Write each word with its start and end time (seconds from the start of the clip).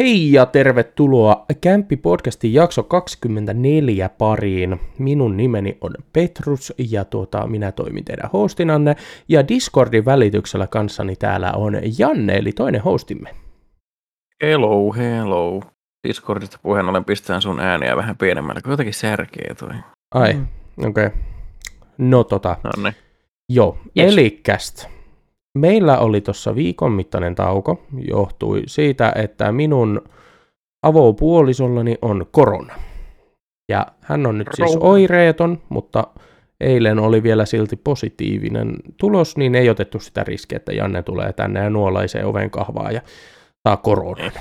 Hei 0.00 0.32
ja 0.32 0.46
tervetuloa 0.46 1.46
Kämppi-podcastin 1.60 2.54
jakso 2.54 2.82
24 2.82 4.08
pariin. 4.08 4.80
Minun 4.98 5.36
nimeni 5.36 5.78
on 5.80 5.94
Petrus 6.12 6.72
ja 6.78 7.04
tuota, 7.04 7.46
minä 7.46 7.72
toimin 7.72 8.04
teidän 8.04 8.30
hostinanne. 8.32 8.96
Ja 9.28 9.48
Discordin 9.48 10.04
välityksellä 10.04 10.66
kanssani 10.66 11.16
täällä 11.16 11.52
on 11.52 11.78
Janne, 11.98 12.36
eli 12.36 12.52
toinen 12.52 12.82
hostimme. 12.82 13.34
Hello, 14.42 14.92
hello. 14.92 15.62
Discordista 16.08 16.58
puheen 16.62 16.88
ollen 16.88 17.04
pistään 17.04 17.42
sun 17.42 17.60
ääniä 17.60 17.96
vähän 17.96 18.16
pienemmällä, 18.16 18.60
kun 18.60 18.70
jotenkin 18.70 18.94
särkee 18.94 19.54
toi. 19.54 19.74
Ai, 20.14 20.32
mm. 20.34 20.46
okei. 20.78 21.06
Okay. 21.06 21.18
No 21.98 22.24
tota. 22.24 22.56
No 22.64 22.70
niin. 22.82 22.94
Joo, 23.48 23.78
yes. 23.98 24.12
elikästä. 24.12 24.99
Meillä 25.58 25.98
oli 25.98 26.20
tuossa 26.20 26.54
viikon 26.54 26.92
mittainen 26.92 27.34
tauko, 27.34 27.82
johtui 28.08 28.62
siitä, 28.66 29.12
että 29.16 29.52
minun 29.52 30.02
avopuolisollani 30.82 31.98
on 32.02 32.26
korona. 32.30 32.74
Ja 33.68 33.86
hän 34.00 34.26
on 34.26 34.38
nyt 34.38 34.48
siis 34.54 34.76
oireeton, 34.80 35.62
mutta 35.68 36.06
eilen 36.60 36.98
oli 36.98 37.22
vielä 37.22 37.46
silti 37.46 37.76
positiivinen 37.76 38.76
tulos, 38.96 39.36
niin 39.36 39.54
ei 39.54 39.70
otettu 39.70 40.00
sitä 40.00 40.24
riskiä, 40.24 40.56
että 40.56 40.72
Janne 40.72 41.02
tulee 41.02 41.32
tänne 41.32 41.60
ja 41.60 41.70
nuolaisee 41.70 42.24
oven 42.24 42.50
kahvaa 42.50 42.90
ja 42.92 43.00
saa 43.68 43.76
koronan. 43.76 44.32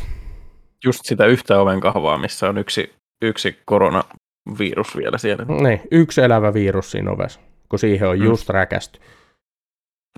Just 0.86 1.00
sitä 1.04 1.26
yhtä 1.26 1.62
oven 1.62 1.80
kahvaa, 1.80 2.18
missä 2.18 2.50
on 2.50 2.58
yksi, 2.58 2.94
yksi 3.22 3.58
koronavirus 3.66 4.98
vielä 4.98 5.18
siellä. 5.18 5.46
Niin, 5.46 5.82
yksi 5.92 6.22
elävä 6.22 6.54
virus 6.54 6.92
siinä 6.92 7.12
ovessa, 7.12 7.40
kun 7.70 7.80
siihen 7.80 8.10
on 8.10 8.20
mm. 8.20 8.26
just 8.26 8.50
räkästy. 8.50 9.00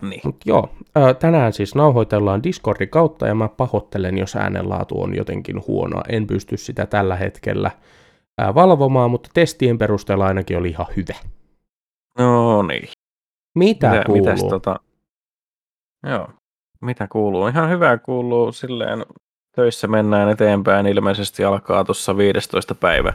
Niin. 0.01 0.21
Mut 0.23 0.35
joo, 0.45 0.69
tänään 1.19 1.53
siis 1.53 1.75
nauhoitellaan 1.75 2.43
Discordin 2.43 2.89
kautta 2.89 3.27
ja 3.27 3.35
mä 3.35 3.47
pahoittelen, 3.47 4.17
jos 4.17 4.35
äänenlaatu 4.35 5.01
on 5.01 5.15
jotenkin 5.15 5.67
huonoa. 5.67 6.03
En 6.09 6.27
pysty 6.27 6.57
sitä 6.57 6.85
tällä 6.85 7.15
hetkellä 7.15 7.71
valvomaan, 8.55 9.11
mutta 9.11 9.29
testien 9.33 9.77
perusteella 9.77 10.25
ainakin 10.25 10.57
oli 10.57 10.69
ihan 10.69 10.85
hyvä. 10.97 11.15
No 12.17 12.63
niin. 12.63 12.89
Mitä, 13.55 13.89
mitä 13.89 14.03
kuuluu? 14.05 14.25
Mitäs 14.25 14.43
tota... 14.43 14.75
Joo, 16.07 16.29
mitä 16.81 17.07
kuuluu? 17.07 17.47
Ihan 17.47 17.69
hyvää 17.69 17.97
kuuluu 17.97 18.51
silleen, 18.51 19.05
töissä 19.55 19.87
mennään 19.87 20.29
eteenpäin. 20.29 20.87
Ilmeisesti 20.87 21.43
alkaa 21.43 21.83
tuossa 21.83 22.17
15. 22.17 22.75
päivä 22.75 23.13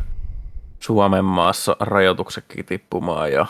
Suomen 0.80 1.24
maassa 1.24 1.77
rajoituksetkin 1.80 2.64
tippumaan 2.64 3.32
ja 3.32 3.47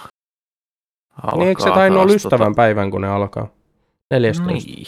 Alkaa 1.23 1.39
niin 1.39 1.49
eikö 1.49 1.63
se 1.63 1.71
tainnut 1.71 2.03
olla 2.03 2.15
ystävän 2.15 2.39
tota... 2.39 2.57
päivän, 2.57 2.91
kun 2.91 3.01
ne 3.01 3.09
alkaa? 3.09 3.49
14. 4.11 4.53
Niin. 4.53 4.87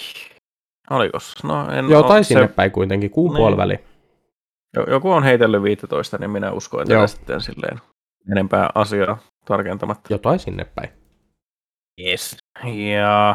Oliko? 0.91 1.19
No, 1.43 1.71
en 1.73 1.91
Joo, 1.91 2.03
tai 2.03 2.25
sinne 2.25 2.47
se... 2.47 2.53
päin 2.53 2.71
kuitenkin, 2.71 3.11
kuun 3.11 3.31
niin. 3.31 3.37
puoliväli. 3.37 3.79
Joku 4.87 5.11
on 5.11 5.23
heitellyt 5.23 5.63
15, 5.63 6.19
niin 6.19 6.31
minä 6.31 6.53
uskon, 6.53 6.83
että 6.83 7.07
sitten 7.07 7.41
silleen 7.41 7.81
enempää 8.33 8.71
asiaa 8.75 9.19
tarkentamatta. 9.45 10.13
Jotain 10.13 10.39
sinne 10.39 10.65
päin. 10.65 10.91
Yes. 12.01 12.37
Ja 12.93 13.35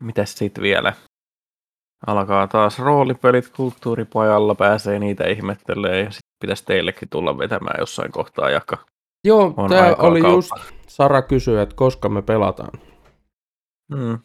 mitäs 0.00 0.34
sitten 0.38 0.62
vielä? 0.62 0.92
Alkaa 2.06 2.46
taas 2.46 2.78
roolipelit 2.78 3.48
kulttuuripajalla, 3.48 4.54
pääsee 4.54 4.98
niitä 4.98 5.24
ihmettelee 5.24 5.98
ja 5.98 6.10
sitten 6.10 6.36
pitäisi 6.40 6.64
teillekin 6.64 7.08
tulla 7.08 7.38
vetämään 7.38 7.76
jossain 7.78 8.12
kohtaa 8.12 8.50
jaka. 8.50 8.78
Joo, 9.24 9.54
tämä 9.68 9.94
oli 9.98 10.20
kautta. 10.20 10.36
just 10.36 10.52
Sara 10.88 11.22
kysyy, 11.22 11.60
että 11.60 11.76
koska 11.76 12.08
me 12.08 12.22
pelataan. 12.22 12.78
Mm. 13.92 14.18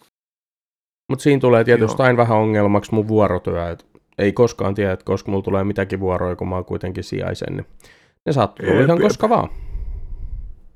Mutta 1.10 1.24
siinä 1.24 1.40
tulee 1.40 1.64
tietysti 1.64 2.02
Joo. 2.02 2.06
aina 2.06 2.18
vähän 2.18 2.38
ongelmaksi 2.38 2.94
mun 2.94 3.08
vuorotyö. 3.08 3.70
Et 3.70 3.86
ei 4.18 4.34
koskaan 4.34 4.76
tiedä, 4.76 4.92
että 4.92 5.06
koska 5.06 5.32
mulla 5.32 5.44
tulee 5.44 5.64
mitäkin 5.64 6.00
vuoroja, 6.00 6.36
kun 6.36 6.48
mä 6.48 6.56
oon 6.56 6.66
kuitenkin 6.66 7.04
sijaisen. 7.04 7.58
Niin 7.58 7.66
ne 8.26 8.34
sattuu 8.34 8.66
Eep, 8.66 8.86
ihan 8.86 9.02
koska 9.02 9.30
vaan. 9.30 9.50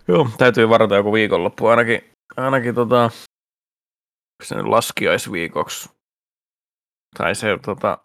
Joo, 0.07 0.27
täytyy 0.37 0.69
varata 0.69 0.95
joku 0.95 1.13
viikonloppu. 1.13 1.67
Ainakin, 1.67 2.01
ainakin 2.37 2.75
tota, 2.75 3.09
sen 4.43 4.71
laskiaisviikoksi. 4.71 5.89
Tai 7.17 7.35
se 7.35 7.59
tota, 7.65 7.97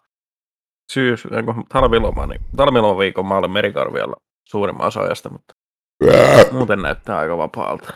syys, 0.91 1.27
talviloma, 1.69 2.27
niin 2.27 2.41
talvilomaviikon 2.57 3.25
mä 3.25 3.37
olen 3.37 3.51
merikarvialla 3.51 4.15
suurimman 4.49 4.87
osa 4.87 5.01
ajasta, 5.01 5.29
mutta 5.29 5.53
Muuten 6.51 6.81
näyttää 6.81 7.17
aika 7.17 7.37
vapaalta. 7.37 7.93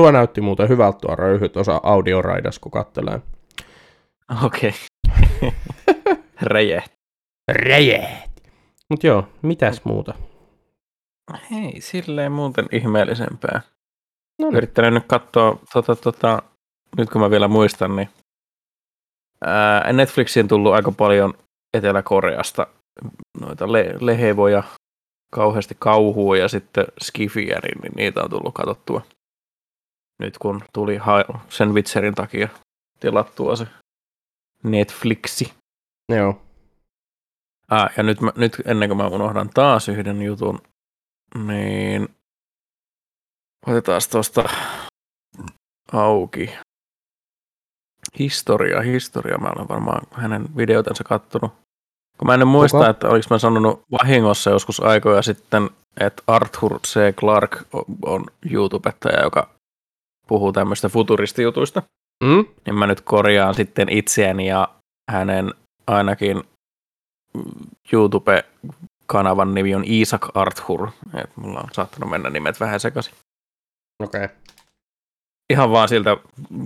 Tuo 0.00 0.10
näytti 0.10 0.40
muuten 0.40 0.68
hyvältä 0.68 0.98
tuo 0.98 1.16
röyhy 1.16 1.48
tuossa 1.48 1.80
audioraidas, 1.82 2.58
kun 2.58 2.72
kattelee. 2.72 3.20
Okei. 4.44 4.72
Okay. 5.40 5.52
Rejeht. 6.42 6.92
Rejeht. 7.52 8.32
Mut 8.90 9.04
joo, 9.04 9.28
mitäs 9.42 9.84
muuta? 9.84 10.14
Hei, 11.50 11.80
silleen 11.80 12.32
muuten 12.32 12.66
ihmeellisempää. 12.72 13.60
No 14.38 14.48
niin. 14.48 14.56
Yrittänyt 14.56 14.94
nyt 14.94 15.04
katsoa, 15.06 15.58
tota, 15.72 15.96
tota, 15.96 16.42
nyt 16.96 17.10
kun 17.10 17.20
mä 17.20 17.30
vielä 17.30 17.48
muistan, 17.48 17.96
niin 17.96 18.08
ää, 19.44 19.92
Netflixiin 19.92 20.48
tullut 20.48 20.74
aika 20.74 20.92
paljon 20.92 21.34
Etelä-Koreasta 21.74 22.66
noita 23.40 23.72
le- 23.72 23.94
lehevoja 24.00 24.62
kauheasti 25.32 25.76
kauhua 25.78 26.36
ja 26.36 26.48
sitten 26.48 26.86
Skifieri, 27.02 27.80
niin 27.82 27.92
niitä 27.96 28.22
on 28.22 28.30
tullut 28.30 28.54
katsottua. 28.54 29.02
Nyt 30.18 30.38
kun 30.38 30.64
tuli 30.72 30.98
sen 31.48 31.74
Witcherin 31.74 32.14
takia 32.14 32.48
tilattua 33.00 33.56
se 33.56 33.66
Netflixi. 34.62 35.54
Joo. 36.08 36.42
Ah, 37.68 37.90
ja 37.96 38.02
nyt, 38.02 38.20
mä, 38.20 38.32
nyt 38.36 38.62
ennen 38.64 38.88
kuin 38.88 38.96
mä 38.96 39.06
unohdan 39.06 39.50
taas 39.54 39.88
yhden 39.88 40.22
jutun, 40.22 40.58
niin 41.46 42.08
otetaan 43.66 44.00
tuosta 44.10 44.44
auki. 45.92 46.50
Historia, 48.18 48.80
historia. 48.80 49.38
Mä 49.38 49.52
olen 49.56 49.68
varmaan 49.68 50.06
hänen 50.12 50.56
videotensa 50.56 51.04
kattonut. 51.04 51.61
Kun 52.18 52.26
mä 52.26 52.34
en 52.34 52.48
muista, 52.48 52.78
Kuka? 52.78 52.90
että 52.90 53.08
oliko 53.08 53.26
mä 53.30 53.38
sanonut 53.38 53.82
vahingossa 53.90 54.50
joskus 54.50 54.80
aikoja 54.80 55.22
sitten, 55.22 55.70
että 56.00 56.22
Arthur 56.26 56.80
C. 56.80 57.14
Clarke 57.16 57.58
on 58.06 58.24
YouTubettaja, 58.50 59.22
joka 59.22 59.48
puhuu 60.28 60.52
tämmöistä 60.52 60.88
futuristijutuista. 60.88 61.82
Mm? 62.24 62.44
Niin 62.66 62.74
mä 62.74 62.86
nyt 62.86 63.00
korjaan 63.00 63.54
sitten 63.54 63.88
itseäni 63.88 64.46
ja 64.46 64.68
hänen 65.10 65.54
ainakin 65.86 66.42
YouTube-kanavan 67.92 69.54
nimi 69.54 69.74
on 69.74 69.82
Isaac 69.86 70.28
Arthur. 70.34 70.88
Et 71.14 71.36
mulla 71.36 71.60
on 71.60 71.68
saattanut 71.72 72.10
mennä 72.10 72.30
nimet 72.30 72.60
vähän 72.60 72.80
sekaisin. 72.80 73.14
Okei. 74.02 74.24
Okay. 74.24 74.36
Ihan 75.52 75.70
vaan 75.70 75.88
siltä 75.88 76.16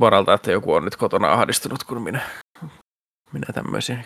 varalta, 0.01 0.35
että 0.35 0.53
joku 0.53 0.75
on 0.75 0.85
nyt 0.85 0.97
kotona 0.97 1.33
ahdistunut, 1.33 1.85
kun 1.85 2.03
minä, 2.03 2.21
minä 3.33 3.47
tämmöisiä 3.55 4.05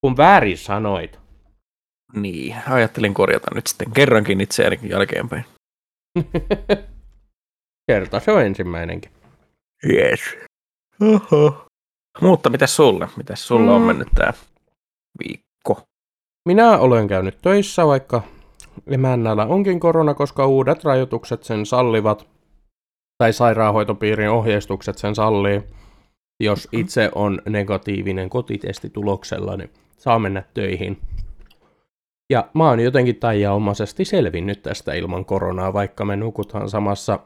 kun 0.00 0.16
väärin 0.16 0.58
sanoit. 0.58 1.18
Niin, 2.14 2.56
ajattelin 2.68 3.14
korjata 3.14 3.54
nyt 3.54 3.66
sitten 3.66 3.92
kerrankin 3.92 4.40
itseäni 4.40 4.78
jälkeenpäin. 4.82 5.44
Kerta 7.90 8.20
se 8.20 8.32
on 8.32 8.42
ensimmäinenkin. 8.42 9.10
Yes. 9.88 10.20
Oho. 11.00 11.66
Mutta 12.20 12.50
mitä 12.50 12.66
sulle? 12.66 13.08
Mitä 13.16 13.36
sulla 13.36 13.70
mm. 13.70 13.76
on 13.76 13.82
mennyt 13.82 14.08
tämä 14.14 14.32
viikko? 15.18 15.82
Minä 16.48 16.78
olen 16.78 17.08
käynyt 17.08 17.38
töissä, 17.42 17.86
vaikka 17.86 18.22
emännällä 18.86 19.46
onkin 19.46 19.80
korona, 19.80 20.14
koska 20.14 20.46
uudet 20.46 20.84
rajoitukset 20.84 21.44
sen 21.44 21.66
sallivat, 21.66 22.26
tai 23.18 23.32
sairaanhoitopiirin 23.32 24.30
ohjeistukset 24.30 24.98
sen 24.98 25.14
sallii. 25.14 25.62
Jos 26.42 26.68
itse 26.72 27.10
on 27.14 27.42
negatiivinen 27.48 28.30
kotitestituloksella, 28.30 29.56
niin 29.56 29.70
saa 30.00 30.18
mennä 30.18 30.42
töihin. 30.54 31.00
Ja 32.32 32.48
mä 32.54 32.68
oon 32.68 32.80
jotenkin 32.80 33.16
taiaomaisesti 33.16 34.04
selvinnyt 34.04 34.62
tästä 34.62 34.94
ilman 34.94 35.24
koronaa, 35.24 35.72
vaikka 35.72 36.04
me 36.04 36.16
nukutaan 36.16 36.70
samassa 36.70 37.18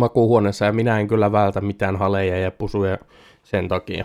makuuhuoneessa 0.00 0.64
ja 0.64 0.72
minä 0.72 1.00
en 1.00 1.08
kyllä 1.08 1.32
vältä 1.32 1.60
mitään 1.60 1.96
haleja 1.96 2.38
ja 2.38 2.50
pusuja 2.50 2.98
sen 3.42 3.68
takia. 3.68 4.04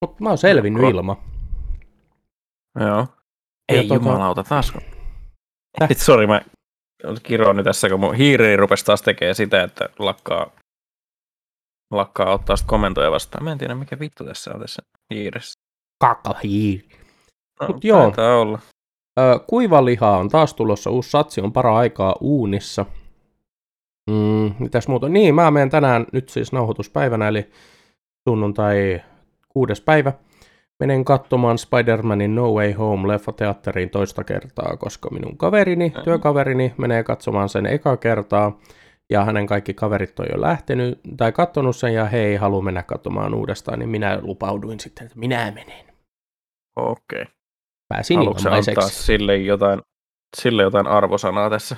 Mutta 0.00 0.22
mä 0.22 0.28
oon 0.28 0.38
selvinnyt 0.38 0.82
Ko- 0.82 0.90
ilman. 0.90 1.16
Joo. 2.80 3.06
Ei 3.68 3.88
tota... 3.88 3.94
jumalauta, 3.94 4.44
taas. 4.44 4.72
Sori, 5.96 6.26
mä 6.26 6.40
kiroon 7.22 7.56
nyt 7.56 7.64
tässä, 7.64 7.88
kun 7.88 8.00
mun 8.00 8.14
hiiri 8.14 8.56
rupesi 8.56 8.84
taas 8.84 9.02
tekemään 9.02 9.34
sitä, 9.34 9.62
että 9.62 9.88
lakkaa, 9.98 10.50
lakkaa 11.90 12.32
ottaa 12.32 12.56
sitä 12.56 12.68
komentoja 12.68 13.10
vastaan. 13.10 13.44
Mä 13.44 13.52
en 13.52 13.58
tiedä, 13.58 13.74
mikä 13.74 13.98
vittu 13.98 14.24
tässä 14.24 14.54
on 14.54 14.60
tässä 14.60 14.82
hiiressä 15.14 15.63
kakahiiri. 16.06 16.88
No, 17.60 17.66
Mut 17.68 17.84
joo, 17.84 18.12
olla. 18.40 18.58
Ö, 19.20 19.38
kuivalihaa 19.46 20.18
on 20.18 20.28
taas 20.28 20.54
tulossa, 20.54 20.90
uusi 20.90 21.10
satsi 21.10 21.40
on 21.40 21.52
para 21.52 21.76
aikaa 21.76 22.14
uunissa. 22.20 22.86
Mm, 24.10 24.54
mitäs 24.58 24.88
muuta? 24.88 25.08
Niin, 25.08 25.34
mä 25.34 25.50
menen 25.50 25.70
tänään 25.70 26.06
nyt 26.12 26.28
siis 26.28 26.52
nauhoituspäivänä, 26.52 27.28
eli 27.28 27.50
sunnuntai 28.28 29.00
kuudes 29.48 29.80
päivä. 29.80 30.12
menen 30.80 31.04
katsomaan 31.04 31.56
Spider-Manin 31.58 32.34
No 32.34 32.52
Way 32.52 32.72
Home 32.72 33.08
leffa 33.08 33.32
teatteriin 33.32 33.90
toista 33.90 34.24
kertaa, 34.24 34.76
koska 34.76 35.10
minun 35.10 35.36
kaverini, 35.36 35.92
työkaverini 36.04 36.74
menee 36.78 37.02
katsomaan 37.02 37.48
sen 37.48 37.66
eka 37.66 37.96
kertaa, 37.96 38.58
ja 39.10 39.24
hänen 39.24 39.46
kaikki 39.46 39.74
kaverit 39.74 40.20
on 40.20 40.26
jo 40.32 40.40
lähtenyt, 40.40 41.00
tai 41.16 41.32
kattonut 41.32 41.76
sen, 41.76 41.94
ja 41.94 42.04
he 42.04 42.18
ei 42.18 42.36
halua 42.36 42.62
mennä 42.62 42.82
katsomaan 42.82 43.34
uudestaan, 43.34 43.78
niin 43.78 43.88
minä 43.88 44.18
lupauduin 44.22 44.80
sitten, 44.80 45.06
että 45.06 45.18
minä 45.18 45.52
menen. 45.54 45.93
Okei. 46.76 47.24
Pääsin 47.88 48.16
Haluatko 48.18 48.50
antaa 48.50 48.88
sille 48.88 49.36
jotain, 49.36 49.82
sille 50.36 50.62
jotain 50.62 50.86
arvosanaa 50.86 51.50
tässä? 51.50 51.76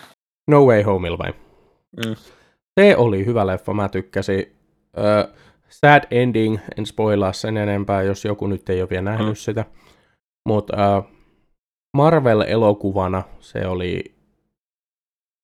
No 0.50 0.64
Way 0.66 0.82
Homeilla 0.82 1.18
vai? 1.18 1.32
Mm. 2.06 2.14
Se 2.80 2.96
oli 2.96 3.26
hyvä 3.26 3.46
leffa, 3.46 3.74
mä 3.74 3.88
tykkäsin. 3.88 4.56
Ö, 4.98 5.28
sad 5.68 6.04
ending, 6.10 6.58
en 6.78 6.86
spoilaa 6.86 7.32
sen 7.32 7.56
enempää, 7.56 8.02
jos 8.02 8.24
joku 8.24 8.46
nyt 8.46 8.68
ei 8.68 8.80
ole 8.82 8.90
vielä 8.90 9.02
nähnyt 9.02 9.26
Mm. 9.26 9.30
mm. 9.30 9.36
sitä. 9.36 9.64
Mutta 10.48 11.02
Marvel-elokuvana 11.96 13.22
se 13.40 13.66
oli 13.66 14.14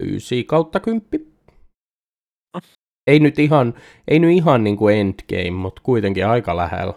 9 0.02 0.44
kautta 0.46 0.80
10. 0.80 1.32
Ei 3.06 3.20
nyt 3.20 3.38
ihan, 3.38 3.74
ei 4.08 4.18
nyt 4.18 4.30
ihan 4.30 4.64
niin 4.64 4.76
kuin 4.76 4.96
Endgame, 4.96 5.50
mutta 5.50 5.82
kuitenkin 5.84 6.26
aika 6.26 6.56
lähellä. 6.56 6.94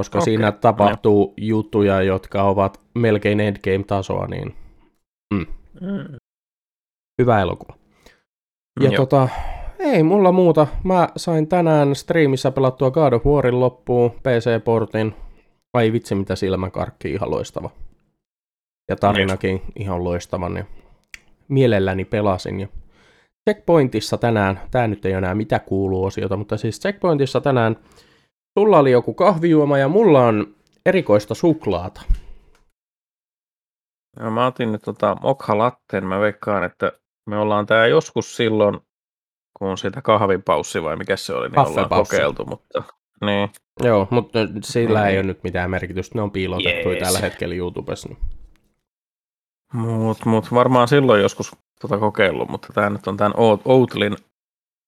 Koska 0.00 0.18
Okei, 0.18 0.24
siinä 0.24 0.52
tapahtuu 0.52 1.34
juttuja, 1.36 2.02
jotka 2.02 2.42
ovat 2.42 2.80
melkein 2.94 3.40
Endgame-tasoa, 3.40 4.26
niin 4.26 4.54
Mm. 5.34 5.46
hyvä 7.22 7.40
elokuva. 7.40 7.74
Ja 8.80 8.90
Joo. 8.90 8.96
tota, 8.96 9.28
ei 9.78 10.02
mulla 10.02 10.32
muuta. 10.32 10.66
Mä 10.84 11.08
sain 11.16 11.46
tänään 11.48 11.94
striimissä 11.94 12.50
pelattua 12.50 12.90
God 12.90 13.12
of 13.12 13.26
Warin 13.26 13.60
loppuun, 13.60 14.10
PC-portin. 14.10 15.14
Ai 15.74 15.92
vitsi, 15.92 16.14
mitä 16.14 16.36
silmäkarkki, 16.36 17.10
ihan 17.10 17.30
loistava. 17.30 17.70
Ja 18.90 18.96
tarinakin 18.96 19.62
ihan 19.76 20.04
loistava, 20.04 20.48
niin 20.48 20.66
mielelläni 21.48 22.04
pelasin. 22.04 22.60
Ja 22.60 22.68
Checkpointissa 23.50 24.18
tänään, 24.18 24.60
tää 24.70 24.88
nyt 24.88 25.04
ei 25.04 25.12
enää 25.12 25.34
mitä 25.34 25.58
kuuluu 25.58 26.04
osiota, 26.04 26.36
mutta 26.36 26.56
siis 26.56 26.80
Checkpointissa 26.80 27.40
tänään 27.40 27.76
sulla 28.60 28.78
oli 28.78 28.90
joku 28.90 29.14
kahvijuoma 29.14 29.78
ja 29.78 29.88
mulla 29.88 30.26
on 30.26 30.54
erikoista 30.86 31.34
suklaata. 31.34 32.02
Ja 34.20 34.30
mä 34.30 34.46
otin 34.46 34.72
nyt 34.72 34.82
tota 34.82 35.16
mokha 35.22 35.58
latteen, 35.58 36.06
mä 36.06 36.20
veikkaan, 36.20 36.64
että 36.64 36.92
me 37.26 37.38
ollaan 37.38 37.66
tää 37.66 37.86
joskus 37.86 38.36
silloin, 38.36 38.80
kun 39.58 39.78
sitä 39.78 40.02
kahvipaussi 40.02 40.82
vai 40.82 40.96
mikä 40.96 41.16
se 41.16 41.34
oli, 41.34 41.48
niin 41.48 41.58
ollaan 41.58 41.88
kokeiltu, 41.88 42.44
mutta 42.44 42.82
niin. 43.24 43.50
Joo, 43.82 44.08
mutta 44.10 44.38
sillä 44.64 45.06
ei 45.06 45.12
Niin. 45.12 45.18
ole 45.20 45.26
nyt 45.26 45.42
mitään 45.44 45.70
merkitystä. 45.70 46.18
Ne 46.18 46.22
on 46.22 46.30
piilotettu 46.30 46.88
Jees. 46.90 47.02
tällä 47.02 47.18
hetkellä 47.18 47.54
YouTubessa. 47.54 48.08
Niin. 48.08 48.18
Mut, 49.72 50.24
mut 50.24 50.54
varmaan 50.54 50.88
silloin 50.88 51.22
joskus 51.22 51.56
tota 51.80 51.98
kokeillut, 51.98 52.48
mutta 52.48 52.68
tää 52.74 52.90
nyt 52.90 53.06
on 53.06 53.16
tän 53.16 53.32
Oat- 53.32 53.62
Oatlin 53.64 54.16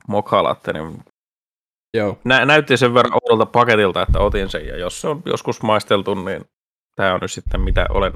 mokha 0.08 0.42
latte, 0.42 0.72
niin 0.72 0.98
Joo. 1.96 2.18
nä- 2.24 2.44
näytti 2.44 2.76
sen 2.76 2.94
verran 2.94 3.12
oudolta 3.22 3.46
paketilta, 3.46 4.02
että 4.02 4.18
otin 4.18 4.48
sen, 4.48 4.66
ja 4.66 4.76
jos 4.76 5.00
se 5.00 5.08
on 5.08 5.22
joskus 5.26 5.62
maisteltu, 5.62 6.14
niin 6.14 6.44
tämä 6.96 7.14
on 7.14 7.20
nyt 7.22 7.32
sitten 7.32 7.60
mitä 7.60 7.86
olen 7.90 8.12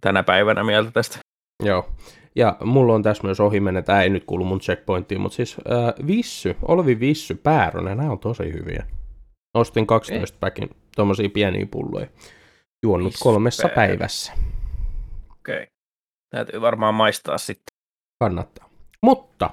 tänä 0.00 0.22
päivänä 0.22 0.64
mieltä 0.64 0.90
tästä. 0.90 1.18
Joo. 1.64 1.88
Ja 2.36 2.56
mulla 2.64 2.94
on 2.94 3.02
tässä 3.02 3.24
myös 3.24 3.40
ohimennen, 3.40 3.84
tämä 3.84 4.02
ei 4.02 4.10
nyt 4.10 4.24
kuulu 4.24 4.44
mun 4.44 4.60
checkpointtiin, 4.60 5.20
mutta 5.20 5.36
siis 5.36 5.56
äh, 5.58 6.06
Vissy, 6.06 6.56
Olvi 6.62 7.00
Vissy, 7.00 7.34
Päärönen, 7.34 7.96
nämä 7.96 8.10
on 8.12 8.18
tosi 8.18 8.52
hyviä. 8.52 8.86
Ostin 9.54 9.86
12 9.86 10.36
päkin 10.40 10.70
tuommoisia 10.96 11.28
pieniä 11.30 11.66
pulloja. 11.70 12.06
Juonnut 12.82 13.12
Vissy 13.12 13.22
kolmessa 13.22 13.68
Päärönen. 13.68 13.98
päivässä. 13.98 14.32
Okei. 15.40 15.66
Täytyy 16.30 16.60
varmaan 16.60 16.94
maistaa 16.94 17.38
sitten. 17.38 17.76
Kannattaa. 18.20 18.68
Mutta 19.02 19.50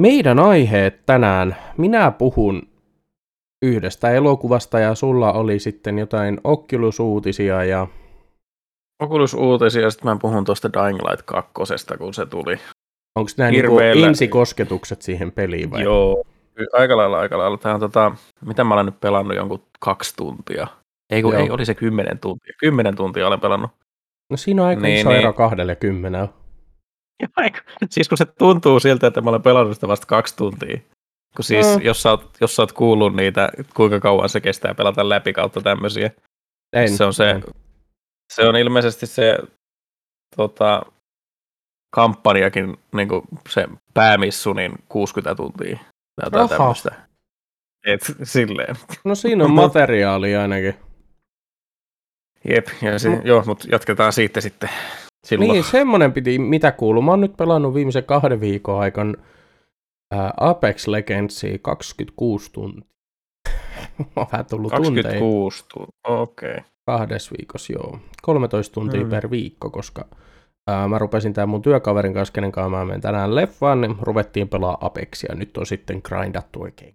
meidän 0.00 0.38
aiheet 0.38 1.06
tänään, 1.06 1.56
minä 1.76 2.10
puhun 2.10 2.62
yhdestä 3.62 4.10
elokuvasta 4.10 4.78
ja 4.78 4.94
sulla 4.94 5.32
oli 5.32 5.58
sitten 5.58 5.98
jotain 5.98 6.40
Oculus-uutisia 6.44 7.64
ja 7.64 7.86
Oculus-uutisia, 9.02 9.82
ja 9.82 9.90
sitten 9.90 10.10
mä 10.10 10.18
puhun 10.20 10.44
tuosta 10.44 10.70
Dying 10.72 10.98
Light 11.02 11.22
2, 11.26 11.52
kun 11.98 12.14
se 12.14 12.26
tuli. 12.26 12.56
onko 13.18 13.30
nämä 13.36 13.50
niinku 13.50 13.78
ensikosketukset 13.78 15.02
siihen 15.02 15.32
peliin 15.32 15.70
vai? 15.70 15.82
Joo. 15.82 16.24
Aika 16.72 16.96
lailla, 16.96 17.18
aika 17.18 17.38
lailla. 17.38 17.56
Tämä 17.56 17.74
on 17.74 17.80
tota, 17.80 18.12
mitä 18.46 18.64
mä 18.64 18.74
olen 18.74 18.86
nyt 18.86 19.00
pelannut 19.00 19.36
jonkun 19.36 19.62
kaksi 19.80 20.16
tuntia. 20.16 20.66
Ei, 21.10 21.22
kun, 21.22 21.32
Joo. 21.32 21.42
ei 21.42 21.50
oli 21.50 21.64
se 21.64 21.74
kymmenen 21.74 22.18
tuntia. 22.18 22.54
Kymmenen 22.60 22.96
tuntia 22.96 23.26
olen 23.26 23.40
pelannut. 23.40 23.70
No 24.30 24.36
siinä 24.36 24.62
on 24.62 24.68
aika 24.68 24.82
Niin, 24.82 24.98
iso 24.98 25.08
niin. 25.08 25.20
ero 25.20 25.32
kahdelle 25.32 25.76
kymmenellä. 25.76 26.28
Siis 27.90 28.08
kun 28.08 28.18
se 28.18 28.24
tuntuu 28.24 28.80
siltä, 28.80 29.06
että 29.06 29.20
mä 29.20 29.30
olen 29.30 29.42
pelannut 29.42 29.74
sitä 29.74 29.88
vasta 29.88 30.06
kaksi 30.06 30.36
tuntia. 30.36 30.78
Kun 31.36 31.44
siis, 31.44 31.66
Mm. 31.76 31.82
jos, 31.82 32.02
sä 32.02 32.10
oot, 32.10 32.36
jos 32.40 32.56
sä 32.56 32.62
oot 32.62 32.72
kuullut 32.72 33.16
niitä, 33.16 33.48
kuinka 33.74 34.00
kauan 34.00 34.28
se 34.28 34.40
kestää 34.40 34.74
pelata 34.74 35.08
läpi 35.08 35.32
kautta 35.32 35.60
tämmöisiä. 35.60 36.10
En, 36.72 36.96
Se 36.96 37.04
on 37.04 37.14
se, 37.14 37.40
se 38.32 38.48
on 38.48 38.56
ilmeisesti 38.56 39.06
se 39.06 39.38
tota, 40.36 40.82
kampanjakin, 41.94 42.76
niin 42.92 43.08
kuin 43.08 43.22
se 43.48 43.66
päämissu, 43.94 44.52
niin 44.52 44.72
60 44.88 45.34
tuntia. 45.34 45.76
Tai 45.76 46.26
jotain 46.26 46.48
tämmöistä. 46.48 46.94
Et 47.86 48.00
silleen. 48.22 48.76
No 49.04 49.14
siinä 49.14 49.44
on 49.44 49.50
materiaalia 49.50 50.42
ainakin. 50.42 50.74
Jep, 52.48 52.66
ja 52.82 52.98
se, 52.98 53.08
Mut- 53.08 53.26
joo, 53.26 53.42
mutta 53.46 53.68
jatketaan 53.72 54.12
siitä 54.12 54.40
sitten 54.40 54.70
silloin. 55.26 55.50
Niin, 55.50 55.64
semmonen 55.64 56.12
piti, 56.12 56.38
mitä 56.38 56.72
kuuluu. 56.72 57.02
Mä 57.02 57.10
oon 57.10 57.20
nyt 57.20 57.36
pelannut 57.36 57.74
viimeisen 57.74 58.04
kahden 58.04 58.40
viikon 58.40 58.80
aikana 58.80 59.14
ää, 60.14 60.34
Apex 60.36 60.86
Legendsia 60.86 61.58
26 61.62 62.52
tuntia. 62.52 62.90
Mä 63.98 64.04
oon 64.16 64.26
vähän 64.32 64.46
tullut 64.46 64.72
tunteja 64.74 65.02
26 65.02 65.64
tuntia, 65.74 65.92
okei. 66.04 66.50
Okay. 66.50 66.62
kahdessa 66.86 67.34
viikossa, 67.38 67.72
joo. 67.72 67.98
13 68.22 68.74
tuntia 68.74 69.04
Mm. 69.04 69.10
per 69.10 69.30
viikko, 69.30 69.70
koska 69.70 70.04
ää, 70.70 70.88
mä 70.88 70.98
rupesin 70.98 71.32
tämän 71.32 71.48
mun 71.48 71.62
työkaverin 71.62 72.14
kanssa, 72.14 72.32
kenen 72.32 72.52
kanssa 72.52 72.70
mä 72.70 72.84
menen 72.84 73.00
tänään 73.00 73.34
leffaan, 73.34 73.80
niin 73.80 73.96
ruvettiin 74.00 74.48
pelaa 74.48 74.78
Apexia. 74.80 75.34
Nyt 75.34 75.56
on 75.56 75.66
sitten 75.66 76.00
grindattu 76.04 76.62
oikein. 76.62 76.94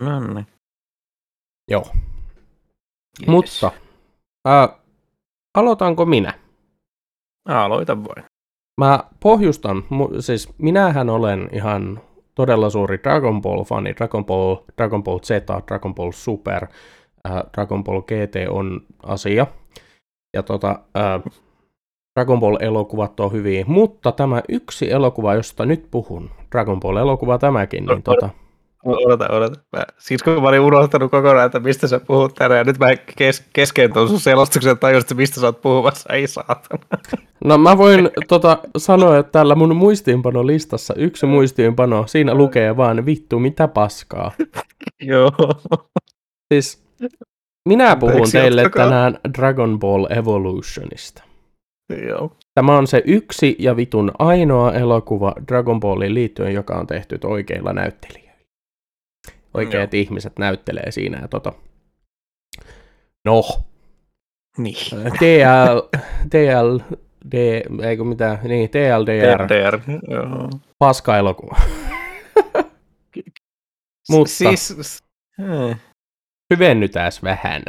No 0.00 0.20
niin. 0.34 0.46
Joo. 1.70 1.86
Yes. 3.20 3.28
Mutta 3.28 3.72
ää, 4.48 4.68
aloitanko 5.54 6.06
minä? 6.06 6.34
Aloita 7.48 7.96
vain. 7.96 8.24
Mä 8.80 9.04
pohjustan, 9.20 9.84
siis 10.20 10.48
minähän 10.58 11.10
olen 11.10 11.48
ihan 11.52 12.00
todella 12.34 12.70
suuri 12.70 12.98
Dragon 13.02 13.42
Ball-fani, 13.42 13.94
Dragon 13.96 14.24
Ball, 14.26 14.56
Dragon 14.76 15.02
Ball 15.02 15.18
Z, 15.18 15.30
Dragon 15.66 15.94
Ball 15.94 16.12
Super, 16.12 16.66
äh, 17.28 17.42
Dragon 17.54 17.84
Ball 17.84 18.00
GT 18.00 18.48
on 18.48 18.80
asia. 19.02 19.46
Ja 20.36 20.42
tota, 20.42 20.80
äh, 20.96 21.32
Dragon 22.18 22.40
Ball-elokuvat 22.40 23.20
on 23.20 23.32
hyviä, 23.32 23.64
mutta 23.66 24.12
tämä 24.12 24.42
yksi 24.48 24.92
elokuva, 24.92 25.34
josta 25.34 25.66
nyt 25.66 25.86
puhun, 25.90 26.30
Dragon 26.52 26.80
Ball-elokuva 26.80 27.38
tämäkin, 27.38 27.86
niin 27.86 28.02
tota, 28.02 28.28
Odota, 28.84 29.28
odota. 29.30 29.60
Mä, 29.76 29.84
siis 29.98 30.22
kun 30.22 30.42
mä 30.42 30.48
olin 30.48 30.60
unohtanut 30.60 31.10
kokonaan, 31.10 31.46
että 31.46 31.60
mistä 31.60 31.88
sä 31.88 32.00
puhut 32.00 32.34
tänään, 32.34 32.58
ja 32.58 32.64
nyt 32.64 32.78
mä 32.78 32.86
kes, 33.16 33.44
kesken 33.52 33.92
tuon 33.92 34.08
sun 34.08 34.20
selostuksen 34.20 34.78
tajusin, 34.78 35.04
että 35.04 35.14
mistä 35.14 35.40
sä 35.40 35.46
oot 35.46 35.60
puhumassa, 35.60 36.12
ei 36.12 36.26
saatana. 36.26 36.84
no 37.44 37.58
mä 37.58 37.78
voin 37.78 38.10
tota, 38.28 38.58
sanoa, 38.76 39.18
että 39.18 39.32
täällä 39.32 39.54
mun 39.54 39.76
muistiinpanolistassa 39.76 40.94
yksi 40.94 41.26
muistiinpano, 41.26 42.06
siinä 42.06 42.34
lukee 42.34 42.76
vaan 42.76 43.06
vittu 43.06 43.38
mitä 43.38 43.68
paskaa. 43.68 44.32
Joo. 45.02 45.32
Siis 46.54 46.82
minä 47.68 47.96
puhun 47.96 48.12
Anteeksi, 48.14 48.38
teille 48.38 48.62
jatkakaa. 48.62 48.88
tänään 48.88 49.18
Dragon 49.38 49.78
Ball 49.78 50.06
Evolutionista. 50.10 51.22
Joo. 52.08 52.36
Tämä 52.54 52.78
on 52.78 52.86
se 52.86 53.02
yksi 53.06 53.56
ja 53.58 53.76
vitun 53.76 54.12
ainoa 54.18 54.72
elokuva 54.72 55.34
Dragon 55.48 55.80
Balliin 55.80 56.14
liittyen, 56.14 56.54
joka 56.54 56.74
on 56.74 56.86
tehty 56.86 57.18
oikeilla 57.24 57.72
näyttelijöillä. 57.72 58.29
Oikeat 59.54 59.94
ihmiset 59.94 60.38
näyttelee 60.38 60.90
siinä 60.90 61.18
ja 61.20 61.28
tota... 61.28 61.52
No, 63.24 63.42
Niin. 64.58 64.74
TL, 65.18 65.98
TL, 66.30 66.78
D, 67.32 67.62
eikö 67.84 68.04
mitään, 68.04 68.38
niin, 68.44 68.70
TLDR, 68.70 69.46
TDR. 69.46 69.80
Joo. 70.10 70.50
paska 70.78 71.16
elokuva. 71.18 71.56
Mutta- 74.10 74.32
Siis, 74.32 75.02
hmm. 75.38 75.76
Hyvennytään 76.54 77.12
vähän. 77.22 77.62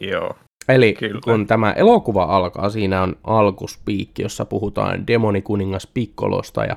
Joo. 0.00 0.36
Eli 0.68 0.92
Kyllä. 0.92 1.20
kun 1.24 1.46
tämä 1.46 1.72
elokuva 1.72 2.24
alkaa, 2.24 2.70
siinä 2.70 3.02
on 3.02 3.16
alkuspiikki, 3.24 4.22
jossa 4.22 4.44
puhutaan 4.44 5.06
demonikuningas 5.06 5.86
Pikkolosta 5.94 6.64
ja 6.64 6.76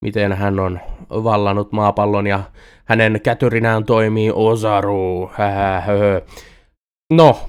miten 0.00 0.32
hän 0.32 0.60
on 0.60 0.80
vallannut 1.10 1.72
maapallon 1.72 2.26
ja 2.26 2.40
hänen 2.84 3.20
kätyrinään 3.20 3.84
toimii 3.84 4.30
Osaru. 4.34 5.30
Hähähö. 5.32 6.20
No, 7.12 7.40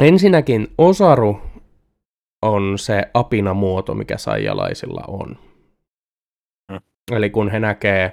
ensinnäkin 0.00 0.68
Osaru 0.78 1.40
on 2.42 2.78
se 2.78 3.02
apinamuoto, 3.14 3.94
mikä 3.94 4.18
saijalaisilla 4.18 5.04
on. 5.08 5.36
Mm. 6.72 6.80
Eli 7.12 7.30
kun 7.30 7.50
he 7.50 7.60
näkee 7.60 8.12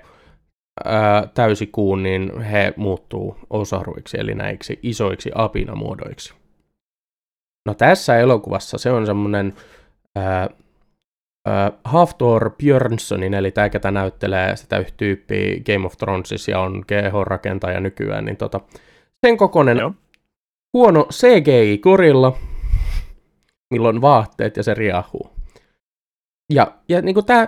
ää, 0.85 1.27
täysikuun, 1.33 2.03
niin 2.03 2.41
he 2.41 2.73
muuttuu 2.77 3.37
osaruiksi, 3.49 4.17
eli 4.19 4.35
näiksi 4.35 4.79
isoiksi 4.83 5.31
apinamuodoiksi. 5.35 6.33
No 7.65 7.73
tässä 7.73 8.17
elokuvassa 8.17 8.77
se 8.77 8.91
on 8.91 9.05
semmoinen 9.05 9.53
Haftor 11.83 12.49
Björnssonin, 12.49 13.33
eli 13.33 13.51
tämä, 13.51 13.69
ketä 13.69 13.91
näyttelee 13.91 14.55
sitä 14.55 14.77
yhtä 14.77 14.93
tyyppiä 14.97 15.59
Game 15.65 15.85
of 15.85 15.97
Thronesissa 15.97 16.51
ja 16.51 16.59
on 16.59 16.85
GH-rakentaja 16.87 17.79
nykyään, 17.79 18.25
niin 18.25 18.37
tota, 18.37 18.59
sen 19.25 19.37
kokoinen 19.37 19.77
Joo. 19.77 19.93
huono 20.73 21.07
CGI-korilla, 21.13 22.37
milloin 23.73 24.01
vaatteet 24.01 24.57
ja 24.57 24.63
se 24.63 24.73
riahuu. 24.73 25.29
Ja, 26.53 26.71
ja 26.89 27.01
niin 27.01 27.25
tämä 27.25 27.47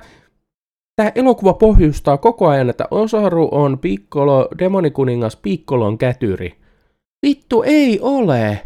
tämä 1.00 1.12
elokuva 1.16 1.54
pohjustaa 1.54 2.18
koko 2.18 2.48
ajan, 2.48 2.70
että 2.70 2.88
Osaru 2.92 3.50
on 3.52 3.80
Piccolo, 3.80 4.48
demonikuningas 4.60 5.36
Piccolon 5.36 5.98
kätyri. 5.98 6.56
Vittu, 7.28 7.64
ei 7.64 8.00
ole! 8.02 8.62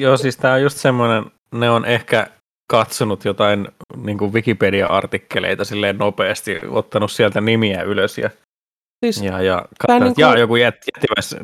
Joo, 0.00 0.16
siis 0.16 0.36
tämä 0.36 0.54
on 0.54 0.62
just 0.62 0.78
semmoinen, 0.78 1.24
ne 1.54 1.70
on 1.70 1.84
ehkä 1.84 2.26
katsonut 2.70 3.24
jotain 3.24 3.68
niin 3.96 4.18
kuin 4.18 4.32
Wikipedia-artikkeleita 4.32 5.64
silleen 5.64 5.98
nopeasti, 5.98 6.58
ottanut 6.70 7.10
sieltä 7.10 7.40
nimiä 7.40 7.82
ylös 7.82 8.18
ja, 8.18 8.30
Siis 9.04 9.22
ja, 9.22 9.42
ja 9.42 9.64
katsonut, 9.78 10.02
niinku- 10.02 10.20
jaa, 10.20 10.38
joku 10.38 10.56
jät, 10.56 10.74
jättimäs 10.94 11.36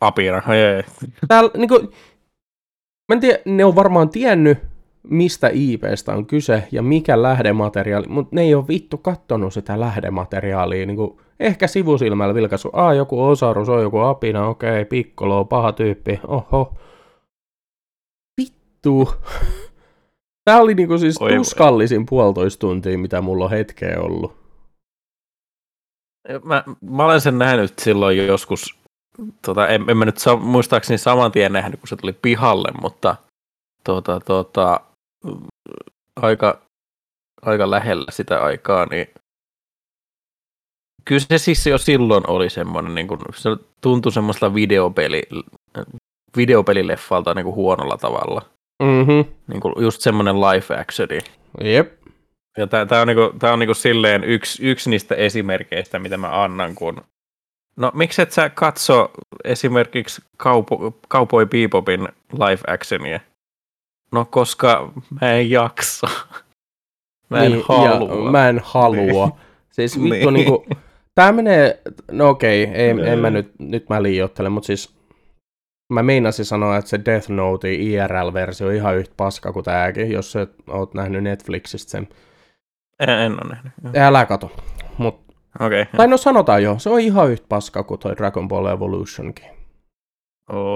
apina, 0.00 0.42
täällä 1.28 1.50
niinku, 1.56 1.78
mä 3.08 3.12
en 3.12 3.20
tiedä, 3.20 3.38
ne 3.44 3.64
on 3.64 3.74
varmaan 3.74 4.08
tiennyt, 4.08 4.58
mistä 5.02 5.50
IPstä 5.52 6.12
on 6.12 6.26
kyse 6.26 6.68
ja 6.72 6.82
mikä 6.82 7.22
lähdemateriaali, 7.22 8.06
mutta 8.08 8.36
ne 8.36 8.42
ei 8.42 8.54
ole 8.54 8.68
vittu 8.68 8.98
kattonut 8.98 9.52
sitä 9.52 9.80
lähdemateriaalia. 9.80 10.86
Niinku, 10.86 11.20
ehkä 11.40 11.66
sivusilmällä 11.66 12.34
vilkaisu, 12.34 12.70
aa 12.72 12.94
joku 12.94 13.24
Osaru, 13.24 13.64
se 13.64 13.72
on 13.72 13.82
joku 13.82 13.98
apina, 13.98 14.48
okei, 14.48 14.84
Piccolo, 14.84 15.44
paha 15.44 15.72
tyyppi, 15.72 16.20
oho. 16.26 16.74
Vittu. 18.40 19.08
Tää 20.48 20.60
oli 20.60 20.74
niinku 20.74 20.98
siis 20.98 21.16
Oi 21.20 21.30
voi. 21.30 21.38
tuskallisin 21.38 22.06
puolitoista 22.06 22.60
tuntia, 22.60 22.98
mitä 22.98 23.20
mulla 23.20 23.44
on 23.44 23.50
hetkeä 23.50 24.00
ollut. 24.00 24.36
Mä, 26.44 26.64
mä 26.80 27.04
olen 27.04 27.20
sen 27.20 27.38
nähnyt 27.38 27.78
silloin 27.78 28.16
jo 28.16 28.24
joskus, 28.24 28.78
tota, 29.42 29.68
en, 29.68 29.90
en 29.90 29.96
mä 29.96 30.04
nyt 30.04 30.18
sa, 30.18 30.36
muistaakseni 30.36 30.98
saman 30.98 31.32
tien 31.32 31.52
nähnyt, 31.52 31.80
kun 31.80 31.88
se 31.88 31.96
tuli 31.96 32.12
pihalle, 32.12 32.68
mutta 32.82 33.16
tota, 33.84 34.20
tota, 34.20 34.80
aika, 36.16 36.60
aika 37.42 37.70
lähellä 37.70 38.06
sitä 38.10 38.42
aikaa, 38.42 38.86
niin 38.86 39.06
kyllä 41.04 41.24
se 41.28 41.38
siis 41.38 41.66
jo 41.66 41.78
silloin 41.78 42.30
oli 42.30 42.50
semmoinen, 42.50 42.94
niin 42.94 43.08
kuin, 43.08 43.20
se 43.34 43.50
tuntui 43.80 44.12
semmoista 44.12 44.54
videopeli, 44.54 45.22
videopelileffalta 46.36 47.34
niin 47.34 47.44
kuin 47.44 47.56
huonolla 47.56 47.96
tavalla. 47.96 48.57
Mhm. 48.82 49.32
Niin 49.46 49.60
kuin 49.60 49.74
just 49.78 50.00
semmoinen 50.00 50.40
live 50.40 50.80
actioni. 50.80 51.18
Jep. 51.60 51.92
Ja 52.56 52.66
tämä 52.66 53.00
on, 53.00 53.06
niinku, 53.06 53.32
tää 53.38 53.52
on 53.52 53.58
niinku 53.58 53.74
silleen 53.74 54.24
yksi, 54.24 54.66
yksi 54.70 54.90
niistä 54.90 55.14
esimerkkeistä, 55.14 55.98
mitä 55.98 56.16
mä 56.16 56.42
annan, 56.44 56.74
kun... 56.74 57.00
No 57.76 57.90
miksi 57.94 58.22
et 58.22 58.32
sä 58.32 58.50
katso 58.50 59.10
esimerkiksi 59.44 60.22
Cowboy, 60.38 60.90
Cowboy 61.10 61.46
Bebopin 61.46 62.08
live 62.32 62.60
actionia? 62.66 63.20
No 64.12 64.24
koska 64.24 64.92
mä 65.20 65.32
en 65.32 65.50
jaksa. 65.50 66.06
Mä 67.30 67.42
en 67.42 67.52
niin, 67.52 67.64
halua. 67.68 68.24
Ja 68.24 68.30
mä 68.30 68.48
en 68.48 68.60
halua. 68.64 69.38
Siis 69.70 70.02
vittu 70.02 70.10
Niin. 70.30 70.34
niinku, 70.34 70.66
tää 71.14 71.32
menee, 71.32 71.80
no 72.10 72.28
okei, 72.28 72.64
ei, 72.64 72.94
Niin. 72.94 73.08
en 73.08 73.18
mä 73.18 73.30
nyt, 73.30 73.52
nyt 73.58 73.88
mä 73.88 74.02
liioittele, 74.02 74.48
mutta 74.48 74.66
siis 74.66 74.97
mä 75.92 76.02
meinasin 76.02 76.44
sanoa, 76.44 76.76
että 76.76 76.88
se 76.88 77.00
Death 77.04 77.30
Note 77.30 77.72
IRL-versio 77.72 78.66
on 78.66 78.74
ihan 78.74 78.96
yhtä 78.96 79.14
paska 79.16 79.52
kuin 79.52 79.64
tääkin, 79.64 80.12
jos 80.12 80.32
sä 80.32 80.46
oot 80.68 80.94
nähnyt 80.94 81.22
Netflixistä 81.22 81.90
sen. 81.90 82.08
En, 83.00 83.08
en 83.08 83.32
ole 83.32 83.50
nähnyt. 83.50 83.72
Älä 83.96 84.26
kato. 84.26 84.50
Mut. 84.98 85.28
Okay. 85.60 85.86
tai 85.96 86.08
no 86.08 86.16
sanotaan 86.16 86.62
jo, 86.62 86.78
se 86.78 86.90
on 86.90 87.00
ihan 87.00 87.30
yhtä 87.30 87.46
paska 87.48 87.82
kuin 87.82 88.00
toi 88.00 88.16
Dragon 88.16 88.48
Ball 88.48 88.66
Evolutionkin. 88.66 89.44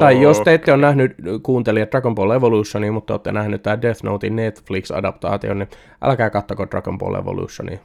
Tai 0.01 0.23
jos 0.23 0.41
te 0.41 0.55
ette 0.55 0.73
ole 0.73 0.81
nähnyt 0.81 1.17
kuuntelijat 1.43 1.91
Dragon 1.91 2.15
Ball 2.15 2.31
Evolutionia, 2.31 2.93
mutta 2.93 3.15
olette 3.15 3.33
nähnyt 3.33 3.63
tämä 3.63 3.83
Death 3.83 4.05
Notein 4.05 4.37
Netflix-adaptaatio, 4.37 5.55
niin 5.55 5.69
älkää 6.03 6.31
kattoko 6.31 6.67
Dragon 6.71 6.99
Ball 6.99 7.15
Evolutionia. 7.15 7.79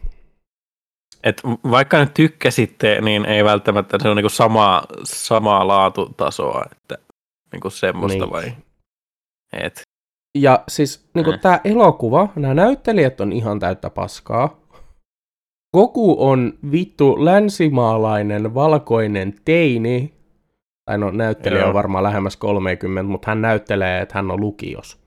Et 1.23 1.41
vaikka 1.71 1.99
nyt 1.99 2.13
tykkäsitte, 2.13 3.01
niin 3.01 3.25
ei 3.25 3.43
välttämättä 3.43 3.97
se 4.01 4.09
on 4.09 4.15
niinku 4.15 4.29
samaa, 4.29 4.83
samaa 5.03 5.67
laatutasoa, 5.67 6.63
että 6.71 6.97
niinku 7.51 7.69
semmoista 7.69 8.23
Niin. 8.25 8.31
vai? 8.31 8.51
Et, 9.53 9.81
Ja 10.37 10.63
siis 10.67 11.09
niin 11.13 11.25
Mm. 11.25 11.39
tämä 11.39 11.59
elokuva, 11.63 12.29
nämä 12.35 12.53
näyttelijät 12.53 13.21
on 13.21 13.31
ihan 13.31 13.59
täyttä 13.59 13.89
paskaa. 13.89 14.59
Goku 15.77 16.15
on 16.29 16.53
vittu 16.71 17.25
länsimaalainen 17.25 18.53
valkoinen 18.53 19.33
teini. 19.45 20.13
Tai 20.85 20.97
no 20.97 21.11
näyttelijä 21.11 21.59
Joo. 21.59 21.67
on 21.67 21.73
varmaan 21.73 22.03
lähemmäs 22.03 22.37
30, 22.37 23.11
mutta 23.11 23.31
hän 23.31 23.41
näyttelee, 23.41 24.01
että 24.01 24.15
hän 24.15 24.31
on 24.31 24.39
lukios. 24.39 24.97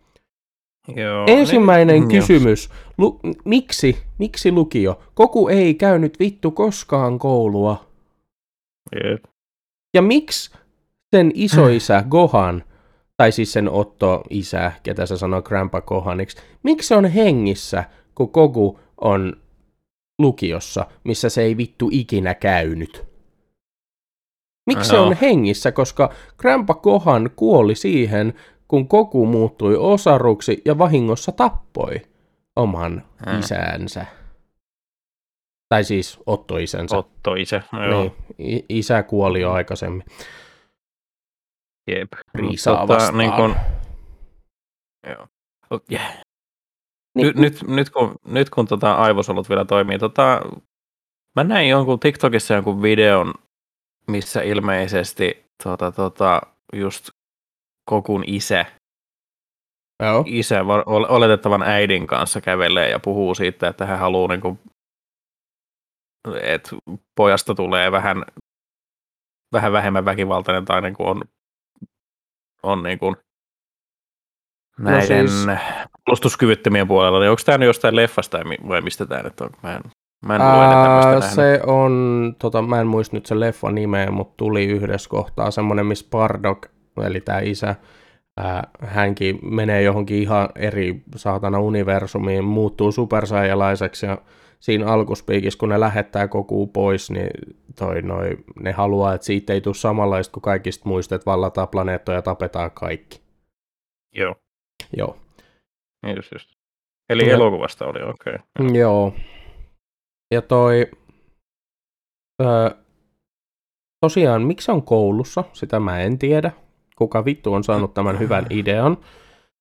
joo, 0.96 1.24
Ensimmäinen 1.28 2.00
niin, 2.00 2.08
kysymys. 2.08 2.70
Lu- 2.98 3.20
miksi? 3.44 3.98
Miksi 4.18 4.52
lukio? 4.52 5.00
Goku 5.16 5.48
ei 5.48 5.74
käynyt 5.74 6.18
vittu 6.20 6.50
koskaan 6.50 7.18
koulua. 7.18 7.84
Jep. 9.04 9.24
Ja 9.94 10.02
miksi 10.02 10.50
sen 11.16 11.30
isoisä 11.34 12.04
Gohan, 12.08 12.64
tai 13.16 13.32
siis 13.32 13.52
sen 13.52 13.70
Otto-isä, 13.70 14.72
ketä 14.82 15.06
se 15.06 15.16
sanoo 15.16 15.42
Grandpa 15.42 15.80
Gohaniksi, 15.80 16.42
miksi 16.62 16.88
se 16.88 16.96
on 16.96 17.04
hengissä, 17.04 17.84
kun 18.14 18.30
Goku 18.32 18.80
on 19.00 19.32
lukiossa, 20.18 20.86
missä 21.04 21.28
se 21.28 21.42
ei 21.42 21.56
vittu 21.56 21.88
ikinä 21.92 22.34
käynyt? 22.34 23.04
Miksi 24.66 24.88
se 24.90 24.96
Joo. 24.96 25.06
on 25.06 25.16
hengissä, 25.20 25.72
koska 25.72 26.12
Grandpa 26.38 26.74
Gohan 26.74 27.30
kuoli 27.36 27.74
siihen, 27.74 28.34
kun 28.68 28.86
Goku 28.90 29.26
muuttui 29.26 29.76
osaruksi 29.76 30.62
ja 30.64 30.78
vahingossa 30.78 31.32
tappoi 31.32 32.00
oman 32.56 33.02
Mm. 33.26 33.38
isänsä. 33.38 34.06
Tai 35.68 35.84
siis 35.84 36.18
Otto-isänsä. 36.26 36.96
Otto 36.96 37.34
isä. 37.34 37.62
Joo. 37.90 38.16
Niin, 38.38 38.64
isä 38.68 39.02
kuoli 39.02 39.40
jo 39.40 39.52
aikaisemmin. 39.52 40.04
Jep. 41.86 42.08
Riisaa 42.34 42.74
Tota, 42.76 42.88
vastaan. 42.94 43.18
niin 43.18 43.32
kun, 43.32 43.56
joo. 45.06 45.26
Yeah. 45.92 46.16
Niin, 47.14 47.26
Nyt, 47.26 47.36
nyt, 47.36 47.62
nyt 47.68 47.90
kun, 47.90 48.14
nyt 48.26 48.50
kun 48.50 48.66
tota 48.66 48.94
aivosolut 48.94 49.48
vielä 49.48 49.64
toimii, 49.64 49.98
tota, 49.98 50.40
mä 51.36 51.44
näin 51.44 51.68
jonkun 51.68 52.00
TikTokissa 52.00 52.54
jonkun 52.54 52.82
videon, 52.82 53.34
missä 54.06 54.42
ilmeisesti 54.42 55.44
tota, 55.64 55.92
tota, 55.92 56.40
just 56.72 57.10
Kokun 57.90 58.24
isä, 58.26 58.66
Joo. 60.02 60.24
isä 60.26 60.66
va- 60.66 60.82
ol- 60.86 61.06
oletettavan 61.08 61.62
äidin 61.62 62.06
kanssa 62.06 62.40
kävelee 62.40 62.90
ja 62.90 62.98
puhuu 63.00 63.34
siitä, 63.34 63.68
että 63.68 63.86
hän 63.86 63.98
haluaa, 63.98 64.28
niin 64.28 64.40
kuin, 64.40 64.58
että 66.42 66.70
pojasta 67.16 67.54
tulee 67.54 67.92
vähän, 67.92 68.24
vähän 69.52 69.72
vähemmän 69.72 70.04
väkivaltainen 70.04 70.64
tai 70.64 70.82
niin 70.82 70.94
kuin 70.94 71.08
on, 71.08 71.22
on 72.62 72.82
niin 72.82 72.98
kuin 72.98 73.16
näiden 74.78 75.28
siis- 75.28 75.46
no 75.46 75.52
puolustuskyvyttömien 76.04 76.88
puolella. 76.88 77.20
Niin 77.20 77.30
onko 77.30 77.42
tämä 77.46 77.58
nyt 77.58 77.66
jostain 77.66 77.96
leffasta 77.96 78.38
vai 78.38 78.44
mi- 78.44 78.68
vai 78.68 78.80
mistä 78.80 79.06
tämä 79.06 79.22
nyt 79.22 79.40
on? 79.40 79.50
Mä 79.62 79.76
en, 79.76 79.82
mä 80.26 80.34
en 80.34 80.40
Ää, 80.40 81.04
nähnyt. 81.04 81.24
se 81.24 81.60
on, 81.66 82.34
tota, 82.38 82.62
mä 82.62 82.80
en 82.80 82.86
muista 82.86 83.16
nyt 83.16 83.26
sen 83.26 83.40
leffan 83.40 83.74
nimeä, 83.74 84.10
mutta 84.10 84.34
tuli 84.36 84.64
yhdessä 84.66 85.10
kohtaa 85.10 85.50
semmoinen, 85.50 85.86
missä 85.86 86.06
Bardock, 86.10 86.62
eli 87.06 87.20
tämä 87.20 87.38
isä, 87.40 87.74
ää, 88.36 88.68
hänkin 88.84 89.38
menee 89.42 89.82
johonkin 89.82 90.22
ihan 90.22 90.48
eri 90.54 91.02
saatana 91.16 91.58
universumiin, 91.60 92.44
muuttuu 92.44 92.92
supersaijalaiseksi 92.92 94.06
ja 94.06 94.18
siinä 94.60 94.86
alkuspiikissä, 94.86 95.58
kun 95.58 95.68
ne 95.68 95.80
lähettää 95.80 96.28
koko 96.28 96.66
pois, 96.66 97.10
niin 97.10 97.30
toi, 97.78 98.02
noi, 98.02 98.36
ne 98.60 98.72
haluaa, 98.72 99.14
että 99.14 99.24
siitä 99.24 99.52
ei 99.52 99.60
tule 99.60 99.74
samanlaista 99.74 100.32
kuin 100.32 100.42
kaikista 100.42 100.88
muista, 100.88 101.14
että 101.14 101.26
vallataan 101.30 101.68
planeettoja 101.68 102.18
ja 102.18 102.22
tapetaan 102.22 102.70
kaikki. 102.70 103.20
Joo, 104.14 104.34
Joo. 104.96 105.16
niin 106.06 106.16
just, 106.16 106.32
just. 106.32 106.50
Eli 107.10 107.28
Ja- 107.28 107.34
elokuvasta 107.34 107.86
oli, 107.86 108.02
okei. 108.02 108.34
Okay. 108.60 108.76
Joo. 108.78 109.14
Ja 110.34 110.42
toi, 110.42 110.86
öö, 112.42 112.70
tosiaan, 114.00 114.42
miksi 114.42 114.64
se 114.64 114.72
on 114.72 114.82
koulussa, 114.82 115.44
sitä 115.52 115.80
mä 115.80 116.00
en 116.00 116.18
tiedä. 116.18 116.52
Kuka 116.96 117.24
vittu 117.24 117.52
on 117.54 117.64
saanut 117.64 117.94
tämän 117.94 118.18
hyvän 118.18 118.46
idean. 118.60 118.96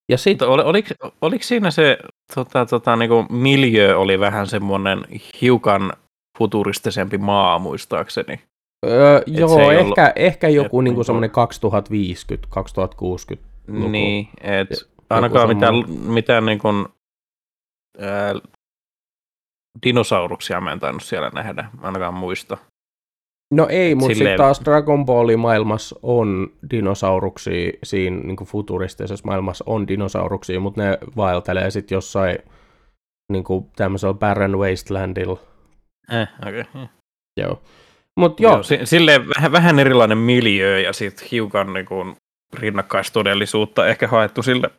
Ja 0.09 0.17
sit, 0.17 0.39
Mutta 0.41 0.63
oliko, 0.65 0.89
oliko 1.21 1.43
siinä 1.43 1.71
se 1.71 1.97
tota, 2.35 2.65
tota, 2.65 2.95
niinku 2.95 3.25
miljö 3.29 3.97
oli 3.97 4.19
vähän 4.19 4.47
semmoinen 4.47 5.05
hiukan 5.41 5.93
futuristisempi 6.37 7.17
maa, 7.17 7.59
muistaakseni? 7.59 8.41
öö, 8.85 9.21
joo, 9.27 9.71
ehkä, 9.71 9.83
ollut- 9.83 9.97
ehkä 10.15 10.47
joku 10.47 10.81
niinku 10.81 10.91
niinku- 10.91 11.03
semmoinen 11.03 11.31
2050, 11.31 12.47
2060. 12.51 13.49
luku. 13.67 13.87
Niin, 13.87 14.29
et 14.41 14.69
Joku 14.69 14.83
ainakaan 15.09 15.47
mitään, 15.47 15.73
mitään 15.89 16.45
niin 16.45 16.59
kuin, 16.59 16.85
ää, 17.99 18.33
dinosauruksia 19.85 20.61
mä 20.61 20.71
en 20.71 20.79
tainnut 20.79 21.03
siellä 21.03 21.29
nähdä, 21.29 21.69
ainakaan 21.81 22.13
muista. 22.13 22.57
No 23.53 23.67
ei, 23.69 23.95
mutta 23.95 24.07
sitten 24.07 24.17
Silleen- 24.17 24.37
taas 24.37 24.61
Dragon 24.65 25.05
Ballin 25.05 25.39
maailmassa 25.39 25.99
on 26.03 26.53
dinosauruksia, 26.71 27.71
siinä 27.83 28.17
niin 28.17 28.37
futuristisessa 28.45 29.25
maailmassa 29.25 29.63
on 29.67 29.87
dinosauruksia, 29.87 30.59
mutta 30.59 30.81
ne 30.81 30.97
vaeltelee 31.15 31.71
sitten 31.71 31.95
jossain 31.95 32.37
niin 33.31 33.43
tämmöisellä 33.75 34.13
Barren 34.13 34.57
Wastelandilla. 34.57 35.39
Eh, 36.21 36.27
okay. 36.47 36.85
Joo. 37.39 37.61
Mutta 38.19 38.43
joo, 38.43 38.53
Joo, 38.53 38.63
si- 38.63 38.79
silleen 38.83 39.21
vähän, 39.35 39.51
vähän 39.51 39.79
erilainen 39.79 40.17
miljö 40.17 40.79
ja 40.79 40.93
sitten 40.93 41.27
hiukan 41.31 41.73
niin 41.73 41.85
kuin, 41.85 42.15
rinnakkaistodellisuutta 42.53 43.87
ehkä 43.87 44.07
haettu 44.07 44.43
sille, 44.43 44.69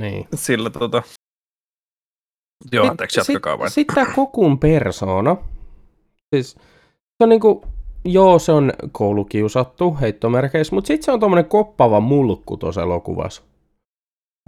niin. 0.00 0.28
sille 0.34 0.70
tota... 0.70 1.02
Joo, 2.72 2.86
anteeksi, 2.90 3.20
jatkakaa 3.20 3.58
vain. 3.58 3.70
Sitten 3.70 3.94
tämä 3.94 4.14
Kokun 4.14 4.58
persona. 4.58 5.36
Siis 6.34 6.50
se 6.52 7.20
on 7.20 7.28
niinku, 7.28 7.64
joo 8.04 8.38
se 8.38 8.52
on 8.52 8.72
koulukiusattu 8.92 9.96
heittomerkeissä, 10.00 10.74
mutta 10.74 10.88
sitten 10.88 11.04
se 11.04 11.12
on 11.12 11.20
tommonen 11.20 11.44
koppava 11.44 12.00
mulkku 12.00 12.56
tuossa 12.56 12.82
elokuvassa. 12.82 13.42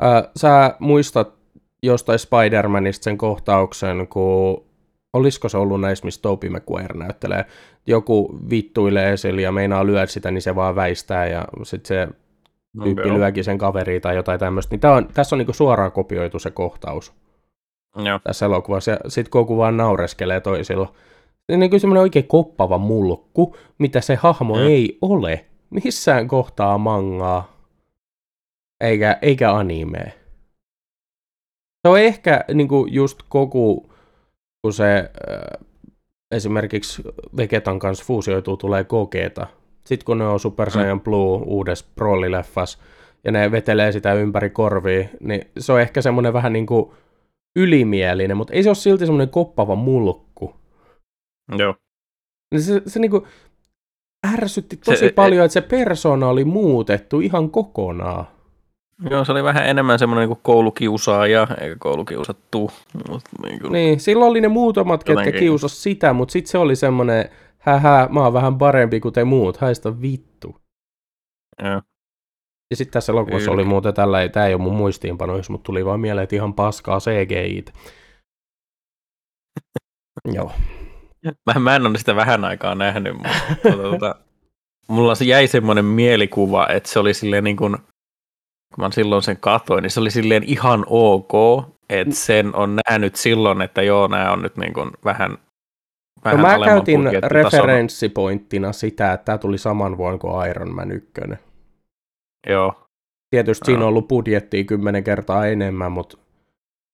Ää, 0.03 0.29
sä 0.37 0.77
muistat 0.79 1.35
jostain 1.83 2.19
Spider-Manista 2.19 3.03
sen 3.03 3.19
kohtauksen, 3.19 4.09
kun 4.09 4.65
olisiko 5.13 5.49
se 5.49 5.59
ollut 5.59 5.81
näissä, 5.81 6.05
missä 6.05 6.23
Tobey 6.23 6.51
Maguire 6.51 6.99
näyttelee, 6.99 7.45
joku 7.87 8.39
vittuilee 8.51 9.13
esille 9.13 9.43
ja 9.43 9.53
meinaa 9.53 9.87
lyödä 9.87 10.07
sitä, 10.07 10.31
niin 10.31 10.43
se 10.43 10.55
vaan 10.55 10.77
väistää 10.77 11.27
ja 11.27 11.45
sitten 11.63 11.89
se 11.89 12.09
tyyppi 12.83 13.09
Joo. 13.09 13.19
lyökin 13.19 13.45
sen 13.45 13.59
kaveriin 13.59 14.03
tai 14.03 14.17
jotain 14.17 14.41
tämmöistä. 14.41 14.73
Niin 14.73 14.81
tää 14.81 14.93
on, 14.93 15.09
tässä 15.15 15.37
on 15.37 15.39
niinku 15.39 15.53
suoraan 15.53 15.93
kopioitu 15.93 16.39
se 16.39 16.51
kohtaus 16.51 17.13
Joo. 17.97 18.21
tässä 18.25 18.47
elokuvassa, 18.47 18.91
ja 18.91 18.99
sitten 19.09 19.31
Goku 19.33 19.57
vaan 19.57 19.77
naureskelee 19.77 20.41
toisilla. 20.41 20.93
Niin 21.53 21.81
semmoinen 21.81 22.03
oikein 22.03 22.29
koppava 22.29 22.79
mulkku, 22.79 23.57
mitä 23.79 24.01
se 24.01 24.15
hahmo 24.15 24.55
Mm. 24.55 24.61
ei 24.67 24.99
ole 25.03 25.45
missään 25.71 26.29
kohtaa 26.29 26.79
mangaa, 26.79 27.53
eikä, 28.81 29.19
eikä 29.23 29.53
animea. 29.53 30.11
Se 31.83 31.89
on 31.89 32.01
ehkä 32.01 32.45
niin 32.55 32.69
kuin 32.69 32.95
just 32.95 33.23
Goku, 33.31 33.93
kun 34.63 34.73
se 34.73 34.99
äh, 34.99 35.67
esimerkiksi 36.35 37.03
Vegetan 37.37 37.79
kanssa 37.79 38.05
fuusioituu, 38.05 38.57
tulee 38.57 38.85
Gogeta. 38.85 39.47
Sitten 39.87 40.05
kun 40.07 40.19
ne 40.19 40.27
on 40.27 40.41
Super 40.41 40.71
Saiyan 40.71 41.01
Blue 41.01 41.43
uudessa 41.47 41.87
Broly-leffassa, 42.01 42.79
ja 43.25 43.33
ne 43.33 43.51
vetelee 43.51 43.93
sitä 43.93 44.15
ympäri 44.15 44.51
korvia, 44.51 45.09
niin 45.21 45.51
se 45.59 45.73
on 45.73 45.81
ehkä 45.81 46.03
semmoinen 46.03 46.33
vähän 46.33 46.53
niin 46.53 46.67
kuin 46.67 46.91
ylimielinen, 47.57 48.37
mutta 48.37 48.53
ei 48.53 48.63
se 48.63 48.69
ole 48.69 48.75
silti 48.75 49.07
semmoinen 49.07 49.29
koppava 49.29 49.75
mulkku. 49.75 50.24
Joo. 51.59 51.75
Niin 52.55 52.63
Se, 52.63 52.83
se 52.87 52.99
niinku 53.01 53.27
ärsytti 54.33 54.77
tosi 54.77 54.97
Se- 54.99 55.07
se, 55.07 55.13
paljon, 55.13 55.45
että 55.45 55.53
se 55.53 55.61
persona 55.61 56.29
oli 56.29 56.45
muutettu 56.45 57.21
ihan 57.21 57.51
kokonaan. 57.51 58.27
Joo, 59.11 59.25
se 59.25 59.33
oli 59.33 59.45
vähän 59.45 59.67
enemmän 59.69 59.99
semmoinen 59.99 60.29
niin 60.29 60.39
koulukiusaaja, 60.43 61.47
eikä 61.61 61.77
koulukiusattu. 61.79 62.71
Niin 63.43 63.61
kuin, 63.61 63.73
Niin, 63.73 64.01
silloin 64.01 64.31
oli 64.31 64.41
ne 64.41 64.49
muutamat, 64.49 65.05
ketkä 65.05 65.21
Jotenkin. 65.21 65.39
kiusas 65.41 65.83
sitä, 65.83 66.13
mutta 66.13 66.33
sitten 66.33 66.51
se 66.51 66.59
oli 66.59 66.77
semmoinen, 66.77 67.31
hähä, 67.59 68.09
mä 68.13 68.21
oon 68.25 68.33
vähän 68.33 68.59
parempi 68.59 69.01
kuin 69.01 69.15
te 69.15 69.25
muut, 69.25 69.57
haista 69.57 70.01
vittu. 70.01 70.57
Joo. 71.63 71.83
Ja 72.71 72.77
sitten 72.77 72.93
tässä 72.93 73.13
elokuvassa 73.13 73.51
oli 73.51 73.65
muuten 73.65 73.95
tällä, 73.95 74.29
tämä 74.29 74.47
ei 74.47 74.55
ole 74.55 74.63
mun 74.63 74.75
muistiinpanoissa, 74.77 75.53
mutta 75.53 75.67
tuli 75.67 75.85
vaan 75.85 76.01
mieleen, 76.01 76.23
että 76.25 76.37
ihan 76.37 76.55
paskaa 76.55 76.99
CGI. 77.01 77.65
Joo. 80.35 80.53
Mä, 81.25 81.61
mä 81.61 81.77
en 81.77 81.87
ole 81.87 81.99
sitä 81.99 82.17
vähän 82.17 82.45
aikaa 82.45 82.75
nähnyt, 82.75 83.15
mutta 83.15 83.39
tuota, 83.63 83.83
tuota, 83.83 84.15
mulla 84.89 85.15
se 85.15 85.25
jäi 85.25 85.47
semmoinen 85.47 85.85
mielikuva, 85.85 86.69
että 86.69 86.89
se 86.89 86.99
oli 86.99 87.15
silleen 87.15 87.45
niin 87.45 87.57
kuin, 87.57 87.77
kun 88.75 88.85
mä 88.85 88.91
silloin 88.91 89.23
sen 89.23 89.37
katsoin, 89.37 89.83
niin 89.83 89.91
se 89.91 90.01
oli 90.01 90.11
silleen 90.11 90.43
ihan 90.43 90.85
ok, 90.89 91.33
että 91.89 92.15
sen 92.15 92.57
on 92.57 92.79
nähnyt 92.91 93.17
silloin, 93.17 93.63
että 93.63 93.83
joo, 93.83 94.07
nämä 94.07 94.33
on 94.33 94.43
nyt 94.43 94.57
niin 94.57 94.73
kuin 94.73 94.91
vähän, 95.05 95.39
vähän 96.25 96.41
No 96.41 96.49
mä 96.49 96.65
käytin 96.65 97.01
referenssipointtina 97.23 98.73
sitä, 98.73 99.13
että 99.13 99.25
tämä 99.25 99.39
tuli 99.39 99.59
saman 99.59 99.97
vuonna 99.97 100.19
kuin 100.19 100.51
Iron 100.51 100.75
Man 100.75 100.91
1. 100.91 101.13
Joo, 102.47 102.85
Tietysti 103.35 103.67
siinä 103.67 103.83
on 103.83 103.89
ollut 103.89 104.09
budjettia 104.09 104.65
kymmenen 104.65 105.05
kertaa 105.05 105.47
enemmän, 105.47 105.93
mutta. 105.93 106.19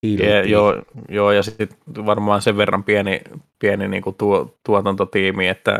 Ja, 0.03 0.45
joo, 0.45 0.83
joo, 1.09 1.33
ja 1.33 1.43
sitten 1.43 1.69
varmaan 2.07 2.43
sen 2.43 2.57
verran 2.57 2.85
pieni, 2.85 3.21
pieni 3.59 3.89
niin 3.89 4.03
kuin 4.03 4.17
tuo, 4.17 4.55
tuotantotiimi, 4.67 5.49
että 5.49 5.79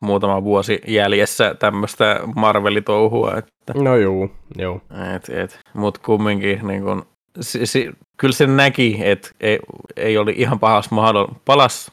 muutama 0.00 0.44
vuosi 0.44 0.80
jäljessä 0.86 1.54
tämmöistä 1.54 2.20
Marvelitouhua, 2.36 3.34
että 3.36 3.74
No 3.74 3.96
juu, 3.96 4.30
joo. 4.58 4.80
Et, 5.16 5.28
et, 5.28 5.60
Mutta 5.74 6.00
kumminkin, 6.04 6.66
niin 6.66 6.82
kun, 6.82 7.06
si, 7.40 7.66
si, 7.66 7.90
kyllä 8.16 8.34
se 8.34 8.46
näki, 8.46 8.98
että 9.00 9.28
ei, 9.40 9.58
ei 9.96 10.18
oli 10.18 10.34
ihan 10.36 10.58
pahas 10.58 10.90
mahdoll, 10.90 11.26
palas 11.44 11.92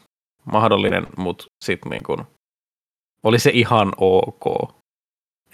mahdollinen, 0.52 1.06
mutta 1.16 1.46
sitten 1.64 1.90
niin 1.90 2.02
kun, 2.02 2.26
oli 3.22 3.38
se 3.38 3.50
ihan 3.54 3.92
ok. 3.96 4.73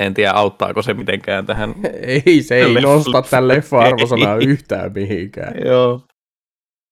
En 0.00 0.14
tiedä, 0.14 0.32
auttaako 0.32 0.82
se 0.82 0.94
mitenkään 0.94 1.46
tähän. 1.46 1.74
Ei, 2.26 2.42
se 2.42 2.56
ei 2.56 2.74
Leffa- 2.74 2.82
nosta 2.82 3.22
tämän 3.22 3.48
leffan 3.48 3.80
arvosanaa 3.80 4.36
Ei. 4.36 4.46
yhtään 4.46 4.92
mihinkään. 4.94 5.54
Joo. 5.64 6.00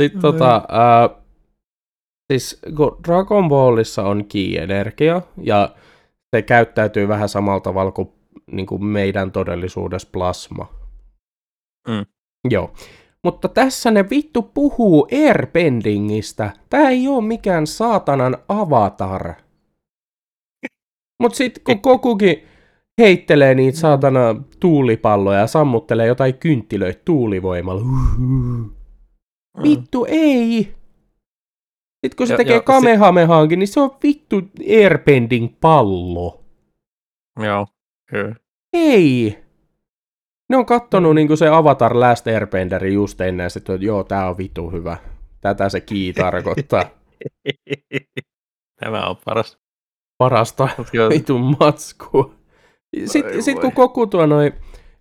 Sitten 0.03 0.23
tota, 0.23 0.57
äh, 0.57 1.23
siis 2.33 2.61
kun 2.77 2.99
Dragon 3.09 3.49
Ballissa 3.49 4.03
on 4.03 4.25
ki-energia, 4.25 5.23
ja 5.42 5.75
se 6.37 6.42
käyttäytyy 6.42 7.09
vähän 7.09 7.29
samalla 7.29 7.61
tavalla 7.61 7.92
kuin, 7.92 8.09
niin 8.51 8.66
kuin 8.66 8.85
meidän 8.85 9.33
todellisuudessa 9.33 10.09
plasma. 10.12 10.73
Mm. 11.88 12.07
Joo. 12.51 12.73
Mutta 13.25 13.49
tässä 13.49 13.90
ne 13.90 14.11
vittu 14.11 14.42
puhuu 14.42 15.09
airbendingistä. 15.12 16.51
Tää 16.71 16.88
ei 16.88 17.09
oo 17.09 17.21
mikään 17.21 17.66
saatanan 17.66 18.38
avatar. 18.49 19.35
Mut 21.23 21.35
sit 21.35 21.59
kun 21.59 21.81
Kokukin 21.88 22.49
heittelee 22.98 23.54
niitä 23.54 23.78
saatana 23.78 24.20
tuulipalloja 24.61 25.38
ja 25.38 25.46
sammuttelee 25.46 26.06
jotain 26.06 26.34
kynttilöitä 26.38 27.00
tuulivoimalla. 27.04 27.82
Mm. 28.18 28.70
Vittu 29.62 30.06
ei! 30.08 30.74
Sitten 32.04 32.16
kun 32.16 32.26
se 32.26 32.32
Ja- 32.32 32.37
tekee 32.37 32.54
ja 32.54 32.61
Kamehamehaankin, 32.62 33.58
niin 33.58 33.68
se 33.68 33.80
on 33.80 33.90
vittu 34.02 34.37
airbending 34.78 35.48
pallo. 35.61 36.44
Joo, 37.44 37.66
kyllä. 38.11 38.34
Ei! 38.72 39.38
Ne 40.50 40.56
on 40.56 40.66
kattonut 40.66 41.12
Mm. 41.12 41.16
niinku 41.16 41.37
se 41.37 41.48
Avatar 41.48 42.00
Last 42.00 42.26
Airbenderi 42.26 42.94
just 42.94 43.20
ennen, 43.20 43.48
että 43.56 43.72
joo, 43.80 44.04
tää 44.04 44.28
on 44.28 44.38
vittu 44.38 44.70
hyvä. 44.70 44.96
Tätä 45.40 45.68
se 45.68 45.80
kii 45.80 46.12
tarkoittaa. 46.22 46.84
Tämä 48.80 49.06
on 49.06 49.16
paras. 49.24 49.58
Parasta 50.18 50.68
vitun 51.14 51.56
matskua. 51.61 52.38
Sitten 53.05 53.42
sit 53.42 53.61
kun 53.61 53.72
Koku 53.72 54.07
tuo 54.07 54.27
noin 54.27 54.53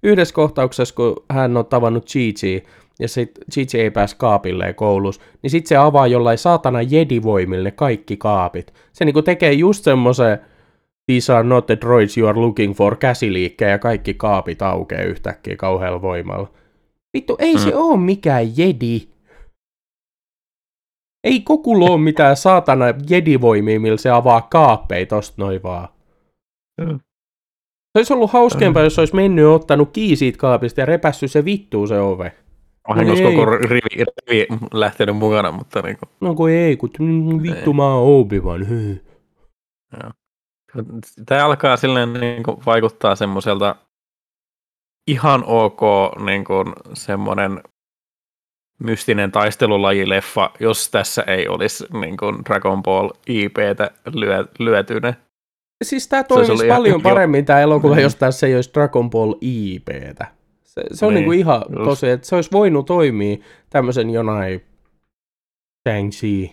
yhdessä 0.03 0.33
kohtauksessa, 0.33 0.95
kun 0.95 1.15
hän 1.29 1.57
on 1.57 1.65
tavannut 1.65 2.09
Gigi, 2.11 2.63
ja 2.99 3.07
sit 3.07 3.31
Gigi 3.53 3.79
ei 3.79 3.91
pääs 3.91 4.15
kaapilleen 4.15 4.75
koulussa, 4.75 5.21
niin 5.43 5.51
sit 5.51 5.67
se 5.67 5.77
avaa 5.77 6.07
jollain 6.07 6.37
saatana 6.37 6.81
jedivoimille 6.81 7.71
kaikki 7.71 8.17
kaapit. 8.17 8.73
Se 8.93 9.05
niinku 9.05 9.21
tekee 9.21 9.53
just 9.53 9.83
semmoisen 9.83 10.39
These 11.11 11.33
are 11.33 11.43
not 11.43 11.65
the 11.65 11.77
droids 11.81 12.17
you 12.17 12.27
are 12.27 12.39
looking 12.39 12.75
for 12.75 12.95
käsiliikkeen 12.95 13.71
ja 13.71 13.79
kaikki 13.79 14.13
kaapit 14.13 14.61
aukeaa 14.61 15.03
yhtäkkiä 15.03 15.55
kauhealla 15.55 16.01
voimalla. 16.01 16.51
Vittu, 17.13 17.35
ei 17.39 17.53
mm. 17.53 17.59
se 17.59 17.75
oo 17.75 17.97
mikään 17.97 18.57
jedi. 18.57 19.09
Ei 21.23 21.41
Kokulla 21.41 21.89
oo 21.89 21.97
mitään 21.97 22.37
saatana 22.37 22.85
jedivoimia, 23.09 23.79
millä 23.79 23.97
se 23.97 24.09
avaa 24.09 24.41
kaappeja 24.41 25.05
tosta 25.05 25.41
noin 25.41 25.63
vaan. 25.63 25.89
Mm. 26.81 26.99
Se 27.97 27.99
olisi 27.99 28.13
ollut 28.13 28.31
hauskempaa, 28.31 28.83
jos 28.83 28.99
olisi 28.99 29.15
mennyt 29.15 29.43
ja 29.43 29.51
ottanut 29.51 29.89
kii 29.93 30.15
siitä 30.15 30.37
kaapista 30.37 30.81
ja 30.81 30.85
repässyt 30.85 31.31
se 31.31 31.45
vittuu 31.45 31.87
se 31.87 31.99
ove. 31.99 32.33
Vahingossa 32.89 33.23
No 33.23 33.29
ei. 33.29 33.35
koko 33.35 33.51
rivi, 33.51 34.05
rivi 34.27 34.47
lähtenyt 34.73 35.17
mukana, 35.17 35.51
mutta 35.51 35.81
niin 35.81 35.97
kuin, 35.97 36.09
No 36.21 36.35
kun 36.35 36.49
ei, 36.49 36.77
kun 36.77 36.89
mm, 36.99 37.41
vittu 37.43 37.73
mä 37.73 37.93
oon 37.93 38.21
Obi-Wan. 38.25 38.69
hyy. 38.69 39.05
Tämä 41.25 41.45
alkaa 41.45 41.77
silleen 41.77 42.13
niin 42.13 42.43
kuin 42.43 42.57
vaikuttaa 42.65 43.15
semmoiselta 43.15 43.75
ihan 45.07 45.43
ok 45.47 45.81
niin 46.25 46.45
kuin 46.45 46.73
semmoinen 46.93 47.61
mystinen 48.79 49.31
taistelulajileffa, 49.31 50.49
jos 50.59 50.91
tässä 50.91 51.21
ei 51.21 51.47
olisi 51.47 51.85
niin 52.01 52.17
kuin 52.17 52.35
Dragon 52.45 52.83
Ball 52.83 53.09
IPtä 53.27 53.91
lyö, 54.13 54.45
lyötynä. 54.59 55.13
Siis 55.83 56.09
olisi 56.13 56.27
toimisi 56.27 56.51
ollut 56.51 56.65
ihan- 56.65 56.77
paljon 56.77 57.01
paremmin 57.01 57.45
tää 57.45 57.61
elokuva, 57.61 57.95
Niin. 57.95 58.03
jos 58.03 58.15
tässä 58.15 58.47
ei 58.47 58.55
olisi 58.55 58.73
Dragon 58.73 59.09
Ball 59.09 59.33
IPtä. 59.41 60.27
Se, 60.63 60.81
se 60.91 61.05
on 61.05 61.13
Niin, 61.13 61.15
niinku 61.21 61.31
ihan 61.31 61.61
just. 61.69 61.83
tosi, 61.83 62.09
että 62.09 62.27
se 62.27 62.35
olisi 62.35 62.51
voinut 62.51 62.85
toimia 62.85 63.37
tämmöisen 63.69 64.09
jonain 64.09 64.65
Shang-Chi. 65.89 66.51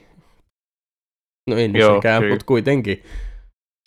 No 1.51 1.57
ei 1.57 1.71
Joo, 1.75 1.95
sekään, 1.97 2.23
kyllä. 2.23 2.33
mutta 2.35 2.47
kuitenkin. 2.47 3.03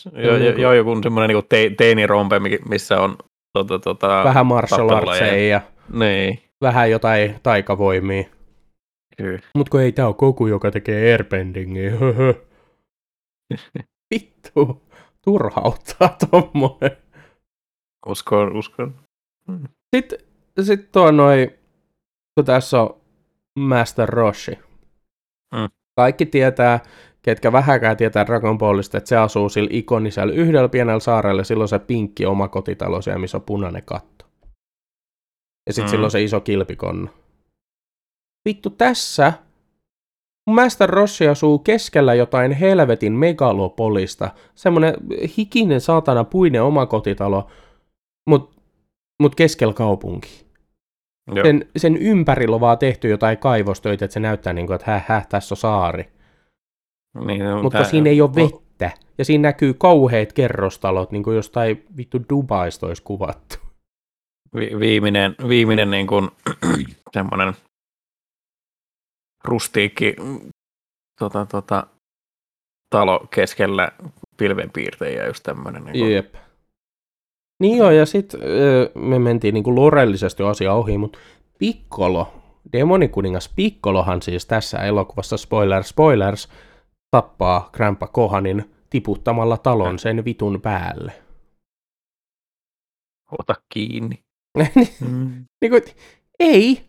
Joo, 0.06 0.34
niin 0.38 0.46
jo, 0.46 0.52
kuin- 0.52 0.62
jo, 0.62 0.74
joku 0.74 1.02
semmoinen 1.04 1.36
niin 1.36 1.46
te, 1.50 1.72
teinirompe, 1.78 2.40
mi- 2.40 2.60
missä 2.70 3.02
on 3.02 3.18
tota, 3.54 3.80
tota, 3.80 4.22
Vähän 4.24 4.46
martial 4.46 4.90
artseja 4.90 5.48
ja 5.48 5.62
Niin, 5.94 6.40
vähän 6.62 6.92
jotain 6.92 7.36
taikavoimia. 7.44 8.24
kyllä. 9.18 9.40
Mut 9.56 9.70
kun 9.70 9.82
ei 9.82 9.92
tää 9.92 10.08
ole 10.08 10.16
Goku, 10.16 10.48
joka 10.48 10.72
tekee 10.72 11.12
airbendingia. 11.12 11.92
höhö. 12.00 12.34
Vittu, 14.16 14.82
turhauttaa 15.28 16.18
tommonen. 16.32 16.98
Uskon, 18.08 18.56
uskon. 18.58 18.96
Sitten 19.96 20.20
sit 20.62 20.92
tuo 20.92 21.12
noin, 21.12 21.50
kun 22.36 22.46
tässä 22.46 22.82
on 22.82 23.02
Master 23.60 24.10
Roshi. 24.10 24.52
Mm. 25.56 25.70
Kaikki 25.96 26.26
tietää, 26.26 26.80
ketkä 27.22 27.52
vähäkään 27.52 27.98
tietää 27.98 28.26
Dragon 28.26 28.58
Ballista, 28.58 28.98
että 28.98 29.08
se 29.08 29.18
asuu 29.18 29.50
sillä 29.50 29.70
ikonisella 29.72 30.34
yhdellä 30.34 30.70
pienellä 30.70 31.00
saarella, 31.00 31.44
silloin 31.44 31.68
se 31.68 31.80
pinkki 31.80 32.26
oma 32.26 32.48
kotitalo 32.48 33.02
siellä, 33.02 33.20
missä 33.20 33.38
on 33.38 33.44
punainen 33.44 33.84
katto. 33.86 34.26
Ja 35.68 35.74
sitten 35.74 35.86
Mm. 35.86 35.92
silloin 35.92 36.12
se 36.12 36.24
iso 36.24 36.42
kilpikonna. 36.42 37.12
Vittu 38.50 38.70
tässä, 38.70 39.34
Master 40.48 40.90
Roshi 40.90 41.28
asuu 41.28 41.60
keskellä 41.60 42.14
jotain 42.14 42.52
helvetin 42.52 43.14
megalopolista. 43.14 44.32
Semmonen 44.56 44.94
hikinen 45.38 45.82
saatana 45.82 46.24
puinen 46.24 46.64
omakotitalo, 46.64 47.48
mut, 48.30 48.52
mut 49.22 49.36
keskellä 49.36 49.74
kaupunki. 49.74 50.46
Joo. 51.36 51.46
Sen, 51.46 51.66
sen 51.78 51.98
ympärillä 51.98 52.56
on 52.56 52.62
vaan 52.62 52.78
tehty 52.78 53.10
jotain 53.10 53.38
kaivostöitä, 53.38 54.06
että 54.06 54.14
se 54.14 54.20
näyttää 54.20 54.54
niin 54.54 54.68
kuin, 54.68 54.76
että 54.76 54.92
häh, 54.92 55.06
häh, 55.08 55.28
tässä 55.28 55.54
on 55.54 55.58
saari. 55.58 56.10
Niin, 57.26 57.44
no, 57.46 57.64
Mutta 57.64 57.78
tää- 57.78 57.88
siinä 57.88 58.10
ei 58.10 58.22
ole 58.22 58.36
vettä. 58.36 58.92
Ja 59.18 59.26
siinä 59.26 59.42
näkyy 59.42 59.74
kauheat 59.74 60.34
kerrostalot, 60.34 61.12
niin 61.12 61.24
kuin 61.24 61.36
jostain 61.36 61.86
vittu 61.98 62.20
Dubaista 62.30 62.88
olisi 62.88 63.04
kuvattu. 63.04 63.56
Vi- 64.56 64.80
viimeinen, 64.80 65.36
viimeinen 65.48 65.92
niin 65.98 66.08
kuin, 66.08 66.30
semmoinen 67.14 67.54
rustiikki 69.44 70.16
tota, 71.20 71.46
tota, 71.46 71.88
talo 72.90 73.28
keskellä 73.30 73.92
pilvenpiirtejä, 74.38 75.26
just 75.26 75.44
tämmöinen. 75.44 75.84
Niin 75.84 75.94
kuin, 76.00 76.14
Jep. 76.14 76.36
Niin 77.60 77.78
joo, 77.78 77.92
ja 77.92 78.06
sitten 78.06 78.40
me 78.96 79.20
mentiin 79.20 79.54
niin 79.54 79.76
lorellisesti 79.76 80.44
asia 80.44 80.74
ohi, 80.74 80.98
mutta 80.98 81.20
Piccolo, 81.60 82.34
demonikuningas 82.74 83.50
Piccolohan 83.56 84.22
siis 84.22 84.46
tässä 84.46 84.78
elokuvassa, 84.78 85.38
spoiler 85.38 85.84
spoilers, 85.84 86.50
tappaa 87.12 87.70
Grandpa 87.74 88.08
Kohanin 88.08 88.72
tiputtamalla 88.90 89.58
talon 89.58 90.00
sen 90.00 90.26
vitun 90.26 90.62
päälle. 90.62 91.12
ota 93.40 93.56
kiinni. 93.74 94.24
Mm. 95.02 95.46
niin 95.62 95.70
kuin, 95.72 95.84
ei. 96.40 96.86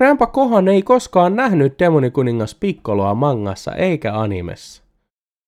Grandpa 0.00 0.26
Kohan 0.26 0.68
ei 0.68 0.82
koskaan 0.82 1.36
nähnyt 1.36 1.78
demonikuningas 1.78 2.54
Piccoloa 2.54 3.14
mangassa 3.14 3.72
eikä 3.72 4.14
animessa. 4.14 4.82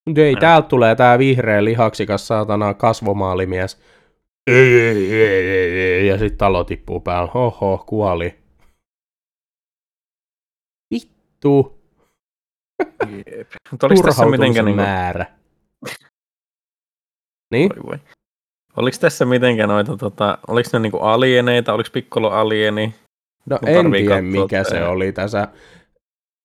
Mutta 0.05 0.21
ei, 0.21 0.35
täältä 0.35 0.67
tulee 0.67 0.95
tää 0.95 1.19
vihreä 1.19 1.63
lihaksikas 1.63 2.27
saatana 2.27 2.73
kasvomaalimies. 2.73 3.81
Ei, 4.47 4.79
ei, 4.79 5.13
ei, 5.13 5.47
ei, 5.47 5.79
ei. 5.79 6.07
Ja 6.07 6.17
sitten 6.17 6.37
talo 6.37 6.63
tippuu 6.63 6.99
päällä. 6.99 7.31
Oho, 7.33 7.83
kuoli. 7.87 8.35
Vittu. 10.93 11.79
Jep. 13.15 13.51
Mutta 13.71 13.87
oliko 13.87 14.03
tässä 14.03 14.25
mitenkään... 14.25 14.65
Niin 14.65 14.75
kuin, 14.75 14.85
määrä. 14.85 15.25
Niin? 17.51 17.69
voi 17.69 17.83
voi. 17.91 17.99
Oliko 18.77 18.97
tässä 18.99 19.25
mitenkään 19.25 19.69
noita, 19.69 19.97
tota, 19.97 20.37
oliko 20.47 20.69
ne 20.73 20.79
niinku 20.79 20.97
alieneita, 20.97 21.73
oliko 21.73 21.89
Piccolo 21.93 22.29
alieni? 22.29 22.95
No 23.49 23.59
Mun 23.61 23.69
en 23.69 23.91
tiedä, 23.91 24.15
katsoa 24.15 24.41
mikä 24.41 24.63
se 24.63 24.83
oli 24.83 25.11
tässä. 25.11 25.47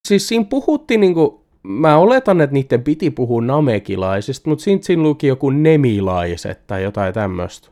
Siis 0.09 0.29
siinä 0.29 0.45
puhuttiin 0.45 1.01
niinku, 1.01 1.47
mä 1.63 1.97
oletan, 1.97 2.41
että 2.41 2.55
niiden 2.55 2.83
piti 2.83 3.11
puhua 3.11 3.43
namekilaisista, 3.43 4.51
mutta 4.51 4.65
siinä, 4.65 4.83
siinä 4.83 5.03
luki 5.03 5.27
joku 5.27 5.51
nemilaiset 5.51 6.67
tai 6.67 6.83
jotain 6.83 7.15
tämmöistä. 7.15 7.69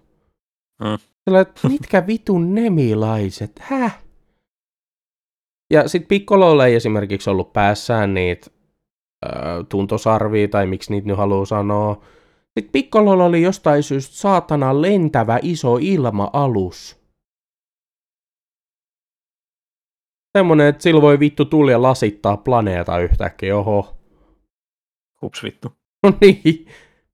Mm. 0.85 0.99
Mm. 1.31 1.71
mitkä 1.71 2.07
vitun 2.07 2.55
nemilaiset, 2.55 3.53
häh? 3.61 4.03
Ja 5.73 5.89
sit 5.89 6.09
Piccololla 6.09 6.67
ei 6.67 6.75
esimerkiksi 6.75 7.31
ollut 7.31 7.53
päässään 7.53 8.15
niitä 8.15 8.51
ö, 9.27 9.29
tuntosarvia, 9.69 10.49
tai 10.49 10.67
miksi 10.67 10.93
niitä 10.93 11.09
nyt 11.09 11.17
haluaa 11.17 11.45
sanoa. 11.45 12.05
Sitten 12.59 12.73
Piccololla 12.73 13.25
oli 13.25 13.43
jostain 13.43 13.83
syystä 13.83 14.15
saatana 14.15 14.83
lentävä 14.83 15.39
iso 15.43 15.79
ilma-alus. 15.81 17.06
Semmonen, 20.37 20.67
että 20.67 20.83
sillä 20.83 21.03
voi 21.03 21.21
vittu 21.21 21.45
tulla 21.45 21.83
lasittaa 21.83 22.37
planeeta 22.37 22.99
yhtäkkiä, 22.99 23.57
oho. 23.57 23.97
Hups 25.23 25.43
vittu. 25.43 25.73
No 26.03 26.13
niin, 26.21 26.67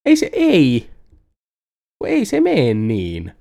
ei 0.04 0.16
se 0.16 0.30
ei. 0.32 0.90
Ei 2.06 2.24
se 2.24 2.40
mene 2.40 2.74
niin. 2.74 3.24
Ja 3.26 3.32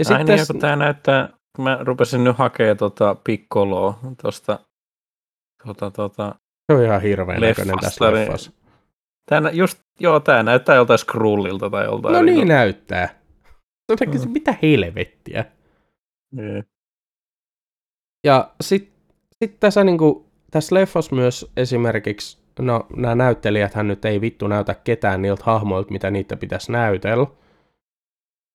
Ai 0.00 0.04
sitten 0.04 0.26
niin, 0.26 0.38
tässä, 0.38 0.52
kun 0.52 0.60
tää 0.60 0.76
näyttää, 0.76 1.28
mä 1.58 1.78
rupesin 1.80 2.24
nyt 2.24 2.36
hakemaan 2.38 2.76
tota 2.76 3.16
Piccoloa 3.24 3.98
tosta, 4.22 4.58
tota, 5.66 5.90
tota, 5.90 6.34
se 6.72 6.78
on 6.78 6.84
ihan 6.84 7.02
hirveän 7.02 7.40
näköinen 7.40 7.78
tässä 7.80 8.04
niin- 8.04 8.14
leffassa. 8.14 8.52
tää, 9.30 9.40
nä- 9.40 9.50
just, 9.50 9.78
joo, 10.00 10.20
tää 10.20 10.42
näyttää 10.42 10.74
joltain 10.76 10.98
Skrullilta 10.98 11.70
tai 11.70 11.84
joltain. 11.84 12.12
No 12.12 12.22
niin 12.22 12.34
niinku- 12.34 12.48
näyttää. 12.48 13.20
Jotenkin 13.88 14.20
Mm. 14.20 14.30
mitä 14.30 14.54
helvettiä. 14.62 15.44
Niin. 16.32 16.64
Ja 18.26 18.50
sitten 18.60 18.92
sit 19.38 19.60
tässä, 19.60 19.84
niinku, 19.84 20.26
tässä 20.50 20.74
leffassa 20.74 21.16
myös 21.16 21.52
esimerkiksi, 21.56 22.38
no 22.58 22.86
nämä 22.96 23.14
näyttelijäthän 23.14 23.88
nyt 23.88 24.04
ei 24.04 24.20
vittu 24.20 24.46
näytä 24.46 24.74
ketään 24.74 25.22
niiltä 25.22 25.42
hahmoilta, 25.46 25.92
mitä 25.92 26.10
niitä 26.10 26.36
pitäisi 26.36 26.72
näytellä. 26.72 27.26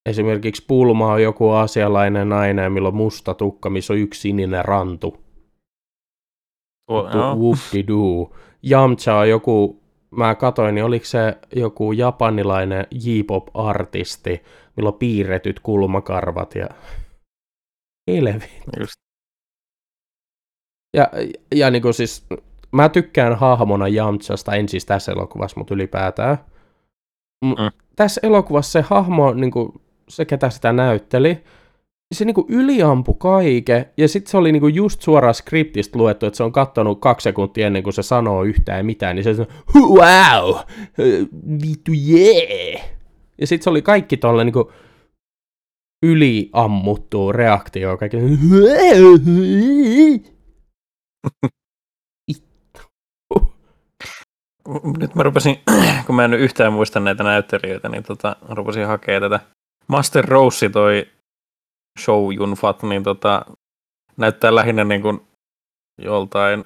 Esimerkiksi 0.10 0.66
Pulma 0.68 1.14
on 1.14 1.24
joku 1.24 1.50
asialainen 1.50 2.30
nainen, 2.30 2.72
millä 2.72 2.88
on 2.88 2.96
musta 2.96 3.34
tukka, 3.34 3.70
missä 3.70 3.94
on 3.94 4.00
yksi 4.00 4.22
sininen 4.22 4.66
rantu. 4.66 5.18
Joo. 6.90 7.36
Whoop-de-doo. 7.36 8.36
Yamcha 8.72 9.16
on 9.16 9.30
joku, 9.30 9.84
mä 10.12 10.36
katoin, 10.36 10.76
niin 10.76 10.86
oliko 10.86 11.06
se 11.06 11.38
joku 11.56 11.92
japanilainen 11.92 12.88
J-pop-artisti, 12.92 14.42
millä 14.78 14.88
on 14.88 15.00
piirretyt 15.00 15.60
kulmakarvat 15.60 16.56
ja 16.56 16.68
helvetti. 18.08 18.62
Just, 18.80 19.01
Ja, 20.98 21.10
ja 21.56 21.72
niin 21.72 21.82
kuin 21.82 21.94
siis, 21.94 22.26
mä 22.72 22.90
tykkään 22.90 23.36
hahmona 23.36 23.88
Yamchasta, 23.88 24.56
en 24.56 24.70
siis 24.70 24.86
tässä 24.86 25.12
elokuvassa, 25.12 25.60
mutta 25.60 25.74
ylipäätään. 25.74 26.38
M- 27.46 27.48
Mm. 27.48 27.72
Tässä 27.96 28.22
elokuvassa 28.24 28.72
se 28.72 28.82
hahmo, 28.82 29.34
niin 29.34 29.52
kuin, 29.52 29.74
se 30.10 30.26
ketä 30.26 30.50
sitä 30.50 30.74
näytteli, 30.74 31.44
se 32.14 32.26
niin 32.26 32.36
yliampu 32.48 33.14
kaiken, 33.14 33.86
ja 33.98 34.08
sitten 34.08 34.32
se 34.32 34.38
oli 34.38 34.52
niin 34.52 34.62
kuin 34.62 34.76
just 34.76 35.02
suoraan 35.02 35.34
skriptistä 35.34 35.98
luettu, 36.00 36.26
että 36.26 36.38
se 36.38 36.44
on 36.44 36.52
kattonut 36.52 37.02
kaksi 37.02 37.24
sekuntia 37.24 37.68
ennen 37.68 37.84
kuin 37.84 37.94
se 37.94 38.04
sanoo 38.04 38.44
yhtään 38.44 38.86
mitään, 38.86 39.16
niin 39.16 39.24
se 39.24 39.34
sanoo, 39.34 39.52
wow, 39.76 40.56
vittu 41.68 41.92
jee. 41.96 42.72
Yeah. 42.72 42.86
Ja 43.38 43.48
sitten 43.48 43.64
se 43.64 43.70
oli 43.70 43.82
kaikki 43.82 44.18
tolle 44.18 44.44
niin 44.44 44.54
yliammuttu 46.04 47.32
reaktio, 47.32 47.98
kaikki 47.98 48.18
nyt 55.00 55.16
mä 55.16 55.24
rupesin, 55.24 55.60
kun 56.06 56.16
mä 56.16 56.26
en 56.26 56.32
nyt 56.32 56.40
yhtään 56.42 56.74
muista 56.74 57.00
näitä 57.00 57.24
näyttelijöitä, 57.24 57.90
niin 57.90 58.04
tota, 58.04 58.36
rupesin 58.50 58.88
hakemaan 58.88 59.32
tätä. 59.32 59.46
Master 59.88 60.26
Rose 60.26 60.70
toi 60.70 61.08
show 62.00 62.34
Junfat, 62.34 62.84
niin 62.84 63.04
tota, 63.04 63.46
näyttää 64.18 64.56
lähinnä 64.56 64.84
niin 64.84 65.02
kuin 65.02 65.22
joltain 66.02 66.66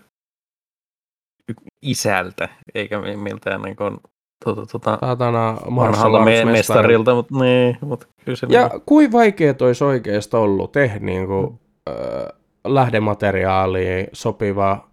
isältä, 1.81 2.49
eikä 2.75 3.01
miltään 3.01 3.61
niin 3.61 3.75
kuin, 3.75 3.97
tuota, 4.43 4.65
tuota, 4.65 4.97
Saatana 5.01 5.57
vanhalta 5.75 6.19
me- 6.19 6.45
mestarilta, 6.45 7.15
mutta 7.15 7.39
niin, 7.39 7.77
mutta 7.81 8.07
kyllä 8.25 8.35
se 8.35 8.47
Ja 8.49 8.67
niin 8.67 8.81
kuin 8.85 9.11
vaikeet 9.11 9.61
olisi 9.61 9.83
oikeasti 9.83 10.35
ollut 10.35 10.71
tehdä 10.71 10.99
niin 10.99 11.27
kuin, 11.27 11.59
äh, 11.89 12.44
lähdemateriaaliin 12.65 14.07
sopiva 14.13 14.89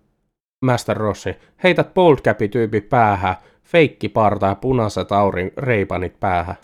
Master 0.65 0.97
Rossi. 0.97 1.37
Heität 1.65 1.95
bold 1.95 2.19
tyypi 2.51 2.81
päähän, 2.81 3.37
feikki 3.65 4.09
parta 4.09 4.47
ja 4.47 4.55
punaiset 4.55 5.13
aurin 5.13 5.53
reipanit 5.57 6.21
päähän. 6.21 6.57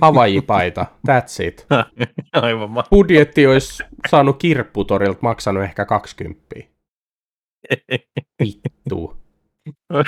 Havajipaita, 0.00 0.86
that's 1.08 1.44
it. 1.44 1.66
aivan 2.42 2.70
ma- 2.70 2.84
Budjetti 2.90 3.46
olisi 3.46 3.84
saanut 4.08 4.38
kirpputorilta 4.38 5.18
maksanut 5.22 5.62
ehkä 5.62 5.84
20. 5.84 6.44
Vittu. 8.40 9.16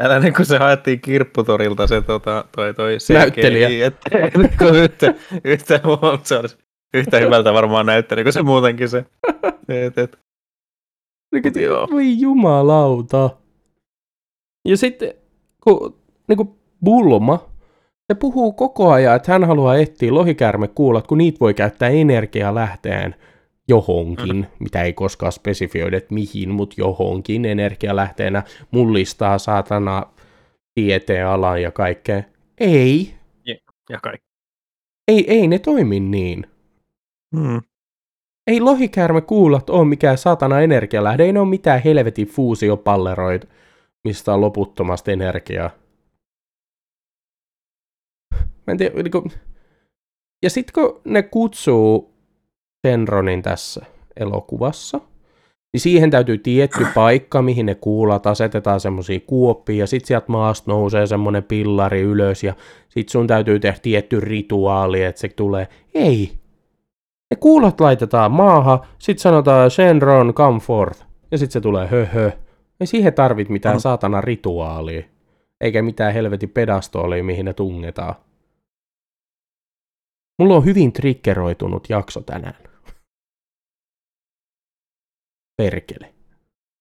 Älä 0.00 0.20
niin 0.20 0.34
kun 0.34 0.46
se 0.46 0.58
haettiin 0.58 1.00
kirpputorilta 1.00 1.86
se 1.86 2.02
tota, 2.02 2.44
toi, 2.56 2.74
toi 2.74 2.96
Näyttelijä. 3.12 3.68
CGI, 3.68 3.82
että 3.82 4.10
kun 4.58 4.76
yhtä, 4.76 5.14
yhtä, 5.44 5.80
se 6.22 6.38
olisi 6.38 6.58
yhtä 6.94 7.18
hyvältä 7.18 7.52
varmaan 7.52 7.86
näyttänyt 7.86 8.24
kuin 8.24 8.32
se 8.32 8.42
muutenkin 8.42 8.88
se. 8.88 9.04
Et, 9.68 9.98
et. 9.98 10.18
Joo. 11.60 11.88
Voi 11.90 12.20
jumalauta. 12.20 13.30
Ja 14.68 14.76
sitten, 14.76 15.14
kun 15.64 15.98
niin 16.28 16.36
kuin 16.36 16.48
Bulma, 16.84 17.50
se 18.12 18.14
puhuu 18.14 18.52
koko 18.52 18.90
ajan, 18.92 19.16
että 19.16 19.32
hän 19.32 19.44
haluaa 19.44 19.76
etsiä 19.76 20.14
lohikärmekuulat, 20.14 21.06
kun 21.06 21.18
niitä 21.18 21.40
voi 21.40 21.54
käyttää 21.54 21.88
energialähteen 21.88 23.14
johonkin, 23.68 24.36
mm. 24.36 24.44
mitä 24.58 24.82
ei 24.82 24.92
koskaan 24.92 25.32
spesifioida, 25.32 25.96
että 25.96 26.14
mihin, 26.14 26.50
mutta 26.50 26.74
johonkin 26.78 27.44
energialähteenä 27.44 28.42
mullistaa 28.70 29.38
saatana 29.38 30.02
tieteen 30.74 31.26
alan 31.26 31.62
ja 31.62 31.70
kaikkea. 31.70 32.22
Ei, 32.58 33.14
Ja 33.90 34.00
kaikki. 34.02 34.26
ei, 35.08 35.24
ei 35.28 35.48
ne 35.48 35.58
toimi 35.58 36.00
niin. 36.00 36.46
Hmm. 37.36 37.62
Ei 38.46 38.60
lohikäärmekuulat 38.60 39.70
ole 39.70 39.84
mikään 39.84 40.18
satana 40.18 40.60
energialähde, 40.60 41.24
ei 41.24 41.32
ne 41.32 41.40
ole 41.40 41.48
mitään 41.48 41.82
helvetin 41.82 42.26
fuusiopalleroid, 42.26 43.42
mistä 44.04 44.34
on 44.34 44.40
loputtomasti 44.40 45.12
energiaa. 45.12 45.70
Mä 48.34 48.72
en 48.72 48.78
tiedä, 48.78 49.02
niin 49.02 49.10
kuin... 49.10 49.32
Ja 50.42 50.50
sitten 50.50 50.72
kun 50.74 51.00
ne 51.04 51.22
kutsuu 51.22 52.14
Senronin 52.86 53.42
tässä 53.42 53.86
elokuvassa, 54.16 55.00
niin 55.72 55.80
siihen 55.80 56.10
täytyy 56.10 56.38
tietty 56.38 56.86
paikka, 56.94 57.42
mihin 57.42 57.66
ne 57.66 57.74
kuulat 57.74 58.26
asetetaan 58.26 58.80
semmoisia 58.80 59.20
kuoppia, 59.20 59.76
ja 59.76 59.86
sitten 59.86 60.06
sieltä 60.06 60.26
maasta 60.28 60.70
nousee 60.70 61.06
semmoinen 61.06 61.44
pillari 61.44 62.00
ylös, 62.00 62.44
ja 62.44 62.54
sitten 62.88 63.12
sun 63.12 63.26
täytyy 63.26 63.60
tehdä 63.60 63.78
tietty 63.82 64.20
rituaali, 64.20 65.02
että 65.02 65.20
se 65.20 65.28
tulee. 65.28 65.68
Ei, 65.94 66.32
ne 67.30 67.36
kuulat 67.40 67.80
laitetaan 67.80 68.32
maahan, 68.32 68.78
sit 68.98 69.18
sanotaan 69.18 69.70
Shenron, 69.70 70.34
come 70.34 70.60
forth. 70.60 71.06
Ja 71.30 71.38
sit 71.38 71.50
se 71.50 71.60
tulee 71.60 71.86
höhö. 71.86 72.30
Ei 72.80 72.86
siihen 72.86 73.14
tarvit 73.14 73.48
mitään 73.48 73.74
Mhm. 73.76 73.80
saatana 73.80 74.20
rituaalia. 74.20 75.02
Eikä 75.60 75.82
mitään 75.82 76.14
helvetin 76.14 76.50
pedastoolia, 76.50 77.24
mihin 77.24 77.44
ne 77.44 77.52
tungetaan. 77.52 78.14
Mulla 80.38 80.56
on 80.56 80.64
hyvin 80.64 80.92
triggeroitunut 80.92 81.88
jakso 81.90 82.20
tänään. 82.20 82.56
Perkele. 85.62 86.14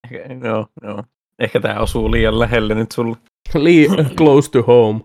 Ehkä, 0.03 0.47
joo, 0.47 0.67
joo. 0.81 1.03
Ehkä 1.39 1.59
tämä 1.59 1.79
osuu 1.79 2.11
liian 2.11 2.39
lähelle 2.39 2.75
nyt 2.75 2.91
sulle. 2.91 3.17
Lee 3.53 3.87
close 4.17 4.51
to 4.51 4.61
home. 4.61 4.99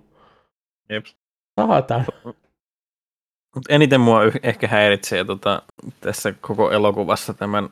Jeps. 0.88 1.16
Saatan. 1.60 2.04
Mut 3.54 3.64
eniten 3.68 4.00
mua 4.00 4.20
ehkä 4.42 4.68
häiritsee 4.68 5.24
tota, 5.24 5.62
tässä 6.00 6.34
koko 6.40 6.70
elokuvassa 6.70 7.34
tämän 7.34 7.68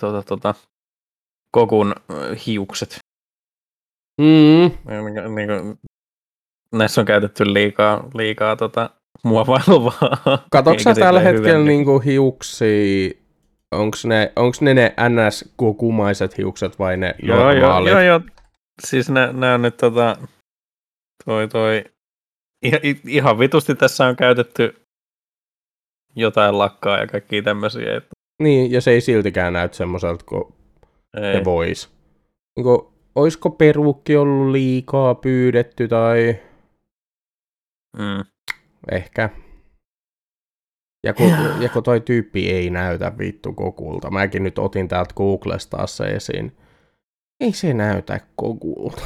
tota, 0.00 0.22
tota, 0.22 0.54
kokun 1.50 1.94
ö, 2.10 2.36
hiukset. 2.46 2.98
Mm. 4.20 4.70
Niin, 4.88 5.34
niin 5.34 5.48
kuin, 5.48 5.78
näissä 6.72 7.00
on 7.00 7.04
käytetty 7.04 7.52
liikaa, 7.52 8.08
liikaa 8.14 8.56
tota, 8.56 8.90
muovailuvaa. 9.22 10.46
Katoksa 10.50 10.94
tällä 10.94 11.20
hetkellä 11.20 11.64
niinku 11.64 11.98
hiuksia, 11.98 13.10
onks 13.72 14.04
ne, 14.04 14.32
onks 14.36 14.60
ne 14.60 14.74
ne 14.74 14.94
NS-kumaiset 15.08 16.38
hiukset 16.38 16.78
vai 16.78 16.96
ne 16.96 17.14
Joo, 17.22 17.38
joo, 17.38 17.52
normaalit? 17.52 17.90
joo, 17.90 18.00
joo. 18.00 18.20
Siis 18.86 19.10
nä, 19.10 19.32
nää 19.32 19.54
on 19.54 19.62
nyt 19.62 19.76
tota, 19.76 20.16
toi, 21.24 21.48
toi, 21.48 21.84
ihan, 22.62 22.80
ihan 23.06 23.38
vitusti 23.38 23.74
tässä 23.74 24.06
on 24.06 24.16
käytetty 24.16 24.83
jotain 26.16 26.58
lakkaa 26.58 26.98
ja 26.98 27.06
kaikkia 27.06 27.42
tämmöisiä. 27.42 27.96
Että 27.96 28.08
Niin, 28.42 28.70
ja 28.72 28.80
se 28.80 28.90
ei 28.90 29.00
siltikään 29.00 29.52
näytä 29.52 29.76
semmoiselta 29.76 30.24
kuin 30.24 30.54
ei. 31.22 31.32
se 31.38 31.44
vois. 31.44 31.90
Niinku, 32.56 32.92
oisko 33.14 33.50
perukki 33.50 34.16
ollut 34.16 34.50
liikaa 34.52 35.14
pyydetty 35.14 35.88
tai 35.88 36.36
Mm. 37.98 38.24
ehkä. 38.90 39.30
Ja 41.06 41.14
kun, 41.14 41.30
ja 41.60 41.68
kun 41.68 41.82
toi 41.82 42.00
tyyppi 42.00 42.50
ei 42.50 42.70
näytä 42.70 43.12
vittu 43.18 43.52
kokulta. 43.52 44.10
Mäkin 44.10 44.42
nyt 44.42 44.58
otin 44.58 44.88
täältä 44.88 45.14
Googlesta 45.14 45.76
taas 45.76 45.96
se 45.96 46.04
esiin. 46.04 46.56
Ei 47.40 47.52
se 47.52 47.74
näytä 47.74 48.20
kokulta. 48.36 49.02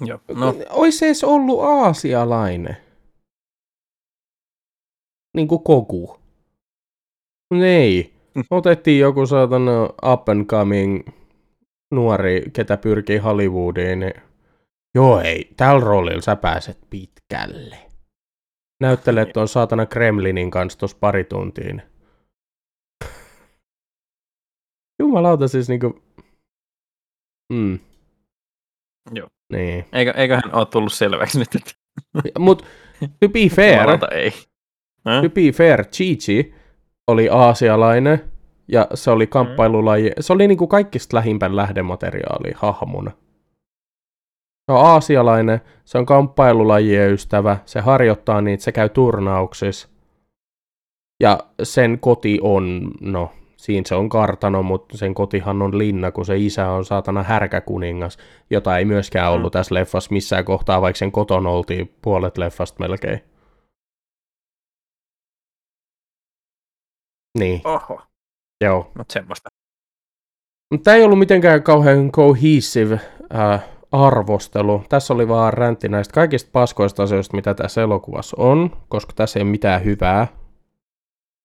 Joo. 0.00 0.20
No, 0.34 0.54
Ois 0.70 0.98
se 0.98 1.06
edes 1.06 1.24
ollut 1.24 1.60
aasialainen. 1.62 2.76
Niinku 5.38 5.58
koku. 5.58 6.18
Mut 7.50 7.62
Ei. 7.62 8.12
Otettiin 8.50 9.00
joku 9.00 9.26
saatana 9.26 9.84
up 9.84 10.28
and 10.28 10.46
coming 10.46 11.08
nuori, 11.94 12.42
ketä 12.52 12.76
pyrkii 12.76 13.18
Hollywoodiin. 13.18 14.00
Niin... 14.00 14.14
Joo 14.94 15.20
ei, 15.20 15.50
tällä 15.56 15.80
roolilla 15.80 16.22
sä 16.22 16.36
pääset 16.36 16.78
pitkälle. 16.90 17.78
Näyttelet 18.80 19.32
tuon 19.32 19.48
saatana 19.48 19.86
Kremlinin 19.86 20.50
kanssa 20.50 20.78
tuossa 20.78 20.96
pari 21.00 21.24
tuntiin. 21.24 21.82
Jumalauta 25.02 25.48
siis 25.48 25.68
niinku... 25.68 26.02
Mm. 27.52 27.78
Joo. 29.14 29.28
Niin. 29.52 29.84
eikö, 29.92 30.10
eiköhän 30.16 30.54
ole 30.54 30.66
tullut 30.66 30.92
selväksi 30.92 31.38
nyt, 31.38 31.54
että 31.54 31.72
Mut 32.38 32.62
to 33.20 33.28
be 33.28 33.48
fair, 33.48 33.80
jumalauta 33.80 34.08
ei. 34.08 34.32
Häh? 35.06 35.22
to 35.22 35.28
be 35.30 35.52
fair, 35.52 35.84
Chi-Chi 35.84 36.54
oli 37.06 37.28
aasialainen 37.28 38.20
ja 38.68 38.86
se 38.94 39.10
oli 39.10 39.26
kamppailulaji. 39.26 40.12
Se 40.20 40.32
oli 40.32 40.48
niinku 40.48 40.66
kaikista 40.66 41.16
lähimpän 41.16 41.56
lähdemateriaalia 41.56 42.58
hahmona. 42.58 43.10
Se 44.68 44.72
on 44.72 44.86
aasialainen, 44.86 45.60
se 45.84 45.98
on 45.98 46.06
kamppailulajien 46.06 47.12
ystävä, 47.12 47.56
se 47.64 47.80
harjoittaa 47.80 48.40
niitä, 48.40 48.64
se 48.64 48.72
käy 48.72 48.88
turnauksissa. 48.88 49.88
Ja 51.22 51.38
sen 51.62 51.98
koti 52.00 52.38
on, 52.42 52.90
no, 53.00 53.30
siinä 53.56 53.84
se 53.86 53.94
on 53.94 54.08
kartano, 54.08 54.62
mutta 54.62 54.98
sen 54.98 55.14
kotihan 55.14 55.62
on 55.62 55.78
linna, 55.78 56.10
kun 56.10 56.24
se 56.24 56.36
isä 56.36 56.70
on 56.70 56.84
saatana 56.84 57.22
härkäkuningas, 57.22 58.18
jota 58.50 58.78
ei 58.78 58.84
myöskään 58.84 59.32
ollut 59.32 59.52
tässä 59.52 59.74
leffassa 59.74 60.12
missään 60.12 60.44
kohtaa, 60.44 60.80
vaikka 60.80 60.98
sen 60.98 61.12
koton 61.12 61.46
oltiin 61.46 61.94
puolet 62.02 62.38
leffasta 62.38 62.80
melkein. 62.80 63.20
Niin, 67.38 67.60
Oho. 67.64 68.00
joo. 68.64 68.90
No 68.94 69.04
semmoista. 69.12 69.48
Tämä 70.84 70.96
ei 70.96 71.04
ollut 71.04 71.18
mitenkään 71.18 71.62
kauhean 71.62 72.12
cohesive 72.12 73.00
äh, 73.34 73.64
arvostelu. 73.92 74.84
Tässä 74.88 75.14
oli 75.14 75.28
vaan 75.28 75.52
räntti 75.52 75.88
näistä 75.88 76.14
kaikista 76.14 76.50
paskoista 76.52 77.02
asioista, 77.02 77.36
mitä 77.36 77.54
tässä 77.54 77.82
elokuvassa 77.82 78.36
on, 78.40 78.70
koska 78.88 79.12
tässä 79.16 79.38
ei 79.38 79.42
ole 79.42 79.50
mitään 79.50 79.84
hyvää. 79.84 80.26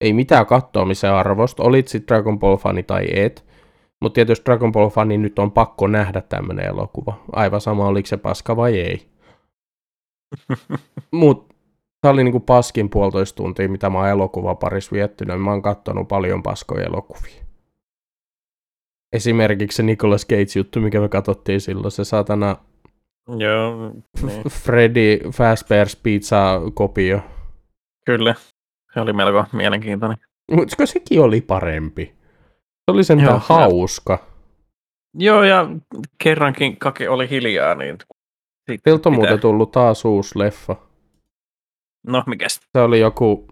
Ei 0.02 0.14
mitään 0.14 0.46
kattoamisen 0.46 1.14
arvosta, 1.14 1.64
olit 1.64 1.88
sit 1.88 2.08
Dragon 2.08 2.40
Ball 2.40 2.58
fani 2.58 2.84
tai 2.84 3.06
et. 3.14 3.46
Mutta 4.02 4.16
tietysti 4.16 4.46
Dragon 4.46 4.72
Ball 4.72 4.90
fani 4.90 5.18
nyt 5.18 5.40
on 5.40 5.52
pakko 5.52 5.88
nähdä 5.88 6.22
tämmöinen 6.22 6.66
elokuva. 6.66 7.24
Aivan 7.32 7.62
sama, 7.62 7.88
oliko 7.88 8.08
se 8.08 8.18
paska 8.18 8.56
vai 8.56 8.80
ei. 8.80 9.08
Mut 11.12 11.53
tämä 12.04 12.14
oli 12.14 12.24
niinku 12.24 12.40
paskin 12.40 12.90
puolitoista 12.90 13.38
tuntia, 13.38 13.70
mitä 13.70 13.90
mä 13.90 13.98
oon 13.98 14.08
elokuva 14.08 14.56
parissa 14.56 14.92
viettänyt. 14.92 15.42
Mä 15.42 15.52
oon 15.52 15.62
kattonut 15.62 16.08
paljon 16.08 16.44
paskoja 16.44 16.86
elokuvia. 16.86 17.44
Esimerkiksi 19.14 19.76
se 19.76 19.84
Nicolas 19.84 20.28
Cage-juttu, 20.28 20.82
mikä 20.82 21.00
me 21.00 21.10
katsottiin 21.10 21.62
silloin, 21.62 21.92
se 21.92 22.04
saatana 22.04 22.56
Joo, 23.38 23.92
niin. 24.22 24.44
Freddy 24.64 25.20
Fazbear's 25.26 26.00
Pizza-kopio. 26.04 27.20
kyllä. 28.06 28.36
Se 28.94 29.00
oli 29.00 29.14
melko 29.14 29.46
mielenkiintoinen. 29.54 30.18
Mutta 30.52 30.86
sekin 30.86 31.22
oli 31.22 31.42
parempi. 31.42 32.06
Se 32.56 32.92
oli 32.92 33.04
sentään 33.04 33.30
Joo, 33.30 33.42
hauska. 33.44 34.28
Joo, 35.14 35.44
ja 35.44 35.68
kerrankin 36.24 36.78
Kake 36.78 37.10
oli 37.10 37.30
hiljaa, 37.30 37.76
niin... 37.76 37.98
Siltä 38.90 39.10
on 39.10 39.16
muuten 39.16 39.40
tullut 39.40 39.72
taas 39.72 40.06
uusi 40.06 40.40
leffa. 40.40 40.76
No, 42.08 42.24
mikäs? 42.28 42.60
Se 42.78 42.82
oli 42.82 43.00
joku, 43.00 43.48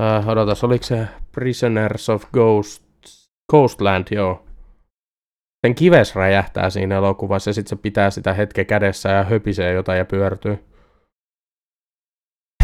äh, 0.00 0.28
odotas, 0.28 0.64
oliko 0.64 0.84
se 0.84 1.08
Prisoners 1.32 2.08
of 2.08 2.24
Ghost, 2.32 2.84
Ghostland, 3.50 4.06
joo. 4.10 4.44
Sen 5.66 5.74
kives 5.74 6.14
räjähtää 6.14 6.70
siinä 6.70 6.96
elokuvassa 6.96 7.50
ja 7.50 7.54
sitten 7.54 7.78
se 7.78 7.82
pitää 7.82 8.10
sitä 8.10 8.32
hetken 8.32 8.66
kädessä 8.66 9.08
ja 9.08 9.24
höpisee 9.24 9.72
jotain 9.72 9.98
ja 9.98 10.04
pyörtyy. 10.04 10.64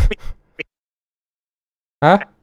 Häh? 2.04 2.34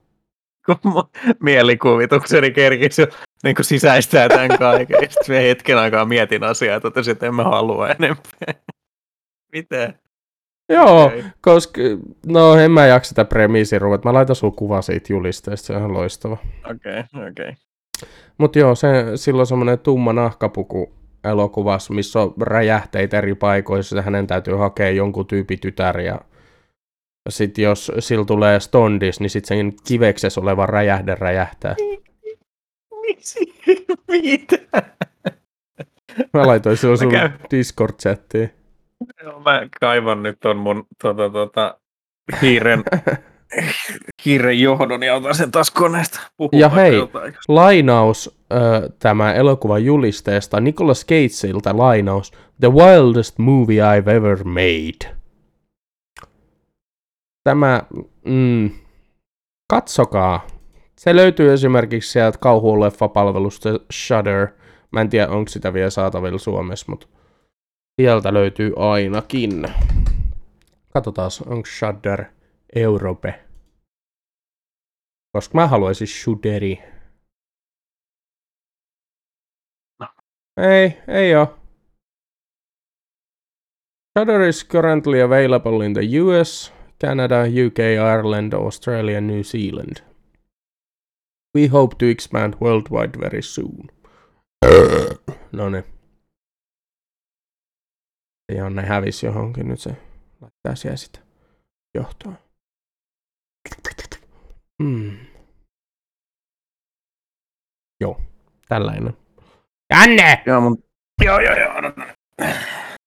kun 0.66 0.78
mun 0.84 1.10
mielikuvitukseni 1.40 2.52
kerkisi 2.52 3.02
niin 3.44 3.56
kuin 3.56 3.66
sisäistää 3.66 4.30
tämän 4.30 4.58
kaiken. 4.60 5.12
Sitten 5.12 5.42
hetken 5.42 5.78
aikaa 5.78 6.06
mietin 6.06 6.44
asiaa 6.44 6.74
ja 6.74 6.80
totesin, 6.80 7.12
että 7.12 7.26
en 7.26 7.36
mä 7.36 7.44
halua 7.44 7.90
enempää. 7.90 8.54
Mitä? 9.54 9.94
Joo, 10.74 11.06
Okei. 11.06 11.24
koska, 11.42 11.82
no 12.26 12.56
en 12.56 12.72
mä 12.72 12.86
jaksa 12.86 13.10
sitä 13.10 13.26
premiisiä 13.26 13.80
ruveta. 13.80 14.10
Mä 14.10 14.14
laitan 14.14 14.36
sulla 14.36 14.56
kuva 14.58 14.82
siitä 14.82 15.14
julisteesta, 15.14 15.68
se 15.68 15.74
on 15.74 15.80
ihan 15.80 15.94
loistava. 15.94 16.38
Okei, 16.72 17.00
okay, 17.00 17.32
okei. 17.32 17.50
Okay. 17.50 17.54
Mutta 18.38 18.60
joo, 18.60 18.76
se, 18.76 18.88
silloin 19.16 19.48
semmoinen 19.48 19.80
tumma 19.80 20.14
nahkapuku 20.14 20.94
elokuvassa, 21.24 21.94
missä 21.94 22.22
on 22.22 22.34
räjähteitä 22.42 23.18
eri 23.18 23.36
paikoissa, 23.36 23.96
ja 23.96 24.02
hänen 24.02 24.28
täytyy 24.28 24.56
hakea 24.56 24.90
jonkun 24.90 25.28
tyypin 25.28 25.60
tytär, 25.60 26.00
ja 26.00 26.22
sitten 27.30 27.64
jos 27.64 27.92
sillä 28.00 28.26
tulee 28.26 28.60
stondis, 28.60 29.20
niin 29.20 29.30
sitten 29.30 29.58
sen 29.58 29.74
kiveksessä 29.88 30.42
oleva 30.42 30.66
räjähde 30.66 31.16
räjähtää. 31.16 31.76
Miksi? 33.02 33.40
Mitä? 34.12 34.58
Mä 36.34 36.48
laitoin 36.48 36.78
silloin 36.78 36.98
sun. 36.98 37.14
Discord-chattiin. 37.52 38.61
Joo, 39.24 39.40
mä 39.40 39.68
kaivan 39.80 40.24
nyt 40.24 40.40
ton 40.40 40.58
mun 40.58 40.88
tota, 41.02 41.30
tota, 41.30 41.78
hiiren, 42.42 42.84
hiiren 44.26 44.60
johdon 44.60 45.04
ja 45.04 45.16
otan 45.16 45.36
sen 45.36 45.52
taas 45.52 45.72
koneesta. 45.72 46.20
Puhun 46.38 46.60
Ja 46.60 46.70
hei, 46.70 46.96
jotain. 46.96 47.34
Lainaus 47.48 48.40
äh, 48.54 48.60
tämä 49.00 49.34
elokuvan 49.34 49.86
julisteesta, 49.86 50.60
Nicolas 50.60 51.06
Cageilta 51.06 51.78
lainaus, 51.78 52.32
The 52.60 52.72
wildest 52.72 53.40
movie 53.40 53.82
I've 53.82 54.10
ever 54.10 54.44
made. 54.44 55.16
Tämä, 57.44 57.84
mm, 58.26 58.70
katsokaa. 59.70 60.48
Se 61.00 61.16
löytyy 61.16 61.54
esimerkiksi 61.54 62.12
sieltä 62.12 62.38
kauhuleffapalvelusta 62.38 63.70
Shudder. 63.94 64.48
Mä 64.92 65.02
en 65.02 65.10
tiedä, 65.10 65.30
onko 65.30 65.50
sitä 65.50 65.74
vielä 65.74 65.90
saatavilla 65.90 66.38
Suomessa, 66.38 66.86
mutta 66.90 67.08
sieltä 67.96 68.34
löytyy 68.34 68.74
ainakin. 68.76 69.66
Katsotaan, 70.94 71.32
onko 71.46 71.66
Shudder 71.66 72.26
Europe. 72.76 73.46
Koska 75.32 75.58
mä 75.58 75.68
haluaisin 75.68 76.08
Shudderi. 76.08 76.84
No. 80.00 80.08
Ei, 80.58 80.98
ei 81.08 81.36
oo. 81.36 81.58
Shudder 84.20 84.42
is 84.42 84.68
currently 84.68 85.22
available 85.22 85.86
in 85.86 85.94
the 85.94 86.02
US, 86.22 86.74
Canada, 87.02 87.42
UK, 87.68 87.80
Ireland, 87.80 88.54
Australia, 88.54 89.22
New 89.22 89.44
Zealand. 89.44 89.98
We 91.58 91.68
hope 91.68 91.96
to 92.00 92.06
expand 92.06 92.54
worldwide 92.62 93.20
very 93.20 93.42
soon. 93.42 93.88
No 95.52 95.70
niin. 95.70 96.01
Ihan 98.52 98.76
ne 98.76 98.82
hävisi 98.82 99.26
johonkin 99.26 99.68
nyt 99.68 99.80
se 99.80 99.90
laittaa 100.42 100.76
siellä 100.76 100.98
sitä 100.98 101.20
johtoa. 101.96 102.34
Hmm. 104.84 105.18
Joo, 108.02 108.22
tällainen. 108.70 109.18
Janne! 109.94 110.44
Joo, 110.46 110.62
mun... 110.62 110.84
Joo, 111.26 111.40
joo, 111.40 111.56
joo, 111.56 111.74
odotan. 111.78 112.08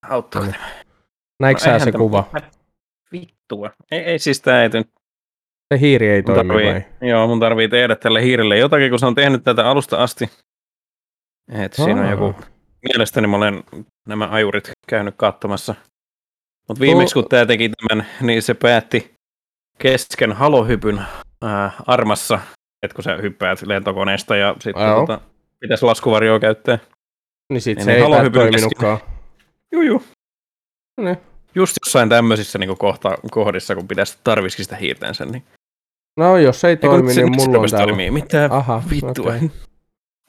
Auttaa. 0.08 0.42
No 0.42 0.46
niin. 0.46 0.60
Näikö 1.40 1.60
sä 1.60 1.78
se 1.78 1.92
kuva? 1.92 2.30
Vittua. 3.12 3.70
Ei, 3.90 4.00
ei 4.00 4.18
siis 4.18 4.40
tää 4.40 4.62
ei 4.62 4.68
nyt 4.68 4.90
Se 5.74 5.80
hiiri 5.80 6.08
ei 6.08 6.22
Mun 6.22 6.34
toimi 6.34 6.48
tarvii, 6.48 6.72
vai? 6.72 7.08
joo, 7.08 7.26
mun 7.26 7.40
tarvii 7.40 7.68
tehdä 7.68 7.96
tälle 7.96 8.22
hiirelle 8.22 8.58
jotakin, 8.58 8.90
kun 8.90 8.98
se 8.98 9.06
on 9.06 9.14
tehnyt 9.14 9.44
tätä 9.44 9.70
alusta 9.70 10.02
asti. 10.02 10.30
Et 11.52 11.72
siinä 11.72 12.00
on 12.00 12.10
joku, 12.10 12.34
mielestäni 12.84 13.26
mä 13.26 13.36
olen 13.36 13.64
nämä 14.08 14.28
ajurit 14.30 14.70
käynyt 14.86 15.14
katsomassa. 15.16 15.74
Mutta 16.68 16.80
viimeksi 16.80 17.14
kun 17.14 17.28
tämä 17.28 17.46
teki 17.46 17.68
tämän, 17.68 18.06
niin 18.20 18.42
se 18.42 18.54
päätti 18.54 19.14
kesken 19.78 20.32
halohypyn 20.32 21.02
ää, 21.42 21.70
armassa, 21.86 22.38
että 22.82 22.94
kun 22.94 23.04
sä 23.04 23.16
hyppäät 23.16 23.62
lentokoneesta 23.62 24.36
ja 24.36 24.54
sitten 24.60 24.82
Joo. 24.86 25.00
tota, 25.00 25.20
pitäisi 25.60 25.84
laskuvarjoa 25.84 26.40
käyttää. 26.40 26.78
Niin 27.52 27.60
sit 27.60 27.76
Niin, 27.78 27.84
se 27.84 27.92
niin 27.92 28.14
ei 28.24 28.30
toiminutkaan. 28.30 28.98
Juu, 29.72 29.82
juu. 29.82 30.02
No 30.96 31.04
niin. 31.04 31.16
Just 31.54 31.76
jossain 31.86 32.08
tämmöisissä 32.08 32.58
niin 32.58 32.78
kohta, 32.78 33.18
kohdissa, 33.30 33.74
kun 33.74 33.88
pitäisi 33.88 34.18
tarvitsisi 34.24 34.64
sitä 34.64 34.76
hiirtensä. 34.76 35.24
Niin. 35.24 35.44
No 36.16 36.38
jos 36.38 36.64
ei 36.64 36.70
Ei, 36.70 36.76
kun 36.76 36.90
toimi, 36.90 37.14
niin 37.14 37.36
mulla 37.36 37.58
on 37.58 37.70
täällä. 37.70 37.86
toimii. 37.86 38.10
Mitä 38.10 38.48
Aha, 38.52 38.82
vittua. 38.90 39.34
okei. 39.34 39.50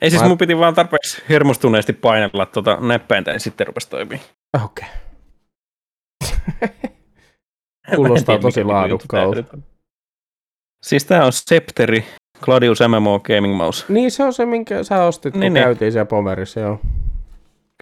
Ei 0.01 0.09
siis 0.09 0.21
Mä- 0.21 0.27
mun 0.27 0.37
piti 0.37 0.57
vaan 0.57 0.73
tarpeeksi 0.75 1.23
hermostuneesti 1.29 1.93
painella 1.93 2.45
tuota 2.45 2.77
näppäintä, 2.81 3.31
niin 3.31 3.39
sitten 3.39 3.67
rupesi 3.67 3.89
toimii. 3.89 4.21
Okei. 4.65 4.87
Kuulostaa 7.95 8.39
tosi 8.39 8.63
laadukkaalta. 8.63 9.57
Siis 10.85 11.05
tää 11.05 11.25
on 11.25 11.33
Scepteri 11.33 12.05
Gladius 12.41 12.79
MMO 12.87 13.19
Gaming 13.19 13.55
Mouse. 13.57 13.85
Niin 13.89 14.11
se 14.11 14.23
on 14.23 14.33
se, 14.33 14.45
minkä 14.45 14.83
sä 14.83 15.03
ostit, 15.03 15.31
kun 15.33 15.39
Niin, 15.39 15.53
niin. 15.53 15.63
käytiin 15.63 15.91
siellä 15.91 16.05
Pomerissa, 16.05 16.59
joo. 16.59 16.79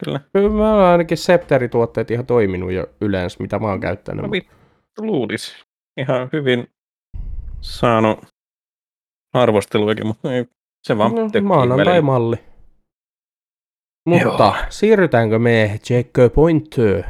Kyllä. 0.05 0.19
Kyllä 0.33 0.49
mä 0.49 0.73
olen 0.75 0.85
ainakin 0.85 1.17
Scepteri-tuotteet 1.17 2.11
ihan 2.11 2.25
toiminut 2.25 2.71
jo 2.71 2.85
yleensä, 3.01 3.37
mitä 3.39 3.59
mä 3.59 3.67
oon 3.67 3.79
käyttänyt. 3.79 4.25
No 4.25 4.31
vittu 4.31 4.51
luulis. 4.97 5.63
Ihan 5.97 6.29
hyvin 6.33 6.67
saanut 7.61 8.19
arvosteluakin, 9.33 10.07
mutta 10.07 10.33
ei, 10.33 10.45
se 10.83 10.97
vaan 10.97 11.11
no, 11.15 11.21
tökkii 11.21 11.41
maanantai-malli. 11.41 12.35
Mutta 14.09 14.43
Joo. 14.43 14.55
siirrytäänkö 14.69 15.39
me 15.39 15.79
checkpointiin? 15.83 17.05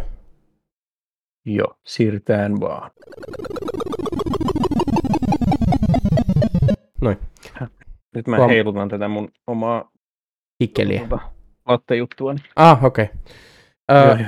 Joo, 1.46 1.76
siirrytään 1.86 2.60
vaan. 2.60 2.92
Noin. 7.02 7.18
Nyt 8.16 8.28
mä 8.28 8.38
Huom- 8.38 8.50
heilutan 8.50 8.90
tätä 8.90 9.08
mun 9.08 9.30
omaa 9.48 9.92
Kikkeliä. 10.60 11.08
tuota. 11.08 11.20
Ah, 12.56 12.86
okei. 12.86 13.10
Okay. 13.92 14.26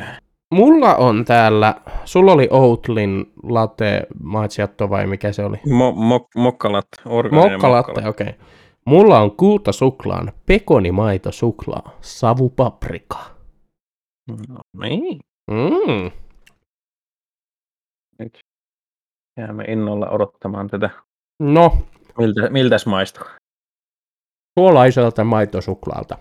Mulla 0.54 0.96
on 0.96 1.26
täällä, 1.26 1.76
sulla 2.06 2.32
oli 2.32 2.48
Outlin 2.52 3.26
latte 3.44 4.08
macchiato 4.24 4.90
vai 4.90 5.08
mikä 5.08 5.32
se 5.32 5.44
oli? 5.46 5.58
Mo, 5.70 5.92
mo, 5.92 6.28
Mokkalatte, 6.36 8.08
okei. 8.08 8.28
Okay. 8.30 8.34
Mulla 8.86 9.20
on 9.20 9.36
kultasuklaan 9.38 10.34
pekonimaito 10.46 11.32
suklaa, 11.32 11.98
savupaprika. 12.02 13.36
No 14.28 14.60
niin. 14.82 15.20
Mm. 15.52 16.12
Nyt 18.20 18.40
jäämme 19.40 19.64
innolla 19.64 20.10
odottamaan 20.10 20.68
tätä. 20.68 20.90
No, 21.40 21.72
Miltä, 22.18 22.50
miltäs 22.50 22.86
maistuu? 22.86 23.24
suolaiselta 24.60 25.24
maitosuklaalta. 25.24 26.18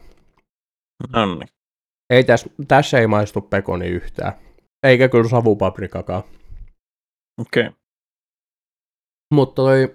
Niin. 1.12 1.48
Ei 2.10 2.24
täs, 2.24 2.48
tässä 2.68 2.98
ei 2.98 3.06
maistu 3.06 3.40
pekoni 3.40 3.86
yhtään. 3.86 4.32
Eikä 4.82 5.08
kyllä 5.08 5.28
savupaprikakaan. 5.28 6.22
Okei. 7.40 7.66
Okay. 7.66 7.72
Mutta 9.34 9.54
toi, 9.54 9.94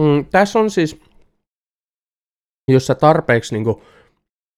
mm, 0.00 0.26
tässä 0.30 0.58
on 0.58 0.70
siis, 0.70 1.00
jos 2.70 2.86
sä 2.86 2.94
tarpeeksi 2.94 3.54
niinku 3.54 3.82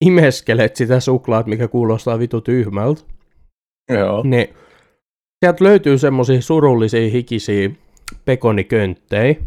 imeskelet 0.04 0.76
sitä 0.76 1.00
suklaat, 1.00 1.46
mikä 1.46 1.68
kuulostaa 1.68 2.18
vitu 2.18 2.40
tyhmältä, 2.40 3.02
Joo. 3.90 4.22
niin 4.24 4.54
sieltä 5.44 5.64
löytyy 5.64 5.98
semmosia 5.98 6.42
surullisia 6.42 7.10
hikisiä 7.10 7.70
pekonikönttejä. 8.24 9.34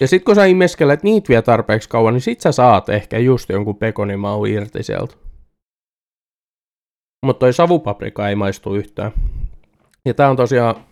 Ja 0.00 0.08
sit 0.08 0.24
kun 0.24 0.34
sä 0.34 0.44
imeskelet 0.44 1.02
niitä 1.02 1.28
vielä 1.28 1.42
tarpeeksi 1.42 1.88
kauan, 1.88 2.14
niin 2.14 2.20
sit 2.20 2.40
sä 2.40 2.52
saat 2.52 2.88
ehkä 2.88 3.18
just 3.18 3.48
jonkun 3.48 3.76
pekonimaun 3.76 4.48
irti 4.48 4.82
sieltä. 4.82 5.14
Mutta 7.26 7.40
toi 7.40 7.52
savupaprika 7.52 8.28
ei 8.28 8.34
maistu 8.34 8.74
yhtään. 8.74 9.12
Ja 10.04 10.14
tää 10.14 10.30
on 10.30 10.36
tosiaan 10.36 10.84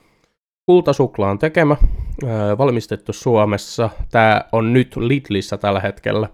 kultasuklaan 0.66 1.38
tekemä, 1.38 1.76
ää, 2.26 2.58
valmistettu 2.58 3.12
Suomessa. 3.12 3.90
Tämä 4.10 4.44
on 4.52 4.72
nyt 4.72 4.96
Lidlissä 4.96 5.56
tällä 5.56 5.80
hetkellä 5.80 6.28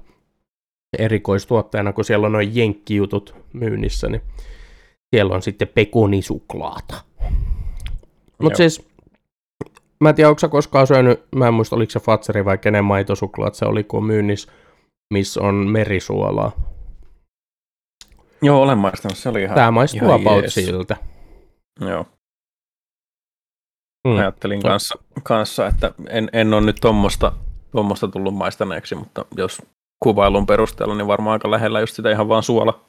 erikoistuotteena, 0.99 1.93
kun 1.93 2.05
siellä 2.05 2.27
on 2.27 2.33
noin 2.33 2.57
jenkkijutut 2.57 3.35
myynnissä, 3.53 4.09
niin 4.09 4.23
siellä 5.15 5.35
on 5.35 5.43
sitten 5.43 5.69
pekonisuklaata. 5.69 6.95
Mutta 8.43 8.57
siis, 8.57 8.89
mä 10.01 10.09
en 10.09 10.15
tiedä, 10.15 10.29
onko 10.29 10.39
sä 10.39 10.49
koskaan 10.49 10.87
syönyt, 10.87 11.25
mä 11.37 11.49
en 11.49 11.55
muista, 11.55 11.77
oliko 11.77 11.91
se 11.91 12.01
Fatseri 12.01 12.45
vai 12.45 12.59
kenen 12.59 12.85
maitosuklaat 12.85 13.55
se 13.55 13.65
oli, 13.65 13.85
kun 13.85 13.99
on 13.99 14.05
myynnissä, 14.05 14.53
missä 15.15 15.41
on 15.41 15.55
merisuolaa. 15.55 16.53
Joo, 18.43 18.63
olen 18.63 18.79
maistanut. 18.79 19.19
Se 19.19 19.29
oli 19.29 19.43
ihan 19.43 19.55
Tämä 19.55 19.71
maistuu 19.71 20.09
ihan 20.09 20.21
about 20.21 20.43
jees. 20.43 20.55
siltä. 20.55 20.97
Joo. 21.81 22.07
Mm. 24.09 24.19
Ajattelin 24.19 24.63
kanssa, 24.63 24.99
kanssa 25.23 25.67
että 25.67 25.93
en, 26.09 26.29
en 26.33 26.55
ole 26.55 26.67
nyt 26.67 26.77
tuommoista 26.81 27.33
tommosta 27.73 28.09
tullut 28.09 28.35
maistaneeksi, 28.35 28.95
mutta 28.95 29.25
jos 29.37 29.63
kuvailun 30.03 30.47
perusteella, 30.47 30.95
niin 30.95 31.07
varmaan 31.07 31.33
aika 31.33 31.51
lähellä 31.51 31.81
just 31.81 31.95
sitä 31.95 32.11
ihan 32.11 32.29
vaan 32.29 32.43
suola. 32.43 32.81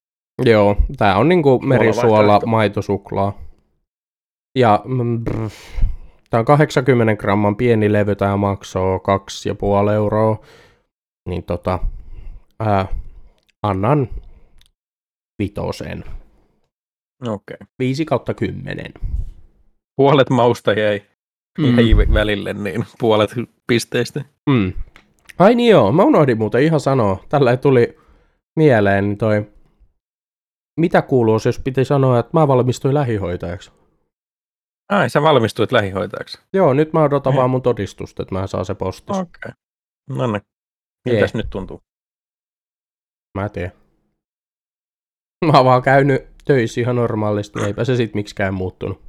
Joo, 0.46 0.76
tää 0.98 1.18
on 1.18 1.30
niinku 1.30 1.60
merisuola, 1.60 2.40
maitosuklaa. 2.46 3.34
Ja 4.58 4.82
mm, 4.86 5.24
brr, 5.24 5.50
tää 6.30 6.40
on 6.40 6.46
80 6.46 7.16
gramman 7.16 7.56
pieni 7.56 7.94
levy, 7.94 8.16
tää 8.16 8.38
maksoo 8.38 8.98
2,5 9.88 9.92
euroa. 9.92 10.42
Niin 11.30 11.44
tota, 11.44 11.80
ää, 12.60 12.88
annan 13.64 14.10
vitosen. 15.44 16.04
Okei. 17.28 17.56
Okay. 17.56 17.68
5 17.80 18.06
kautta 18.06 18.34
10. 18.34 18.94
Puolet 19.96 20.30
mausta 20.30 20.74
jäi, 20.74 21.02
Mm. 21.60 21.78
jäi 21.80 22.14
välille, 22.14 22.54
niin 22.54 22.86
puolet 23.00 23.30
pisteistä. 23.68 24.26
Mm. 24.50 24.74
Ai 25.40 25.56
niin 25.56 25.72
joo, 25.72 25.92
mä 25.92 26.04
unohdin 26.04 26.38
muuten 26.38 26.64
ihan 26.64 26.80
sanoa. 26.80 27.24
Tällä 27.30 27.58
tuli 27.58 27.98
mieleen 28.56 29.04
niin 29.04 29.18
toi, 29.18 29.46
mitä 30.80 31.02
kuuluu, 31.02 31.40
jos 31.46 31.60
piti 31.60 31.86
sanoa, 31.86 32.20
että 32.20 32.30
mä 32.34 32.48
valmistuin 32.48 32.94
lähihoitajaksi. 32.94 33.72
Ai, 34.90 35.10
sä 35.10 35.22
valmistuit 35.22 35.72
lähihoitajaksi. 35.72 36.40
Joo, 36.54 36.74
nyt 36.74 36.94
mä 36.94 37.04
odotan 37.04 37.34
Hei. 37.34 37.38
vaan 37.38 37.50
mun 37.50 37.62
todistusta, 37.62 38.24
että 38.24 38.36
mä 38.36 38.48
saan 38.48 38.66
se 38.66 38.76
postissa. 38.76 39.22
Okei. 39.22 39.28
Okay. 39.46 39.52
No 40.10 40.28
niin. 40.28 40.42
Miltäs 41.06 41.34
Jee. 41.34 41.42
nyt 41.44 41.50
tuntuu? 41.50 41.82
Mä 43.38 43.44
en 43.46 43.52
tiedä. 43.52 43.72
Mä 45.46 45.52
oon 45.58 45.66
vaan 45.66 45.82
käynyt 45.82 46.22
töissä 46.46 46.82
ihan 46.82 46.96
normaalisti, 46.96 47.60
niin 47.60 47.68
eipä 47.68 47.84
se 47.86 47.96
sit 47.96 48.14
miksikään 48.14 48.54
muuttunut. 48.54 49.02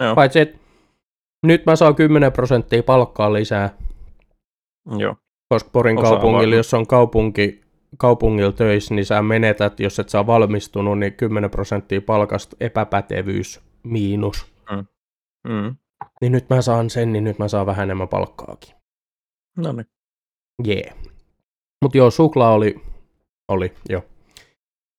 Joo. 0.00 0.14
Paitsi, 0.14 0.40
että 0.40 0.58
nyt 1.46 1.66
mä 1.66 1.76
saan 1.76 1.94
10 1.94 2.32
prosenttia 2.32 2.82
palkkaa 2.82 3.32
lisää, 3.32 3.76
Joo. 4.98 5.16
koska 5.48 5.70
Porin 5.72 5.98
Osaa 5.98 6.10
kaupungilla, 6.10 6.42
vaan. 6.42 6.56
jos 6.56 6.74
on 6.74 6.86
kaupunki, 6.86 7.60
kaupungilla 7.98 8.52
töissä, 8.52 8.94
niin 8.94 9.06
sä 9.06 9.22
menetät, 9.22 9.80
jos 9.80 9.98
et 9.98 10.08
saa 10.08 10.26
valmistunut, 10.26 10.98
niin 10.98 11.12
10 11.14 11.50
prosenttia 11.50 12.00
palkasta 12.00 12.56
epäpätevyys 12.60 13.60
miinus. 13.82 14.46
Mm. 15.48 15.76
Niin 16.20 16.32
nyt 16.32 16.50
mä 16.50 16.62
saan 16.62 16.90
sen, 16.90 17.12
niin 17.12 17.24
nyt 17.24 17.38
mä 17.38 17.48
saan 17.48 17.66
vähän 17.66 17.82
enemmän 17.84 18.08
palkkaakin. 18.08 18.74
No 19.56 19.72
niin. 19.72 19.86
Jee. 20.64 20.82
Yeah. 20.86 20.96
Mut 21.84 21.94
joo, 21.94 22.10
suklaa 22.10 22.52
oli, 22.52 22.80
oli, 23.48 23.74
joo. 23.88 24.02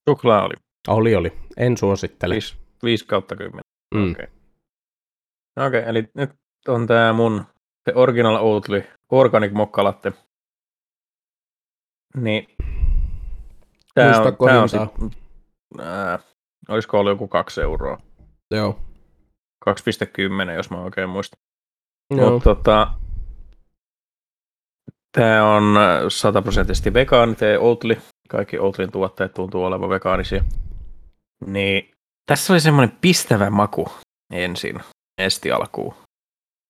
Suklaa 0.10 0.46
oli 0.46 0.54
Oli, 0.88 1.16
oli. 1.16 1.32
En 1.58 1.78
suosittele. 1.78 2.34
5, 2.34 2.58
5 2.84 3.06
kautta 3.06 3.36
10. 3.36 3.62
Mm. 3.96 4.16
Okei. 5.60 5.68
Okei, 5.68 5.90
eli 5.90 6.10
nyt 6.14 6.32
on 6.68 6.88
tää 6.88 7.14
mun 7.14 7.46
se 7.90 7.96
Original 7.96 8.36
Oatly 8.36 8.84
Organic 9.12 9.54
Mokka 9.54 9.84
Latte. 9.84 10.14
Niin. 12.18 12.48
Tää 13.94 14.08
on, 14.08 14.16
Muistatko 14.16 14.46
tää 14.46 14.62
on 14.62 14.70
sit, 14.70 14.82
ää, 15.80 16.20
olisiko 16.70 17.00
ollut 17.00 17.12
joku 17.12 17.28
kaksi 17.28 17.62
euroa? 17.62 17.98
Joo. 18.52 18.80
2,10 19.70 20.52
jos 20.52 20.70
mä 20.70 20.82
oikein 20.82 21.10
muistan. 21.10 21.40
Joo. 22.16 22.30
Mutta 22.32 22.56
tota, 22.56 22.94
tämä 25.12 25.56
on 25.56 25.76
sataprosenttisesti 26.08 26.94
vegaani, 26.94 27.36
tee 27.36 27.60
Oatly. 27.60 28.02
Kaikki 28.30 28.60
Oatlyn 28.60 28.92
tuotteet 28.92 29.34
tuntuu 29.34 29.64
olevan 29.64 29.90
vegaanisia. 29.90 30.44
Niin 31.46 31.92
tässä 32.26 32.54
oli 32.54 32.60
semmoinen 32.60 32.98
pistävä 33.02 33.50
maku 33.50 33.88
ensin, 34.34 34.80
esti 35.20 35.52
alkuun. 35.52 35.94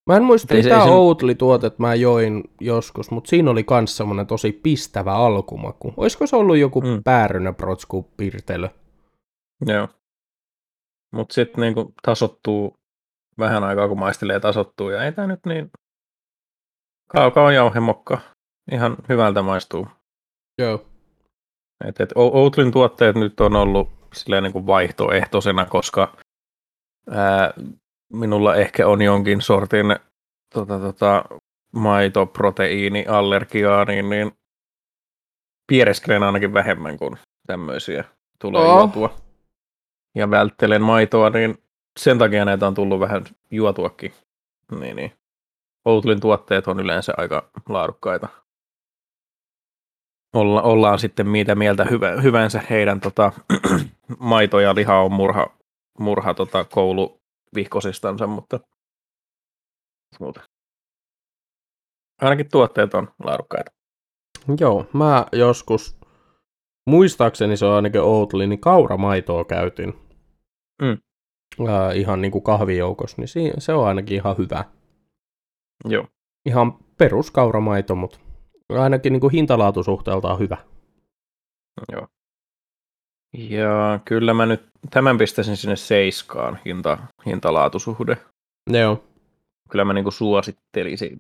Mä 0.10 0.16
en 0.16 0.24
muista, 0.24 0.56
Ei 0.56 0.64
se- 0.64 0.70
mitä 0.70 0.84
se- 0.84 0.90
Oatly-tuotet 0.90 1.80
mä 1.80 1.96
join 1.96 2.44
joskus, 2.62 3.12
mutta 3.12 3.30
siinä 3.30 3.52
oli 3.52 3.64
kans 3.64 3.98
semmonen 3.98 4.28
tosi 4.28 4.52
pistävä 4.52 5.14
alkumaku. 5.14 5.94
Olisiko 5.98 6.28
se 6.28 6.36
ollut 6.36 6.58
joku 6.58 6.82
mm. 6.82 7.04
Päärynä 7.04 7.54
protsku 7.54 8.10
pirtelö? 8.18 8.70
Joo. 9.66 9.88
Mutta 11.14 11.34
sitten 11.34 11.62
niinku 11.62 11.94
tasottuu 12.02 12.74
vähän 13.40 13.64
aikaa, 13.64 13.88
kun 13.88 14.00
maistelee 14.00 14.40
tasottuu. 14.40 14.90
Ja 14.90 15.04
ei 15.04 15.12
tämä 15.12 15.28
nyt 15.28 15.40
niin 15.46 15.72
kaukaa 17.08 17.52
jauhemokka. 17.52 18.18
Ihan 18.72 18.98
hyvältä 19.10 19.42
maistuu. 19.42 19.88
Joo. 20.62 20.86
Et, 21.88 22.00
et 22.02 22.12
O- 22.16 22.42
Outlyn 22.44 22.72
tuotteet 22.72 23.16
nyt 23.16 23.40
on 23.40 23.56
ollut 23.56 23.90
silleen 24.14 24.44
niin 24.44 24.54
kuin 24.54 24.68
vaihtoehtoisena, 24.68 25.66
koska 25.66 26.18
ää, 27.10 27.54
minulla 28.14 28.56
ehkä 28.56 28.88
on 28.88 29.02
jonkin 29.02 29.42
sortin 29.42 29.86
tota, 30.54 30.80
tota, 30.80 31.26
maitoproteiiniallergiaa, 31.74 33.86
niin, 33.86 34.10
niin 34.10 34.32
piereskelen 35.68 36.24
ainakin 36.24 36.54
vähemmän 36.54 36.98
kuin 36.98 37.18
tämmöisiä 37.48 38.04
tulee 38.42 38.66
Oh. 38.66 38.78
juotua. 38.78 39.14
Ja 40.16 40.30
välttelen 40.30 40.82
maitoa, 40.82 41.30
niin 41.30 41.58
sen 42.00 42.18
takia 42.18 42.46
näitä 42.46 42.68
on 42.68 42.74
tullut 42.74 43.00
vähän 43.00 43.24
juotuakin. 43.52 44.14
Niin, 44.80 44.96
niin. 44.96 45.12
Outlyn 45.86 46.20
tuotteet 46.20 46.68
on 46.68 46.80
yleensä 46.80 47.14
aika 47.18 47.50
laadukkaita. 47.70 48.28
Olla, 50.34 50.62
ollaan 50.62 51.00
sitten 51.00 51.28
mitä 51.28 51.56
mieltä 51.56 51.86
hyvä, 51.86 52.12
hyvänsä 52.12 52.62
heidän 52.70 53.00
tota, 53.00 53.32
maito 54.20 54.60
ja 54.60 54.76
liha 54.76 55.00
on 55.00 55.12
murha, 55.12 55.48
murha 56.00 56.34
tota, 56.34 56.64
kouluvihkosistansa, 57.54 58.28
mutta, 58.28 58.60
mutta 60.20 60.42
ainakin 62.22 62.50
tuotteet 62.52 62.94
on 62.94 63.08
laadukkaita. 63.24 63.72
Joo, 64.60 64.86
mä 64.94 65.26
joskus, 65.32 66.00
muistaakseni 66.88 67.58
se 67.58 67.66
on 67.66 67.76
ainakin 67.76 68.02
Oatly, 68.02 68.48
niin 68.48 68.62
kauramaitoa 68.62 69.46
käytin. 69.46 69.94
Mm. 70.82 70.98
Ää, 71.68 71.92
ihan 71.94 72.22
niinku 72.22 72.42
kahvijoukossa, 72.42 73.18
niin 73.18 73.28
si- 73.28 73.54
se 73.58 73.74
on 73.74 73.88
ainakin 73.88 74.16
ihan 74.16 74.38
hyvä. 74.38 74.66
Joo. 75.86 76.08
Ihan 76.46 76.80
perus 76.98 77.32
kauramaito, 77.32 77.96
mutta 77.96 78.20
ainakin 78.70 79.14
niinku 79.14 79.30
hintalaatusuhteeltaan 79.30 80.40
hyvä. 80.40 80.58
Joo. 81.92 82.08
Ja 83.34 84.00
kyllä 84.06 84.34
mä 84.34 84.46
nyt 84.46 84.70
tämän 84.90 85.18
pistäisin 85.18 85.58
sinne 85.58 85.76
seiskaan 85.76 86.60
hinta, 86.66 86.98
hintalaatusuhde. 87.26 88.18
Joo. 88.70 89.04
Kyllä 89.70 89.86
mä 89.86 89.94
niinku 89.94 90.12
suosittelisin. 90.12 91.20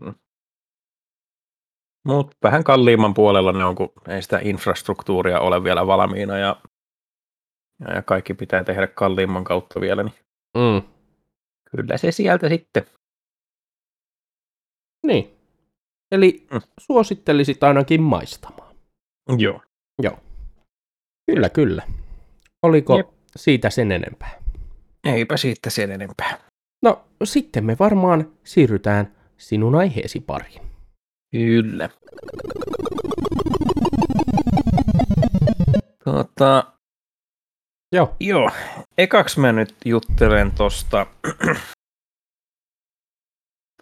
Mutta 2.07 2.37
vähän 2.43 2.63
kalliimman 2.63 3.13
puolella 3.13 3.51
ne 3.51 3.65
on, 3.65 3.75
kun 3.75 3.91
ei 4.07 4.21
sitä 4.21 4.39
infrastruktuuria 4.43 5.39
ole 5.39 5.63
vielä 5.63 5.87
valmiina 5.87 6.37
ja, 6.37 6.55
ja, 7.79 7.93
ja 7.93 8.01
kaikki 8.01 8.33
pitää 8.33 8.63
tehdä 8.63 8.87
kalliimman 8.87 9.43
kautta 9.43 9.81
vielä, 9.81 10.03
niin 10.03 10.13
Mm. 10.57 10.89
kyllä 11.71 11.97
se 11.97 12.11
sieltä 12.11 12.49
sitten. 12.49 12.83
Niin. 15.05 15.33
Eli 16.11 16.47
Mm. 16.51 16.61
suosittelisit 16.79 17.63
ainakin 17.63 18.01
maistamaan. 18.01 18.75
Joo. 20.03 20.19
Kyllä, 21.29 21.49
kyllä. 21.49 21.83
Oliko 22.63 22.97
Jep. 22.97 23.07
siitä 23.35 23.69
sen 23.69 23.91
enempää? 23.91 24.29
Eipä 25.03 25.37
siitä 25.37 25.69
sen 25.69 25.91
enempää. 25.91 26.37
No, 26.83 27.05
sitten 27.23 27.65
me 27.65 27.75
varmaan 27.79 28.31
siirrytään 28.43 29.15
sinun 29.37 29.75
aiheesi 29.75 30.19
pariin. 30.19 30.61
Kyllä. 31.31 31.89
Tota, 36.05 36.73
Joo. 37.95 38.15
joo, 38.19 38.49
ekaksi 38.97 39.39
mä 39.39 39.51
nyt 39.51 39.75
juttelen 39.85 40.51
tosta 40.51 41.05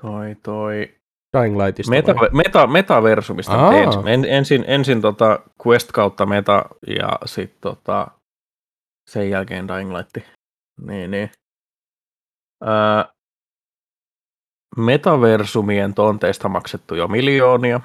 toi 0.02 0.36
toi 0.43 0.97
Dying 1.42 1.58
Lightista 1.58 1.90
meta, 1.90 2.16
vai? 2.16 2.30
meta, 2.34 2.68
metaversumista 2.68 3.74
ensin. 3.74 4.08
En, 4.08 4.26
ensin, 4.26 4.66
ensin 4.68 5.02
tota 5.02 5.40
Quest 5.68 5.92
kautta 5.92 6.26
meta 6.26 6.66
ja 6.88 7.20
sitten 7.26 7.62
tota, 7.62 8.08
sen 9.10 9.30
jälkeen 9.30 9.68
Dying 9.68 9.98
Light. 9.98 10.18
Niin, 10.82 11.12
niin. 11.12 11.32
Öö, 12.64 13.04
metaversumien 14.78 15.94
tonteista 15.94 16.50
maksettu 16.50 16.96
jo 16.96 17.08
miljoonia. 17.08 17.82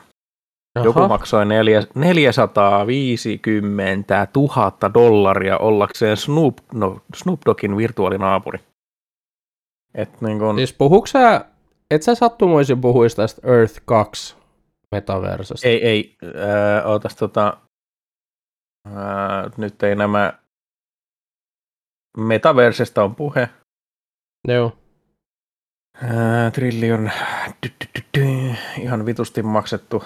Aha. 0.74 0.84
Joku 0.84 1.08
maksoi 1.08 1.46
neljä, 1.46 1.82
450 1.94 4.28
000 4.36 4.72
dollaria 4.94 5.58
ollakseen 5.58 6.16
Snoop, 6.16 6.58
no, 6.74 7.00
Snoop 7.16 7.40
Doggin 7.46 7.76
virtuaalinaapuri. 7.76 8.58
Et 9.94 10.20
niin 10.20 10.38
kun, 10.38 10.56
Siis 10.56 10.72
puhuuko 10.72 11.06
sä, 11.06 11.44
et 11.94 12.02
sä 12.02 12.14
sattumoisin 12.14 12.80
puhuisi 12.80 13.16
tästä 13.16 13.48
Earth 13.48 13.82
2 13.84 14.36
metaversasta? 14.92 15.68
ei, 15.68 15.86
ei, 15.86 16.16
äh, 16.24 16.86
ootas 16.90 17.16
tota, 17.16 17.56
äh, 18.86 19.52
nyt 19.56 19.82
ei 19.82 19.96
nämä, 19.96 20.32
metaversesta 22.16 23.04
on 23.04 23.14
puhe, 23.14 23.48
Joo. 24.48 24.72
äh, 26.04 26.52
trillion, 26.52 27.10
ihan 28.78 29.06
vitusti 29.06 29.42
maksettu. 29.42 30.04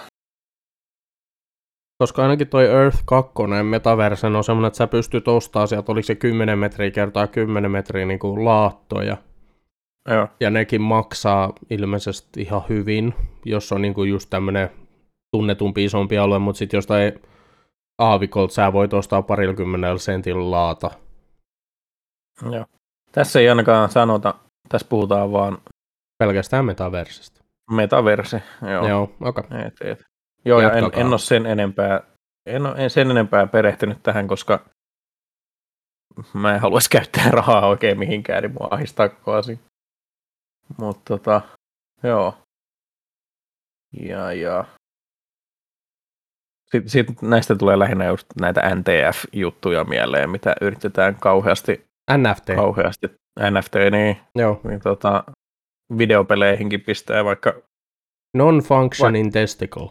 Koska 1.99 2.23
ainakin 2.23 2.49
toi 2.49 2.67
Earth 2.67 3.03
2 3.05 3.33
metaversen 3.63 4.37
on 4.37 4.45
semmoinen, 4.45 4.67
että 4.67 4.77
sä 4.77 4.87
pystyt 4.87 5.29
ostamaan 5.29 5.69
sieltä, 5.69 5.93
oliko 5.93 6.07
se 6.07 6.15
10 6.15 6.59
metriä 6.59 6.91
kertaa 6.91 7.27
10 7.27 7.71
metriä 7.71 8.07
niin 8.07 8.19
kuin 8.19 8.45
laattoja. 8.45 9.17
Joo, 10.07 10.29
Ja 10.41 10.51
nekin 10.51 10.81
maksaa 10.83 11.53
ilmeisesti 11.71 12.43
ihan 12.43 12.63
hyvin, 12.69 13.15
jos 13.45 13.73
on 13.73 13.83
niin 13.83 13.95
kuin 13.95 14.11
just 14.11 14.31
tämmöinen 14.31 14.71
tunnetumpi 15.37 15.85
isompi 15.85 16.19
alue, 16.19 16.39
mutta 16.39 16.59
sitten 16.59 16.79
jostain 16.79 17.13
aavikolta 17.99 18.55
sä 18.55 18.73
voit 18.73 18.95
ostaa 18.95 19.23
parilla 19.23 19.99
sentin 19.99 20.51
laata. 20.51 20.91
joo. 22.53 22.65
Tässä 23.13 23.41
ei 23.41 23.49
ainakaan 23.49 23.89
sanota, 23.91 24.35
tässä 24.69 24.87
puhutaan 24.91 25.33
vaan 25.33 25.59
Pelkästään 26.19 26.65
metaversesta. 26.65 27.45
metaverse. 27.71 28.43
Joo, 28.71 28.89
Joo, 28.89 29.13
okei. 29.21 29.45
Et, 29.67 29.75
et. 29.81 30.05
Joo 30.45 30.61
ja 30.61 30.73
en, 30.73 30.85
en 30.95 31.07
ole 31.07 31.19
sen 31.19 31.47
enempää, 31.47 32.01
en 32.47 32.67
ole 32.67 32.75
en 32.85 32.91
sen 32.91 33.11
enempää 33.11 33.47
perehtynyt 33.47 34.03
tähän, 34.03 34.29
koska 34.29 34.61
mä 36.35 36.55
en 36.55 36.61
haluaisi 36.61 36.91
käyttää 36.91 37.31
rahaa 37.31 37.67
oikein 37.67 37.99
mihinkään, 37.99 38.43
niin 38.43 38.53
mua 38.53 38.69
ahistaa 38.71 39.09
koko 39.09 39.33
asia. 39.33 39.57
Mutta 40.79 41.03
tota, 41.05 41.41
joo. 42.03 42.35
Ja, 44.01 44.33
ja. 44.33 44.65
Sitten, 46.71 46.91
sit 46.91 47.23
näistä 47.23 47.57
tulee 47.57 47.79
lähinnä 47.79 48.07
just 48.07 48.27
näitä 48.41 48.75
NTF-juttuja 48.75 49.85
mieleen, 49.85 50.31
mitä 50.31 50.55
yritetään 50.61 51.15
kauheasti, 51.15 51.87
NFT. 52.17 52.47
kauheasti 52.57 53.07
NFT, 53.51 53.75
niin, 53.91 54.17
Joo. 54.35 54.61
niin 54.65 54.81
tota, 54.81 55.25
videopeleihinkin 55.99 56.81
pistää 56.81 57.25
vaikka 57.25 57.55
Non-functioning 58.37 59.31
testicle. 59.33 59.89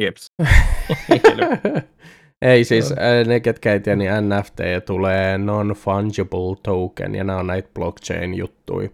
jeps. 0.00 0.26
Ei 2.42 2.64
siis, 2.64 2.94
ne 3.26 3.40
ketkä 3.40 3.72
ei 3.72 3.80
tiedä, 3.80 3.96
niin 3.96 4.10
NFT 4.10 4.58
tulee 4.86 5.38
non-fungible 5.38 6.60
token, 6.62 7.14
ja 7.14 7.24
nämä 7.24 7.38
on 7.38 7.46
näitä 7.46 7.68
blockchain-juttuja. 7.74 8.88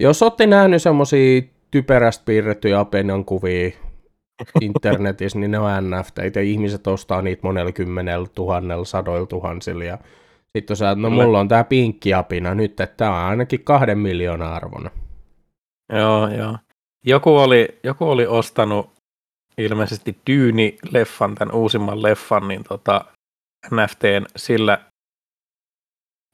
Jos 0.00 0.22
olette 0.22 0.46
nähnyt 0.46 0.82
semmosia 0.82 1.42
typerästi 1.70 2.22
piirrettyjä 2.26 2.80
Apenion 2.80 3.24
kuvia 3.24 3.70
internetissä, 4.60 5.38
niin 5.38 5.50
ne 5.50 5.58
on 5.58 5.90
NFT, 5.90 6.18
ja 6.36 6.42
ihmiset 6.42 6.86
ostaa 6.86 7.22
niitä 7.22 7.40
monella 7.42 7.72
kymmenellä 7.72 8.26
tuhannella, 8.34 8.84
sadoilla 8.84 9.26
tuhansilla, 9.26 9.84
ja 9.84 9.98
sitten 10.58 10.76
sä, 10.76 10.94
no 10.94 10.94
Kyllä. 10.94 11.24
mulla 11.24 11.40
on 11.40 11.48
tää 11.48 11.64
pinkki 11.64 12.14
apina 12.14 12.54
nyt, 12.54 12.80
että 12.80 12.96
tää 12.96 13.10
on 13.10 13.24
ainakin 13.24 13.64
kahden 13.64 13.98
miljoonaa 13.98 14.54
arvona. 14.54 14.90
Joo, 15.92 16.28
joo. 16.28 16.58
Joku 17.06 17.36
oli, 17.36 17.68
joku 17.82 18.10
oli 18.10 18.26
ostanut 18.26 18.90
ilmeisesti 19.58 20.16
Dyyni-leffan, 20.30 21.34
tämän 21.34 21.54
uusimman 21.54 22.02
leffan, 22.02 22.48
niin 22.48 22.64
tota, 22.64 23.04
NFTn 23.70 24.24
sillä 24.36 24.78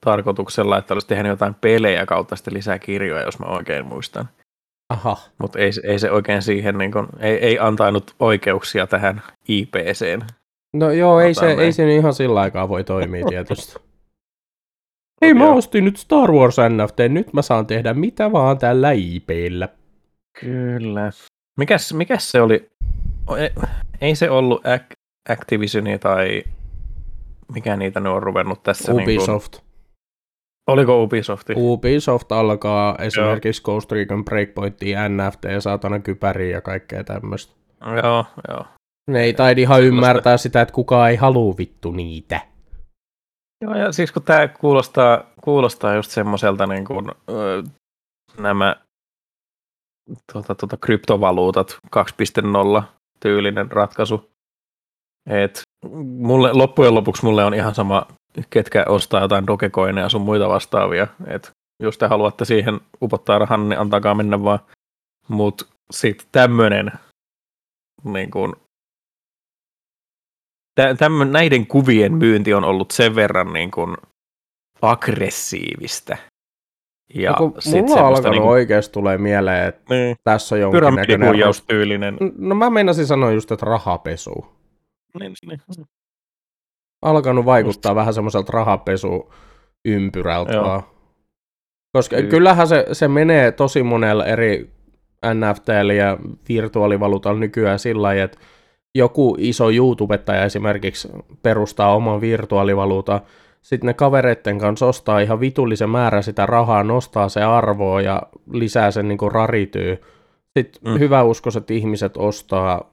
tarkoituksella, 0.05 0.79
että 0.79 0.95
olisi 0.95 1.07
tehnyt 1.07 1.31
jotain 1.31 1.55
pelejä 1.55 2.07
kautta 2.07 2.37
sitten 2.37 2.55
lisää 2.55 2.79
kirjoja, 2.79 3.25
jos 3.25 3.39
mä 3.39 3.47
oikein 3.47 3.87
muistan. 3.87 4.29
Aha. 4.89 5.17
Mutta 5.39 5.59
ei, 5.59 5.71
ei 5.85 5.99
se 5.99 6.11
oikein 6.11 6.43
siihen, 6.43 6.79
niin 6.79 6.93
kun, 6.93 7.09
ei, 7.21 7.37
ei 7.37 7.59
antanut 7.59 8.15
oikeuksia 8.21 8.87
tähän 8.87 9.23
IPCen. 9.49 10.25
No 10.73 10.91
joo, 10.91 11.21
ei 11.21 11.35
se, 11.35 11.53
ei 11.53 11.73
se 11.73 11.95
ihan 11.95 12.15
sillä 12.15 12.41
aikaa 12.41 12.69
voi 12.69 12.85
toimia 12.85 13.27
tietysti. 13.27 13.75
Hei, 15.23 15.35
mä 15.35 15.53
ostin 15.53 15.85
nyt 15.85 15.97
Star 15.97 16.33
Wars 16.33 16.57
NFT, 16.57 16.99
nyt 17.09 17.33
mä 17.33 17.43
saan 17.43 17.67
tehdä 17.67 17.95
mitä 17.95 18.33
vaan 18.33 18.59
tällä 18.59 18.91
IPllä. 18.93 19.69
Kyllä. 20.41 21.11
Mikäs, 21.59 21.93
mikäs 21.93 22.31
se 22.31 22.41
oli? 22.41 22.71
Ei, 23.39 23.51
ei 24.01 24.15
se 24.15 24.31
ollut 24.31 24.63
Ac- 24.65 24.97
Activisionia 25.29 25.99
tai 25.99 26.43
mikä 27.55 27.77
niitä 27.77 28.01
ne 28.01 28.09
on 28.09 28.23
ruvennut 28.23 28.63
tässä. 28.63 28.93
Niin 28.93 29.03
Ubisoft. 29.03 29.68
Oliko 30.69 31.03
Ubisofti? 31.03 31.53
Ubisoft 31.57 32.33
alkaa 32.33 32.97
esimerkiksi 32.99 33.63
Ghost 33.63 33.93
Recon 33.93 34.25
Breakpointia, 34.25 35.09
NFT, 35.09 35.45
saatana 35.59 35.99
kypäriä 35.99 36.57
ja 36.57 36.61
kaikkea 36.61 37.05
tämmöistä. 37.05 37.55
Joo, 38.03 38.25
joo. 38.49 38.65
Ne 39.11 39.23
ei 39.23 39.35
taidi 39.35 39.63
ihan 39.63 39.83
ymmärtää 39.83 40.37
sitä, 40.37 40.61
että 40.61 40.75
kukaan 40.75 41.11
ei 41.11 41.17
halua 41.17 41.55
vittu 41.59 41.91
niitä. 41.91 42.41
Joo, 43.65 43.75
ja 43.75 43.93
siis 43.93 44.13
kun 44.13 44.23
tämä 44.23 44.49
kuulostaa, 44.49 45.25
kuulostaa 45.41 45.95
just 45.95 46.11
semmoiselta 46.11 46.67
niin 46.67 46.85
kuin, 46.85 47.11
öö, 47.31 47.63
nämä 48.39 48.77
tuota, 50.33 50.55
tuota, 50.55 50.77
kryptovaluutat 50.77 51.79
2.0 51.97 52.83
tyylinen 53.21 53.73
ratkaisu. 53.73 54.31
Et 55.31 55.63
mulle, 56.01 56.53
loppujen 56.53 56.95
lopuksi 56.95 57.25
mulle 57.25 57.45
on 57.45 57.55
ihan 57.55 57.75
sama, 57.75 58.07
ketkä 58.51 58.85
ostaa 58.89 59.21
jotain 59.21 59.47
dogecoineja 59.47 60.05
ja 60.05 60.09
sun 60.09 60.23
muita 60.23 60.49
vastaavia. 60.49 61.07
Et 61.27 61.51
jos 61.83 61.99
te 61.99 62.07
haluatte 62.07 62.45
siihen 62.45 62.81
upottaa 63.03 63.39
rahan, 63.39 63.69
niin 63.69 63.81
antakaa 63.81 64.15
mennä 64.15 64.43
vaan. 64.43 64.59
Mutta 65.29 65.67
sitten 65.91 66.27
tämmöinen 66.33 66.93
niin 68.05 68.31
kun, 68.31 68.57
tä, 70.75 70.95
tämmö, 70.95 71.25
näiden 71.25 71.67
kuvien 71.67 72.15
myynti 72.15 72.55
on 72.55 72.65
ollut 72.65 72.91
sen 72.91 73.15
verran 73.15 73.53
niin 73.53 73.71
kun, 73.71 73.97
aggressiivista. 74.83 76.17
Ja 77.15 77.35
sit 77.59 77.87
mulla 77.87 78.09
alkanut 78.09 78.31
niinku- 78.31 78.49
oikeasti 78.49 78.93
tulee 78.93 79.19
mieleen, 79.19 79.69
että 79.69 79.95
niin, 79.95 80.17
tässä 80.25 80.55
on 80.55 80.61
jonkinnäköinen... 80.61 81.07
pyramidihuijaustyylinen. 81.07 82.19
No 82.39 82.55
mä 82.55 82.71
meinasin 82.71 83.07
sanoa 83.07 83.33
just, 83.33 83.53
että 83.53 83.67
rahapesu. 83.67 84.47
Niin, 85.21 85.33
niin. 85.47 85.61
Alkanut 87.03 87.45
vaikuttaa 87.45 87.95
vähän 87.95 88.15
semmoiselta 88.15 88.53
rahapesu 88.53 89.33
ympyrältä 89.85 90.53
Joo. 90.53 90.65
vaan. 90.65 90.83
Koska 91.93 92.17
Kyllä. 92.17 92.31
kyllähän 92.31 92.69
se, 92.69 92.87
se 92.93 93.09
menee 93.09 93.53
tosi 93.53 93.83
monella 93.83 94.27
eri 94.27 94.71
NFTllä 95.35 95.93
ja 95.93 96.19
virtuaalivaluutalla 96.49 97.41
nykyään 97.41 97.79
sillä 97.79 98.03
lailla, 98.03 98.25
että 98.25 98.39
joku 98.95 99.37
iso 99.39 99.71
YouTubettaja 99.71 100.45
esimerkiksi 100.45 101.09
perustaa 101.43 101.95
oman 101.95 102.21
virtuaalivaluutan, 102.21 103.21
sitten 103.63 103.87
ne 103.87 103.95
kavereitten 103.95 104.59
kanssa 104.59 104.87
ostaa 104.87 105.21
ihan 105.21 105.41
vitullisen 105.41 105.91
määrän 105.91 106.23
sitä 106.23 106.47
rahaa, 106.47 106.83
nostaa 106.83 107.29
se 107.29 107.43
arvoa 107.43 108.01
ja 108.01 108.23
lisää 108.53 108.91
sen 108.91 109.09
niin 109.09 109.19
rarityy. 109.33 110.03
Sitten 110.59 110.83
Mm. 110.85 110.91
mm. 110.91 110.99
hyvä 110.99 111.23
uskoiset 111.23 111.71
ihmiset 111.71 112.17
ostaa 112.17 112.91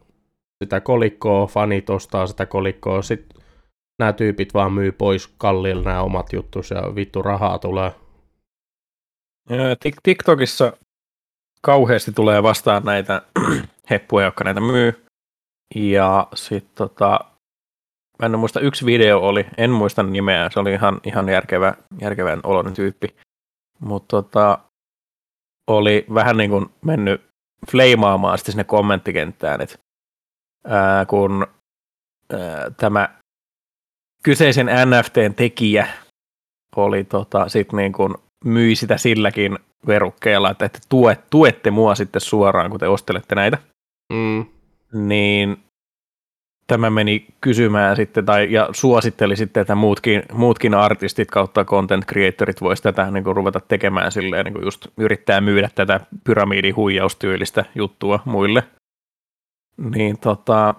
sitä 0.64 0.82
kolikkoa, 0.82 1.48
fanit 1.48 1.90
ostaa 1.90 2.28
sitä 2.28 2.46
kolikkoa, 2.46 3.02
sitten 3.02 3.35
nämä 4.00 4.14
tyypit 4.14 4.54
vaan 4.54 4.74
myy 4.74 4.92
pois 4.92 5.28
kalliilla 5.38 5.84
nämä 5.84 6.02
omat 6.02 6.34
juttus 6.34 6.72
ja 6.72 6.96
vittu 6.96 7.22
rahaa 7.22 7.60
tulee. 7.60 7.92
TikTokissa 10.04 10.74
kauheasti 11.62 12.12
tulee 12.12 12.44
vastaan 12.44 12.84
näitä 12.84 13.22
heppuja, 13.90 14.26
jotka 14.26 14.44
näitä 14.44 14.62
myy. 14.62 15.06
Ja 15.76 16.28
sitten 16.36 16.76
tota, 16.76 17.20
mä 18.20 18.26
en 18.26 18.40
muista, 18.40 18.60
yksi 18.60 18.86
video 18.86 19.20
oli, 19.20 19.46
en 19.58 19.72
muista 19.72 20.04
nimeä, 20.04 20.50
se 20.50 20.60
oli 20.60 20.74
ihan, 20.74 21.00
ihan 21.04 21.30
järkevä, 21.30 21.74
järkevän 22.02 22.40
oloinen 22.44 22.74
tyyppi. 22.74 23.16
Mutta 23.80 24.08
tota, 24.22 24.60
oli 25.68 26.06
vähän 26.14 26.38
niin 26.38 26.50
kuin 26.50 26.66
mennyt 26.82 27.22
fleimaamaan 27.72 28.38
sitten 28.38 28.52
sinne 28.52 28.64
kommenttikenttään, 28.64 29.62
että 29.62 29.78
ää, 30.68 31.06
kun 31.06 31.48
ää, 32.34 32.72
tämä 32.78 33.10
kyseisen 34.26 34.70
NFTn 34.86 35.34
tekijä 35.36 35.88
oli 36.76 37.04
tota, 37.04 37.50
sit 37.50 37.74
niin 37.74 37.92
kuin 37.92 38.14
myi 38.46 38.76
sitä 38.76 38.98
silläkin 38.98 39.60
verukkeella, 39.88 40.50
että, 40.52 40.66
että 40.66 40.80
tuet, 40.90 41.30
tuette 41.30 41.72
mua 41.72 41.96
sitten 41.96 42.22
suoraan, 42.22 42.72
kun 42.72 42.80
te 42.80 42.88
ostelette 42.88 43.36
näitä, 43.36 43.58
Mm. 44.14 44.46
niin 44.94 45.58
tämä 46.68 46.90
meni 46.90 47.26
kysymään 47.42 47.96
sitten, 47.96 48.26
tai, 48.26 48.52
ja 48.52 48.70
suositteli 48.72 49.36
sitten, 49.36 49.62
että 49.62 49.76
muutkin, 49.76 50.24
muutkin 50.34 50.74
artistit 50.74 51.32
kautta 51.32 51.66
content 51.66 52.06
creatorit 52.06 52.62
voisi 52.62 52.84
tätä 52.84 53.12
niin 53.12 53.24
kuin, 53.24 53.36
ruveta 53.36 53.60
tekemään 53.60 54.12
silleen, 54.12 54.46
niin 54.46 54.54
kuin 54.54 54.66
just 54.66 54.88
yrittää 54.98 55.42
myydä 55.42 55.70
tätä 55.76 56.00
pyramidihuijaustyylistä 56.24 57.66
juttua 57.76 58.20
muille. 58.26 58.64
Niin 59.96 60.18
tota, 60.18 60.76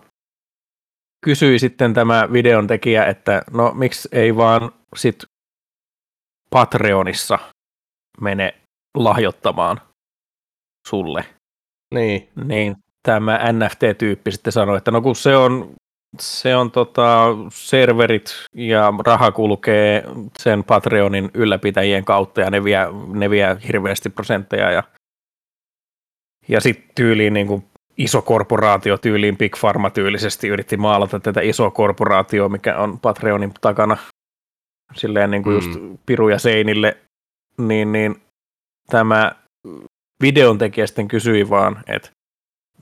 kysyi 1.27 1.59
sitten 1.59 1.95
tämä 1.95 2.29
videon 2.33 2.67
tekijä, 2.67 3.05
että 3.05 3.43
no 3.53 3.73
miksi 3.75 4.09
ei 4.13 4.37
vaan 4.37 4.71
sit 4.97 5.25
Patreonissa 6.51 7.39
mene 8.21 8.55
lahjoittamaan 8.97 9.81
sulle. 10.89 11.25
Niin. 11.95 12.29
Niin 12.45 12.77
tämä 13.03 13.41
NFT-tyyppi 13.53 14.31
sitten 14.31 14.53
sanoi, 14.53 14.77
että 14.77 14.91
no 14.91 15.01
kun 15.01 15.17
se 15.17 15.37
on, 15.37 15.75
se 16.21 16.57
on 16.57 16.71
tota, 16.71 17.27
serverit 17.51 18.45
ja 18.55 18.93
raha 19.07 19.33
kulkee 19.33 20.05
sen 20.39 20.65
Patreonin 20.65 21.31
ylläpitäjien 21.35 22.05
kautta 22.05 22.41
ja 22.41 22.51
ne 22.51 22.65
vie, 22.65 22.79
ne 23.15 23.31
vie 23.31 23.57
hirveästi 23.69 24.11
prosentteja 24.11 24.71
ja, 24.71 24.83
ja 26.49 26.61
sitten 26.61 26.91
tyyliin 26.95 27.33
niin 27.33 27.47
kuin 27.47 27.65
iso 27.99 28.23
korporaatio 28.23 28.99
tyyliin 28.99 29.37
Big 29.37 29.53
Pharma 29.61 29.91
tyylisesti 29.91 30.49
yritti 30.49 30.77
maalata 30.77 31.21
tätä 31.21 31.41
isoa 31.41 31.71
korporaatioa, 31.71 32.49
mikä 32.49 32.79
on 32.79 32.99
Patreonin 33.01 33.53
takana 33.61 33.97
silleen 34.95 35.31
niin 35.31 35.43
kuin 35.43 35.55
just 35.55 35.81
mm. 35.81 35.99
piruja 36.07 36.39
seinille, 36.39 36.97
niin, 37.59 37.93
niin 37.93 38.23
tämä 38.87 39.33
videon 40.23 40.59
tekijä 40.59 40.87
sitten 40.87 41.09
kysyi 41.09 41.51
vaan, 41.51 41.85
että 41.87 42.11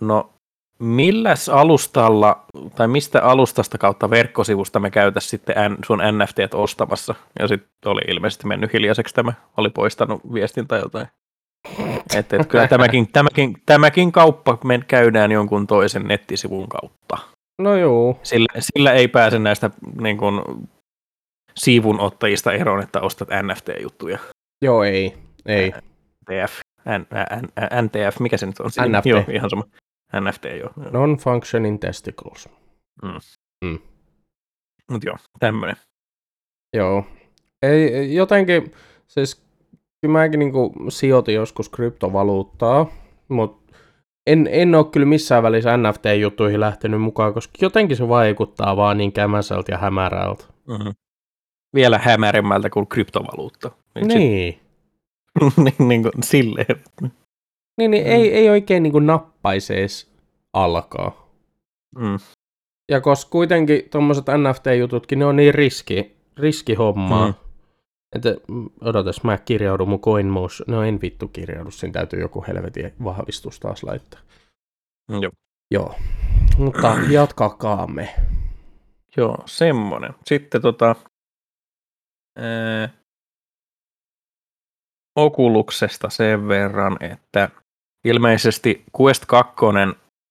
no 0.00 0.30
milläs 0.78 1.48
alustalla 1.48 2.44
tai 2.76 2.88
mistä 2.88 3.22
alustasta 3.22 3.78
kautta 3.78 4.10
verkkosivusta 4.10 4.80
me 4.80 4.90
käytäisiin 4.90 5.30
sitten 5.30 5.56
sun 5.86 5.98
NFT 6.18 6.54
ostamassa? 6.54 7.14
Ja 7.38 7.48
sitten 7.48 7.70
oli 7.84 8.00
ilmeisesti 8.08 8.46
mennyt 8.46 8.72
hiljaiseksi 8.72 9.14
tämä, 9.14 9.32
oli 9.56 9.70
poistanut 9.70 10.32
viestin 10.32 10.68
tai 10.68 10.80
jotain. 10.80 11.06
Että 12.16 12.36
et 12.36 12.46
kyllä 12.48 12.68
tämäkin, 12.68 13.12
tämäkin, 13.12 13.56
tämäkin 13.66 14.12
kauppa 14.12 14.58
me 14.64 14.80
käydään 14.88 15.32
jonkun 15.32 15.66
toisen 15.66 16.08
nettisivun 16.08 16.68
kautta. 16.68 17.18
No 17.62 17.76
joo. 17.76 18.18
Sillä, 18.22 18.48
sillä 18.58 18.92
ei 18.92 19.08
pääse 19.08 19.38
näistä 19.38 19.70
niin 20.00 20.18
kun, 20.18 20.68
siivunottajista 21.56 22.52
eroon, 22.52 22.82
että 22.82 23.00
ostat 23.00 23.28
NFT-juttuja. 23.28 24.18
Joo, 24.64 24.84
ei. 24.84 25.14
ei. 25.46 25.72
NTF, 26.30 26.60
N, 26.88 27.06
N, 27.42 27.84
NTF, 27.84 28.20
mikä 28.20 28.36
se 28.36 28.46
nyt 28.46 28.60
on? 28.60 28.70
NFT. 28.88 29.06
Joo, 29.06 29.24
ihan 29.32 29.50
sama. 29.50 29.64
NFT, 30.20 30.44
joo. 30.44 30.70
Non-functioning 30.90 31.78
testicles. 31.78 32.48
Mm. 33.02 33.18
Mm. 33.64 33.78
Mut 34.90 35.04
joo, 35.04 35.16
tämmönen. 35.38 35.76
Joo. 36.76 37.06
Ei, 37.62 38.14
jotenkin, 38.14 38.72
siis 39.06 39.43
kyllä 40.04 40.18
mäkin 40.18 40.38
niinku 40.38 40.72
sijoitin 40.88 41.34
joskus 41.34 41.68
kryptovaluuttaa, 41.68 42.86
mutta 43.28 43.76
en, 44.26 44.48
en 44.50 44.74
ole 44.74 44.84
kyllä 44.84 45.06
missään 45.06 45.42
välissä 45.42 45.76
NFT-juttuihin 45.76 46.60
lähtenyt 46.60 47.02
mukaan, 47.02 47.34
koska 47.34 47.52
jotenkin 47.60 47.96
se 47.96 48.08
vaikuttaa 48.08 48.76
vaan 48.76 48.98
niin 48.98 49.12
kämäsältä 49.12 49.72
ja 49.72 49.78
hämärältä. 49.78 50.44
Mm-hmm. 50.68 50.92
Vielä 51.74 51.98
hämärimmältä 51.98 52.70
kuin 52.70 52.86
kryptovaluutta. 52.86 53.70
Niin. 53.94 54.08
niin. 54.08 54.58
niin, 55.64 55.88
niin 55.88 56.02
kuin 56.02 56.12
silleen. 56.22 56.82
Niin, 57.78 57.90
niin 57.90 58.04
mm. 58.04 58.12
ei, 58.12 58.34
ei 58.34 58.50
oikein 58.50 58.82
niin 58.82 58.92
kuin 58.92 59.06
nappaisi 59.06 59.78
edes 59.78 60.12
alkaa. 60.52 61.28
Mm. 61.98 62.18
Ja 62.90 63.00
koska 63.00 63.30
kuitenkin 63.30 63.82
tuommoiset 63.90 64.24
NFT-jututkin, 64.26 65.18
ne 65.18 65.24
on 65.24 65.36
niin 65.36 65.54
riski, 65.54 66.16
riskihommaa. 66.36 67.26
Mm. 67.26 67.43
Että 68.14 68.34
mm, 68.48 68.70
odotas, 68.80 69.24
mä 69.24 69.38
kirjaudun 69.38 69.88
mun 69.88 70.00
CoinMotion. 70.00 70.66
No 70.68 70.82
en 70.82 71.00
vittu 71.00 71.28
kirjaudu, 71.28 71.70
siinä 71.70 71.92
täytyy 71.92 72.20
joku 72.20 72.44
helvetin 72.48 72.92
vahvistus 73.04 73.60
taas 73.60 73.82
laittaa. 73.82 74.20
Mm, 75.10 75.22
joo. 75.22 75.32
Joo, 75.70 75.94
mutta 76.58 76.96
jatkakaamme. 77.10 78.14
Joo, 79.16 79.38
semmonen. 79.46 80.14
Sitten 80.24 80.62
tota, 80.62 80.96
ää, 82.38 82.88
Okuluksesta 85.16 86.10
sen 86.10 86.48
verran, 86.48 86.96
että 87.00 87.50
ilmeisesti 88.04 88.84
Quest 89.00 89.24
2 89.26 89.54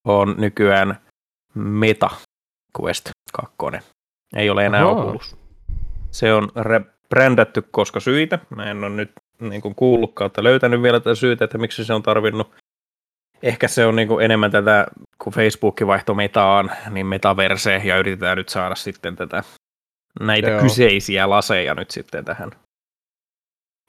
on 0.07 0.35
nykyään 0.37 1.01
Meta 1.53 2.09
Quest 2.81 3.09
2. 3.33 3.55
Ei 4.35 4.49
ole 4.49 4.65
enää 4.65 4.87
Oho. 4.87 5.01
Oculus. 5.01 5.37
Se 6.11 6.33
on 6.33 6.51
brändätty 7.13 7.61
koska 7.71 7.99
syitä. 7.99 8.39
Mä 8.55 8.63
en 8.63 8.83
ole 8.83 8.89
nyt 8.89 9.11
niin 9.39 9.61
kuin 9.61 9.75
kuullut 9.75 10.13
kautta 10.13 10.43
löytänyt 10.43 10.81
vielä 10.81 10.99
tätä 10.99 11.15
syytä, 11.15 11.45
että 11.45 11.57
miksi 11.57 11.85
se 11.85 11.93
on 11.93 12.03
tarvinnut. 12.03 12.51
Ehkä 13.43 13.67
se 13.67 13.85
on 13.85 13.95
niin 13.95 14.07
kuin 14.07 14.25
enemmän 14.25 14.51
tätä, 14.51 14.87
kun 15.17 15.33
Facebook 15.33 15.81
vaihto 15.87 16.13
metaan, 16.13 16.71
niin 16.89 17.05
metaverse, 17.05 17.81
ja 17.83 17.97
yritetään 17.97 18.37
nyt 18.37 18.49
saada 18.49 18.75
sitten 18.75 19.15
tätä 19.15 19.43
näitä 20.19 20.49
Joo. 20.49 20.61
kyseisiä 20.61 21.29
laseja 21.29 21.73
nyt 21.73 21.91
sitten 21.91 22.25
tähän. 22.25 22.51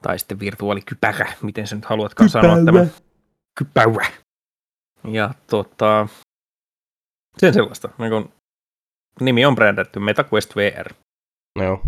Tai 0.03 0.19
sitten 0.19 0.41
virtuaalikypärä, 0.41 1.33
miten 1.43 1.67
sä 1.67 1.77
nyt 1.77 1.85
haluatkaan 1.85 2.29
Kypärä. 2.29 2.43
sanoa 2.43 2.65
tämän. 2.65 2.93
Kypärä. 3.59 4.07
Ja 5.05 5.35
tota, 5.47 6.09
sen 7.39 7.55
sellaista. 7.55 7.89
Niin 7.99 8.11
kun, 8.11 8.33
nimi 9.21 9.45
on 9.45 9.55
brändätty 9.55 10.01
MetaQuest 10.01 10.57
VR. 10.57 10.95
Joo. 11.61 11.81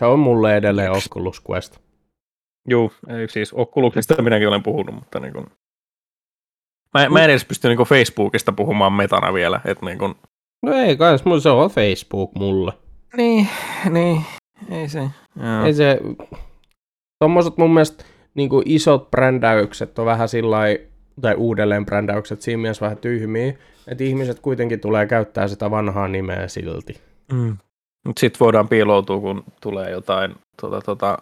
Se 0.00 0.06
on 0.06 0.18
mulle 0.18 0.56
edelleen 0.56 0.90
Oculus 0.90 1.42
Quest. 1.50 1.78
Joo, 2.68 2.92
siis 3.28 3.52
Oculusista 3.52 4.22
minäkin 4.22 4.48
olen 4.48 4.62
puhunut, 4.62 4.94
mutta 4.94 5.20
niin 5.20 5.32
kun... 5.32 5.46
Mä, 6.98 7.08
mä 7.08 7.24
en 7.24 7.30
edes 7.30 7.44
pysty 7.44 7.68
niin 7.68 7.78
Facebookista 7.78 8.52
puhumaan 8.52 8.92
metana 8.92 9.32
vielä. 9.34 9.60
Että 9.64 9.86
niin 9.86 9.98
kun... 9.98 10.14
No 10.62 10.72
ei 10.72 10.96
kai, 10.96 11.18
se 11.18 11.48
on 11.48 11.70
Facebook 11.70 12.34
mulle. 12.34 12.72
Niin, 13.16 13.48
niin, 13.90 14.22
ei 14.70 14.88
se. 14.88 14.98
Joo. 14.98 15.64
Ei 15.66 15.74
se, 15.74 16.00
tommoset 17.18 17.56
mun 17.56 17.74
mielestä 17.74 18.04
niin 18.34 18.50
isot 18.64 19.10
brändäykset 19.10 19.98
on 19.98 20.06
vähän 20.06 20.28
sillä 20.28 20.58
tai 21.20 21.34
uudelleen 21.34 21.86
brändäykset 21.86 22.42
siinä 22.42 22.62
mielessä 22.62 22.84
vähän 22.84 22.98
tyhmiä, 22.98 23.54
että 23.86 24.04
ihmiset 24.04 24.40
kuitenkin 24.40 24.80
tulee 24.80 25.06
käyttää 25.06 25.48
sitä 25.48 25.70
vanhaa 25.70 26.08
nimeä 26.08 26.48
silti. 26.48 27.00
Mm. 27.32 27.56
Sitten 28.20 28.40
voidaan 28.40 28.68
piiloutua, 28.68 29.20
kun 29.20 29.44
tulee 29.60 29.90
jotain 29.90 30.34
tota, 30.60 30.80
tota, 30.80 31.18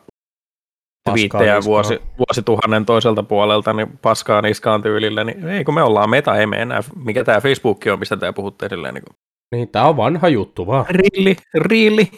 twiittejä 1.11 1.61
vuosi, 1.65 2.03
vuosituhannen 2.19 2.87
toiselta 2.87 3.23
puolelta, 3.23 3.73
niin 3.73 3.99
paskaa 3.99 4.43
niskaan 4.43 4.83
tyylillä, 4.83 5.25
niin 5.25 5.49
ei 5.49 5.65
kun 5.65 5.75
me 5.75 5.83
ollaan 5.83 6.11
meta, 6.11 6.37
ei 6.37 6.47
me 6.47 6.63
enää, 6.63 6.81
mikä 6.97 7.25
tämä 7.25 7.41
Facebook 7.41 7.81
on, 7.93 7.99
mistä 7.99 8.17
tämä 8.17 8.33
puhutte 8.33 8.67
edelleen. 8.67 8.95
Niin, 8.95 9.05
niin 9.53 9.69
tämä 9.69 9.85
on 9.85 9.97
vanha 9.97 10.29
juttu 10.29 10.67
vaan. 10.67 10.87
Rilli, 10.89 11.37
rilli. 11.55 12.11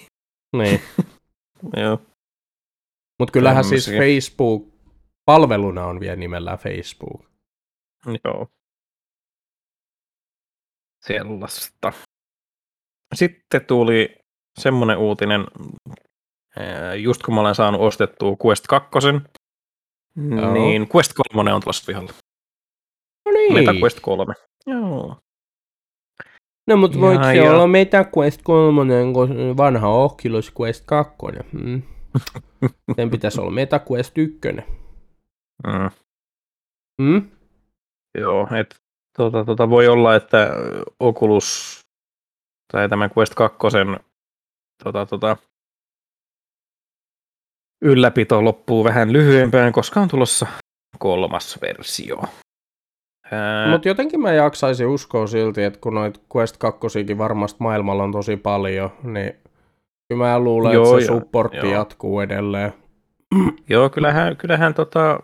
Niin. 0.56 0.80
Joo. 1.82 1.98
Mutta 3.18 3.32
kyllähän 3.32 3.64
Tämmöisiä. 3.64 3.80
siis 3.80 3.98
Facebook 3.98 4.68
palveluna 5.24 5.86
on 5.86 6.00
vielä 6.00 6.16
nimellään 6.16 6.58
Facebook. 6.58 7.24
Joo. 8.24 8.46
Sellaista. 11.06 11.92
Sitten 13.14 13.64
tuli 13.66 14.19
semmoinen 14.58 14.98
uutinen, 14.98 15.46
just 17.02 17.22
kun 17.22 17.34
mä 17.34 17.40
olen 17.40 17.54
saanut 17.54 17.80
ostettua 17.80 18.36
Quest 18.46 18.66
2, 18.66 18.88
Joo. 20.16 20.52
niin 20.52 20.88
Quest 20.94 21.12
3 21.34 21.52
on 21.52 21.60
tulossa 21.60 21.84
pihalla. 21.86 22.12
No 23.26 23.32
niin. 23.32 23.54
Meta 23.54 23.72
Quest 23.72 24.00
3. 24.00 24.34
Joo. 24.66 25.16
No 26.66 26.76
mutta 26.76 27.00
voiko 27.00 27.24
se 27.24 27.50
olla 27.50 27.66
Meta 27.66 28.04
Quest 28.16 28.40
3, 28.42 29.12
kun 29.12 29.56
vanha 29.56 29.88
Oculus 29.88 30.52
Quest 30.60 30.84
2? 30.86 31.14
Hmm. 31.52 31.82
Sen 32.96 33.10
pitäisi 33.10 33.40
olla 33.40 33.50
Meta 33.50 33.80
Quest 33.90 34.18
1. 34.18 34.38
Mm. 35.66 35.90
Mm? 37.02 37.30
Joo, 38.18 38.48
että 38.60 38.76
tota, 39.16 39.44
tota, 39.44 39.70
voi 39.70 39.88
olla, 39.88 40.16
että 40.16 40.50
Oculus 41.00 41.80
tai 42.72 42.88
tämä 42.88 43.10
Quest 43.18 43.34
2 43.34 43.58
tota, 44.84 45.06
tota, 45.06 45.36
ylläpito 47.82 48.44
loppuu 48.44 48.84
vähän 48.84 49.12
lyhyempään, 49.12 49.72
koska 49.72 50.00
on 50.00 50.08
tulossa 50.08 50.46
kolmas 50.98 51.58
versio. 51.62 52.16
Mutta 53.70 53.88
jotenkin 53.88 54.20
mä 54.20 54.32
jaksaisin 54.32 54.86
uskoa 54.86 55.26
silti, 55.26 55.62
että 55.62 55.80
kun 55.80 55.94
noit 55.94 56.20
Quest 56.36 56.56
2 56.56 56.80
varmasti 57.18 57.56
maailmalla 57.60 58.02
on 58.02 58.12
tosi 58.12 58.36
paljon, 58.36 58.90
niin 59.02 59.32
kyllä 60.08 60.24
mä 60.24 60.38
luulen, 60.38 60.72
joo, 60.72 60.84
että 60.84 61.00
se 61.00 61.06
supportti 61.06 61.56
joo. 61.56 61.72
jatkuu 61.72 62.20
edelleen. 62.20 62.72
Joo, 63.68 63.90
kyllähän, 63.90 64.36
kyllähän 64.36 64.74
tota, 64.74 65.20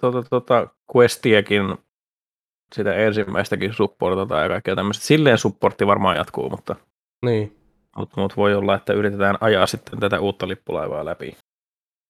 tota, 0.00 0.22
tota 0.22 0.68
Questiakin 0.96 1.78
sitä 2.74 2.94
ensimmäistäkin 2.94 3.74
supportataan 3.74 4.42
ja 4.42 4.48
kaikkea 4.48 4.76
tämmöistä. 4.76 5.06
Silleen 5.06 5.38
supportti 5.38 5.86
varmaan 5.86 6.16
jatkuu, 6.16 6.50
mutta, 6.50 6.76
Niin. 7.24 7.57
Mutta, 7.98 8.20
mutta 8.20 8.36
voi 8.36 8.54
olla, 8.54 8.74
että 8.74 8.92
yritetään 8.92 9.36
ajaa 9.40 9.66
sitten 9.66 10.00
tätä 10.00 10.20
uutta 10.20 10.48
lippulaivaa 10.48 11.04
läpi. 11.04 11.36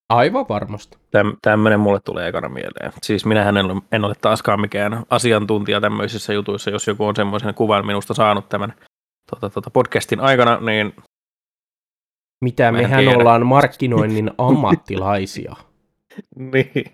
Aivan 0.09 0.47
varmasti. 0.49 0.99
Täm, 1.11 1.37
tämmöinen 1.43 1.81
mulle 1.81 2.01
tulee 2.01 2.29
ekana 2.29 2.49
mieleen. 2.49 2.93
Siis 3.03 3.27
minähän 3.27 3.57
en 3.57 3.71
ole, 3.71 3.83
en 3.93 4.05
ole 4.05 4.15
taaskaan 4.21 4.61
mikään 4.61 5.03
asiantuntija 5.11 5.81
tämmöisissä 5.81 6.33
jutuissa, 6.33 6.71
jos 6.71 6.87
joku 6.87 7.05
on 7.07 7.17
semmoisen 7.17 7.55
kuvan 7.55 7.87
minusta 7.87 8.15
saanut 8.15 8.49
tämän 8.49 8.75
tuota, 9.31 9.51
tuota 9.51 9.71
podcastin 9.71 10.21
aikana, 10.21 10.61
niin 10.61 10.95
Mitä 12.45 12.73
mehän 12.73 13.01
tiedä. 13.05 13.17
ollaan 13.19 13.47
markkinoinnin 13.47 14.31
ammattilaisia. 14.39 15.57
Niin. 16.37 16.85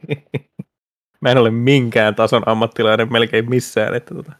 Mä 1.21 1.31
en 1.31 1.39
ole 1.39 1.51
minkään 1.51 2.15
tason 2.15 2.43
ammattilainen 2.47 3.13
melkein 3.13 3.51
missään. 3.51 3.95
Että 3.95 4.15
tota. 4.15 4.33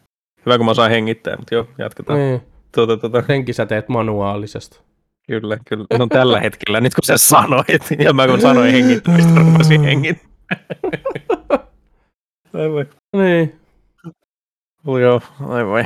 Hyvä, 0.45 0.57
kun 0.57 0.65
mä 0.65 0.73
saan 0.73 0.91
hengittää, 0.91 1.37
mutta 1.37 1.55
joo, 1.55 1.67
jatketaan. 1.77 2.19
niin. 2.19 2.41
Tuota, 2.75 2.97
tuota, 2.97 3.23
Senkin 3.27 3.55
sä 3.55 3.65
teet 3.65 3.89
manuaalisesti. 3.89 4.79
kyllä, 5.27 5.57
kyllä. 5.69 5.85
No 5.99 6.07
tällä 6.07 6.39
hetkellä, 6.39 6.81
nyt 6.81 6.93
kun 6.95 7.03
sä 7.05 7.17
sanoit, 7.17 7.89
ja 7.99 8.13
mä 8.13 8.27
kun 8.27 8.41
sanoin 8.41 8.71
hengittämistä, 8.71 9.31
rupesin 9.39 9.83
hengittämään. 9.83 10.35
Ai 12.53 12.69
voi. 12.71 12.85
Niin. 13.17 13.59
Oh, 14.87 14.97
joo, 14.97 15.21
ai 15.49 15.65
voi. 15.65 15.85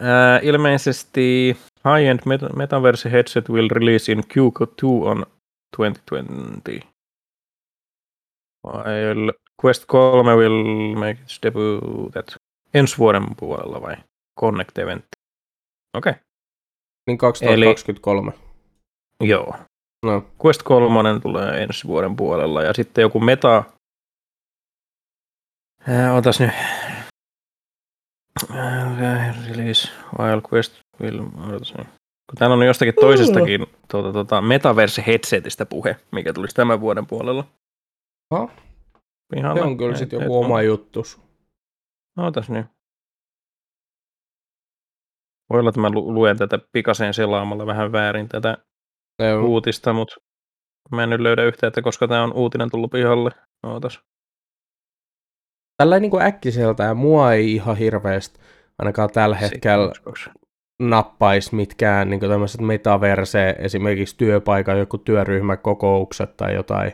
Ää, 0.00 0.38
ilmeisesti 0.42 1.56
high-end 1.84 2.20
meta- 2.26 2.56
metaverse 2.56 3.10
headset 3.12 3.48
will 3.48 3.68
release 3.70 4.12
in 4.12 4.18
Q2 4.18 4.84
on 4.84 5.26
2020. 5.76 6.70
While 8.66 9.32
Quest 9.64 9.84
3 9.86 10.36
will 10.36 10.94
make 10.94 11.18
its 11.22 11.38
debut 11.42 12.16
at 12.16 12.36
ensi 12.74 12.98
vuoden 12.98 13.22
puolella 13.36 13.82
vai 13.82 13.96
Connect 14.40 14.78
Event. 14.78 15.04
Okei, 15.96 16.10
okay. 16.10 16.22
Niin 17.06 17.18
2023. 17.18 18.32
joo. 19.20 19.54
No. 20.06 20.24
Quest 20.44 20.62
3 20.62 21.20
tulee 21.20 21.62
ensi 21.62 21.86
vuoden 21.86 22.16
puolella 22.16 22.62
ja 22.62 22.74
sitten 22.74 23.02
joku 23.02 23.20
meta... 23.20 23.64
Ää, 25.88 26.14
otas 26.14 26.40
nyt. 26.40 26.50
Ää, 28.50 29.34
Release 29.48 29.88
while 30.18 30.42
Quest 30.52 30.80
will... 31.00 31.20
Otas 31.54 31.74
nyt. 31.78 31.86
Kun 32.30 32.38
täällä 32.38 32.56
on 32.56 32.66
jostakin 32.66 32.94
toisestakin 33.00 33.66
tuota, 33.90 34.12
tuota, 34.12 34.40
metaverse 34.40 35.04
headsetistä 35.06 35.66
puhe, 35.66 35.96
mikä 36.12 36.32
tulisi 36.32 36.54
tämän 36.54 36.80
vuoden 36.80 37.06
puolella. 37.06 37.44
Ha? 38.34 38.48
Se 39.54 39.62
on 39.62 39.76
kyllä 39.76 39.96
sitten 39.96 40.20
joku 40.20 40.38
oma 40.38 40.62
juttus. 40.62 41.20
Ootas 42.18 42.50
nyt. 42.50 42.66
Voi 45.50 45.60
olla, 45.60 45.68
että 45.68 45.80
mä 45.80 45.90
lu- 45.90 46.14
luen 46.14 46.38
tätä 46.38 46.58
pikaseen 46.72 47.14
selaamalla 47.14 47.66
vähän 47.66 47.92
väärin 47.92 48.28
tätä 48.28 48.58
Joo. 49.22 49.44
uutista, 49.44 49.92
mutta 49.92 50.16
mä 50.90 51.02
en 51.02 51.10
nyt 51.10 51.20
löydä 51.20 51.44
yhtään, 51.44 51.68
että 51.68 51.82
koska 51.82 52.08
tämä 52.08 52.22
on 52.22 52.32
uutinen 52.32 52.70
tullut 52.70 52.90
pihalle. 52.90 53.30
Ootas. 53.66 54.00
Tällä 55.76 56.00
niin 56.00 56.10
kuin 56.10 56.22
äkkiseltään 56.22 56.96
mua 56.96 57.32
ei 57.32 57.54
ihan 57.54 57.76
hirveästi 57.76 58.40
ainakaan 58.78 59.10
tällä 59.10 59.36
hetkellä 59.36 59.92
nappaisi 60.82 61.54
mitkään 61.54 62.10
niin 62.10 62.20
tämmöiset 62.20 62.60
metaverse, 62.60 63.56
esimerkiksi 63.58 64.16
työpaikan 64.16 64.78
joku 64.78 64.98
työryhmäkokoukset 64.98 66.36
tai 66.36 66.54
jotain. 66.54 66.92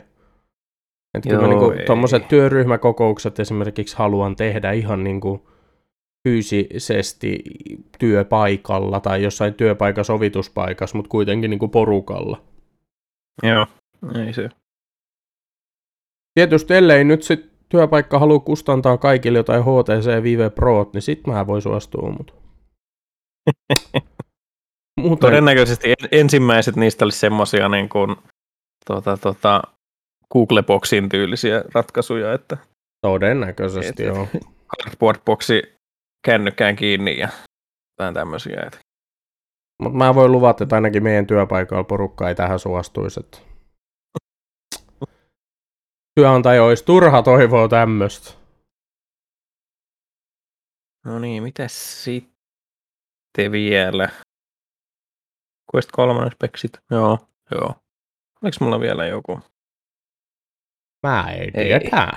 Että 1.17 1.29
kyllä 1.29 1.47
niin 1.47 1.79
ei. 1.79 1.85
tuommoiset 1.85 2.27
työryhmäkokoukset 2.27 3.39
esimerkiksi 3.39 3.97
haluan 3.97 4.35
tehdä 4.35 4.71
ihan 4.71 5.03
niin 5.03 5.21
kuin 5.21 5.41
fyysisesti 6.27 7.43
työpaikalla 7.99 8.99
tai 8.99 9.23
jossain 9.23 9.53
työpaikan 9.53 10.05
sovituspaikassa, 10.05 10.97
mutta 10.97 11.09
kuitenkin 11.09 11.49
niin 11.49 11.59
kuin 11.59 11.71
porukalla. 11.71 12.41
Joo, 13.43 13.67
ei 14.25 14.33
se. 14.33 14.49
Tietysti 16.33 16.73
ellei 16.73 17.03
nyt 17.03 17.23
sit 17.23 17.53
työpaikka 17.69 18.19
halua 18.19 18.39
kustantaa 18.39 18.97
kaikille 18.97 19.39
jotain 19.39 19.63
HTC 19.63 20.23
Vive 20.23 20.49
Pro, 20.49 20.89
niin 20.93 21.01
sit 21.01 21.27
mä 21.27 21.47
voin 21.47 21.61
suostua, 21.61 22.11
mutta... 22.17 22.33
Muuten, 25.01 25.19
Todennäköisesti 25.19 25.89
en- 25.89 26.09
ensimmäiset 26.11 26.75
niistä 26.75 27.05
olisi 27.05 27.19
semmoisia 27.19 27.69
niin 27.69 27.89
kuin, 27.89 28.15
tuota, 28.85 29.17
tuota, 29.17 29.61
Google 30.33 30.63
Boxin 30.63 31.09
tyylisiä 31.09 31.63
ratkaisuja, 31.73 32.33
että 32.33 32.57
todennäköisesti 33.01 34.03
Et- 34.03 34.07
joo. 34.07 34.27
cardboard 34.71 35.19
boxi 35.25 35.61
kännykkään 36.25 36.75
kiinni 36.75 37.17
ja 37.19 37.29
jotain 37.93 38.13
tämmöisiä. 38.13 38.63
Että. 38.65 38.79
Mutta 39.83 39.97
mä 39.97 40.15
voin 40.15 40.31
luvata, 40.31 40.63
että 40.63 40.75
ainakin 40.75 41.03
meidän 41.03 41.27
työpaikalla 41.27 41.83
porukka 41.83 42.29
ei 42.29 42.35
tähän 42.35 42.59
suostuisi. 42.59 43.19
Että... 43.19 43.37
Työnantaja 46.15 46.63
olisi 46.63 46.85
turha 46.85 47.23
toivoa 47.23 47.67
tämmöistä. 47.67 48.33
No 51.05 51.19
niin, 51.19 51.43
mitä 51.43 51.67
sitten 51.67 53.51
vielä? 53.51 54.09
Quest 55.75 55.89
3 55.91 56.31
speksit. 56.31 56.71
Joo, 56.91 57.17
joo. 57.51 57.75
Oliko 58.41 58.57
mulla 58.59 58.79
vielä 58.79 59.05
joku? 59.05 59.39
Mä 61.07 61.31
ei 61.31 61.51
Ei. 61.53 61.79
tiedä. 61.79 62.07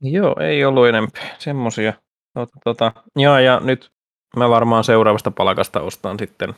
Joo, 0.00 0.36
ei 0.40 0.64
ollut 0.64 0.86
enempi 0.88 1.20
semmosia. 1.38 1.92
Tota, 2.34 2.58
tota. 2.64 2.92
Joo, 3.16 3.38
ja 3.38 3.60
nyt 3.60 3.92
mä 4.36 4.48
varmaan 4.48 4.84
seuraavasta 4.84 5.30
palkasta 5.30 5.80
ostan 5.80 6.18
sitten 6.18 6.54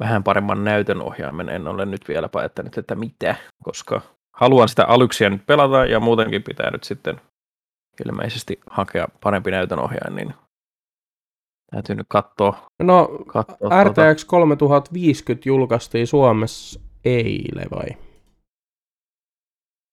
vähän 0.00 0.24
paremman 0.24 0.64
näytön 0.64 1.02
ohjaimen. 1.02 1.48
En 1.48 1.68
ole 1.68 1.86
nyt 1.86 2.08
vielä 2.08 2.28
päättänyt, 2.28 2.78
että 2.78 2.94
mitä, 2.94 3.36
koska 3.62 4.00
haluan 4.32 4.68
sitä 4.68 4.84
alyksia 4.84 5.30
nyt 5.30 5.46
pelata 5.46 5.86
ja 5.86 6.00
muutenkin 6.00 6.42
pitää 6.42 6.70
nyt 6.70 6.84
sitten 6.84 7.20
ilmeisesti 8.06 8.60
hakea 8.70 9.08
parempi 9.20 9.50
näytön 9.50 9.78
ohjain, 9.78 10.16
niin 10.16 10.34
täytyy 11.70 11.96
nyt 11.96 12.06
katsoa. 12.08 12.66
No, 12.82 13.08
katsoa 13.26 13.56
tuota. 13.58 13.84
RTX 13.84 14.24
3050 14.24 15.48
julkaistiin 15.48 16.06
Suomessa 16.06 16.80
eilen 17.04 17.70
vai? 17.70 17.88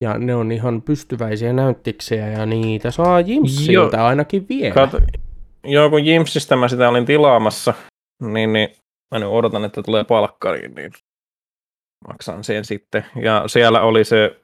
Ja 0.01 0.17
ne 0.17 0.35
on 0.35 0.51
ihan 0.51 0.81
pystyväisiä 0.81 1.53
näyttiksiä 1.53 2.27
ja 2.27 2.45
niitä 2.45 2.91
saa 2.91 3.19
Jimsiltä 3.19 4.05
ainakin 4.05 4.45
vielä. 4.49 4.73
Kato, 4.73 4.99
joo, 5.63 5.89
kun 5.89 6.05
Jimsistä 6.05 6.55
mä 6.55 6.67
sitä 6.67 6.89
olin 6.89 7.05
tilaamassa, 7.05 7.73
niin, 8.21 8.53
niin 8.53 8.69
mä 9.11 9.19
nyt 9.19 9.29
odotan, 9.29 9.65
että 9.65 9.83
tulee 9.83 10.03
palkkariin, 10.03 10.75
niin 10.75 10.91
maksan 12.07 12.43
sen 12.43 12.65
sitten. 12.65 13.05
Ja 13.21 13.43
siellä 13.47 13.81
oli 13.81 14.03
se, 14.03 14.41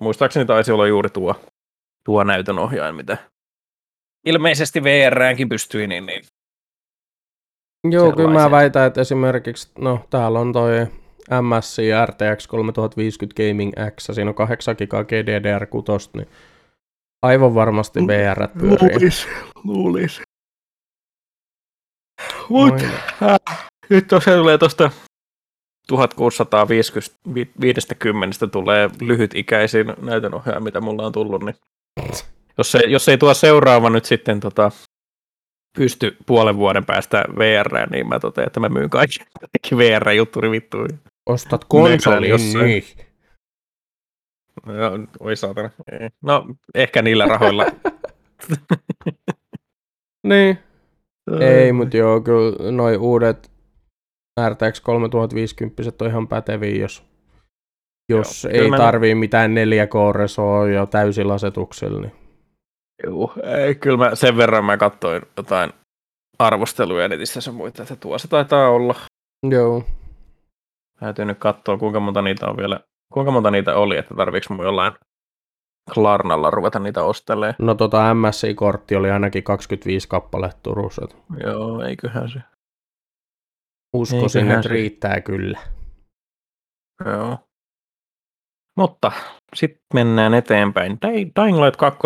muistaakseni 0.00 0.46
taisi 0.46 0.72
olla 0.72 0.86
juuri 0.86 1.10
tuo, 1.10 1.34
tuo 2.04 2.24
näytön 2.24 2.58
ohjain, 2.58 2.94
mitä 2.94 3.16
ilmeisesti 4.26 4.82
VRäänkin 4.82 5.48
pystyi, 5.48 5.86
niin, 5.86 6.06
niin 6.06 6.24
Joo, 7.90 8.12
kyllä 8.12 8.30
mä 8.30 8.50
väitän, 8.50 8.86
että 8.86 9.00
esimerkiksi, 9.00 9.72
no 9.78 10.06
täällä 10.10 10.40
on 10.40 10.52
toi 10.52 10.86
MSI 11.42 11.82
RTX 12.06 12.46
3050 12.46 13.42
Gaming 13.42 13.72
X, 13.96 14.06
siinä 14.12 14.30
on 14.30 14.34
8 14.34 14.76
GB 14.76 14.92
GDDR6, 14.92 16.10
niin 16.14 16.28
aivan 17.22 17.54
varmasti 17.54 18.00
VR 18.06 18.48
pyörii. 18.58 19.08
luulis. 19.64 20.22
Mut, 22.48 22.74
Nyt 23.90 24.06
tosiaan 24.06 24.40
tulee 24.40 24.58
tuosta 24.58 24.90
1650 25.88 28.46
tulee 28.52 28.90
lyhytikäisin 29.00 29.86
näytönohjaaja, 30.02 30.60
mitä 30.60 30.80
mulla 30.80 31.06
on 31.06 31.12
tullut, 31.12 31.42
niin 31.42 31.54
jos 32.58 32.74
ei, 32.74 32.92
jos 32.92 33.08
ei 33.08 33.18
tuo 33.18 33.34
seuraava 33.34 33.90
nyt 33.90 34.04
sitten 34.04 34.40
tota, 34.40 34.70
pysty 35.76 36.16
puolen 36.26 36.56
vuoden 36.56 36.84
päästä 36.84 37.24
VR, 37.38 37.90
niin 37.90 38.08
mä 38.08 38.20
totean, 38.20 38.46
että 38.46 38.60
mä 38.60 38.68
myyn 38.68 38.90
kaikki, 38.90 39.18
kaikki 39.18 39.76
VR-jutturi 39.76 40.50
vittuun. 40.50 40.88
Ostat 41.26 41.64
konsolin, 41.64 42.30
jossain. 42.30 42.64
niin. 42.64 42.84
Joo, 44.66 44.98
oi 45.20 45.36
saatana. 45.36 45.70
No, 46.22 46.46
ehkä 46.74 47.02
niillä 47.02 47.26
rahoilla. 47.26 47.66
Niin. 50.24 50.58
Ei, 51.40 51.72
mutta 51.72 51.96
joo, 51.96 52.20
kyllä 52.20 52.72
noi 52.72 52.96
uudet 52.96 53.50
RTX 54.48 54.80
3050 54.80 55.82
on 56.00 56.06
ihan 56.10 56.28
päteviä, 56.28 56.80
jos, 56.82 57.04
jos 58.08 58.44
Joo, 58.44 58.52
ei 58.62 58.70
mä- 58.70 58.76
tarvii 58.76 59.14
mitään 59.14 59.54
4K-resoa 59.54 60.68
ja 60.68 60.86
täysillä 60.86 61.34
asetuksella. 61.34 62.00
Niin. 62.00 62.12
Juu, 63.06 63.32
ei, 63.42 63.74
kyllä 63.74 63.96
mä 63.96 64.14
sen 64.14 64.36
verran 64.36 64.64
mä 64.64 64.76
katsoin 64.76 65.22
jotain 65.36 65.72
arvosteluja 66.38 67.08
netissä 67.08 67.40
ja 67.46 67.52
muita, 67.52 67.82
että 67.82 67.96
tuo 67.96 68.18
se 68.18 68.28
taitaa 68.28 68.68
olla. 68.68 68.94
Joo. 69.50 69.84
Täytyy 71.00 71.24
nyt 71.24 71.38
katsoa, 71.38 71.78
kuinka 71.78 72.00
monta 72.00 72.22
niitä 72.22 72.46
on 72.46 72.56
vielä, 72.56 72.80
kuinka 73.12 73.30
monta 73.32 73.50
niitä 73.50 73.76
oli, 73.76 73.96
että 73.96 74.14
tarviiko 74.14 74.54
mun 74.54 74.64
jollain 74.64 74.92
Klarnalla 75.94 76.50
ruveta 76.50 76.78
niitä 76.78 77.02
ostelemaan. 77.02 77.54
No 77.58 77.74
tota 77.74 78.14
MSI-kortti 78.14 78.96
oli 78.96 79.10
ainakin 79.10 79.44
25 79.44 80.08
kappaletta 80.08 80.60
Turussa. 80.62 81.06
Joo, 81.46 81.82
eiköhän 81.82 82.28
se. 82.28 82.40
Uskoisin, 83.96 84.40
eiköhän 84.40 84.58
että 84.58 84.68
se. 84.68 84.74
riittää 84.74 85.20
kyllä. 85.20 85.58
Joo. 87.04 87.38
Mutta 88.76 89.12
sitten 89.54 89.82
mennään 89.94 90.34
eteenpäin. 90.34 90.98
Dying 91.40 91.60
Light 91.60 91.76
2 91.76 91.98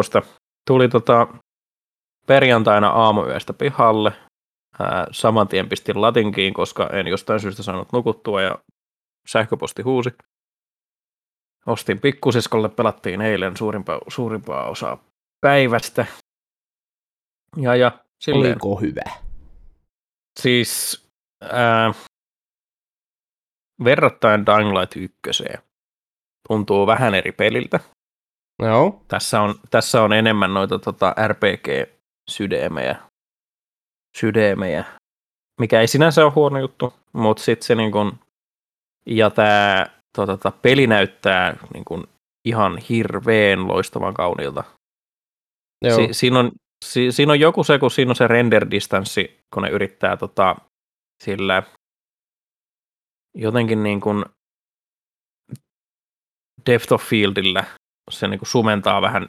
tuli 0.66 0.88
tota 0.88 1.26
perjantaina 2.26 2.88
aamuyöstä 2.88 3.52
pihalle. 3.52 4.12
Ää, 4.80 5.06
saman 5.10 5.48
tien 5.48 5.68
pistin 5.68 6.00
latinkiin, 6.00 6.54
koska 6.54 6.90
en 6.92 7.06
jostain 7.06 7.40
syystä 7.40 7.62
saanut 7.62 7.92
nukuttua 7.92 8.42
ja 8.42 8.58
sähköposti 9.28 9.82
huusi. 9.82 10.10
Ostin 11.68 12.00
pikkusiskolle, 12.00 12.68
pelattiin 12.68 13.20
eilen 13.20 13.56
suurimpaa, 13.56 14.00
suurimpaa 14.08 14.68
osaa 14.68 15.04
päivästä. 15.40 16.06
Ja, 17.56 17.76
ja 17.76 17.92
silleen, 18.20 18.52
Oliko 18.52 18.76
hyvä? 18.76 19.02
Siis 20.40 21.04
ää, 21.42 21.94
verrattain 23.84 24.46
Dying 24.46 24.72
Light 24.72 24.96
1 24.96 25.44
tuntuu 26.48 26.86
vähän 26.86 27.14
eri 27.14 27.32
peliltä. 27.32 27.80
Joo. 28.62 29.02
Tässä 29.08 29.40
on, 29.40 29.54
tässä 29.70 30.02
on 30.02 30.12
enemmän 30.12 30.54
noita 30.54 30.78
tota, 30.78 31.14
RPG-sydämejä, 31.28 32.96
sydämejä, 34.16 34.84
mikä 35.60 35.80
ei 35.80 35.86
sinänsä 35.86 36.24
ole 36.24 36.32
huono 36.32 36.58
juttu, 36.58 36.94
mutta 37.12 37.42
sitten 37.42 37.66
se 37.66 37.74
niin 37.74 37.92
kun, 37.92 38.18
ja 39.06 39.30
tämä 39.30 39.86
tota, 40.16 40.36
tota, 40.36 40.50
peli 40.62 40.86
näyttää 40.86 41.56
niin 41.74 41.84
kun, 41.84 42.08
ihan 42.48 42.78
hirveän 42.78 43.68
loistavan 43.68 44.14
kauniilta. 44.14 44.64
Si- 45.94 46.14
siinä, 46.14 46.38
on, 46.38 46.52
si- 46.84 47.12
siinä 47.12 47.32
on 47.32 47.40
joku 47.40 47.64
se, 47.64 47.78
kun 47.78 47.90
siinä 47.90 48.10
on 48.10 48.16
se 48.16 48.26
render-distanssi, 48.26 49.38
kun 49.54 49.62
ne 49.62 49.70
yrittää 49.70 50.16
tota, 50.16 50.56
sillä 51.24 51.62
jotenkin 53.36 53.82
niin 53.82 54.00
kuin 54.00 54.24
depth 56.66 56.92
of 56.92 57.02
fieldillä 57.02 57.64
se 58.10 58.28
niin 58.28 58.38
kuin 58.38 58.48
sumentaa 58.48 59.02
vähän, 59.02 59.28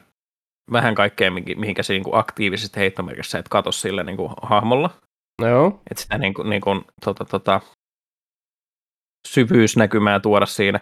vähän 0.72 0.94
kaikkea, 0.94 1.30
mihinkä 1.30 1.82
se 1.82 1.92
niin 1.92 2.04
kuin 2.04 2.16
aktiivisesti 2.16 2.80
heittomerkissä 2.80 3.38
et 3.38 3.48
katso 3.48 3.72
sillä 3.72 4.02
niin 4.02 4.16
kuin 4.16 4.32
hahmolla. 4.42 4.90
Joo. 5.42 5.80
Että 5.90 6.02
sitä 6.02 6.18
niin 6.18 6.34
kuin, 6.34 6.50
niin 6.50 6.62
kuin, 6.62 6.84
tota, 7.04 7.24
tota, 7.24 7.60
syvyysnäkymää 9.28 10.20
tuoda 10.20 10.46
siinä. 10.46 10.80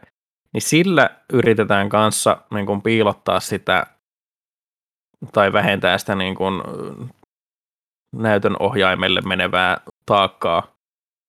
Niin 0.53 0.63
sillä 0.63 1.11
yritetään 1.33 1.89
kanssa 1.89 2.43
niin 2.55 2.67
kuin 2.67 2.83
piilottaa 2.83 3.41
sitä 3.41 3.87
tai 5.33 5.53
vähentää 5.53 5.99
sitä 5.99 6.15
niin 6.15 6.35
kuin, 6.35 6.63
näytön 8.17 8.57
ohjaimelle 8.61 9.21
menevää 9.21 9.81
taakkaa, 10.07 10.63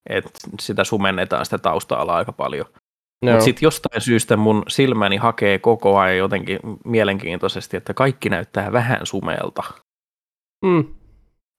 että 0.10 0.30
sitä 0.60 0.84
sumennetaan 0.84 1.46
sitä 1.46 1.58
tausta-alaa 1.58 2.18
aika 2.18 2.32
paljon. 2.32 2.66
No. 3.26 3.32
Mutta 3.32 3.46
sitten 3.46 3.68
jostain 3.68 4.02
syystä 4.02 4.38
mun 4.38 4.64
silmäni 4.68 5.18
hakee 5.18 5.60
koko 5.60 5.98
ajan 5.98 6.18
jotenkin 6.18 6.60
mielenkiintoisesti, 6.86 7.78
että 7.78 7.94
kaikki 7.94 8.30
näyttää 8.30 8.72
vähän 8.72 9.06
sumeelta. 9.06 9.64
Mm. 10.66 10.96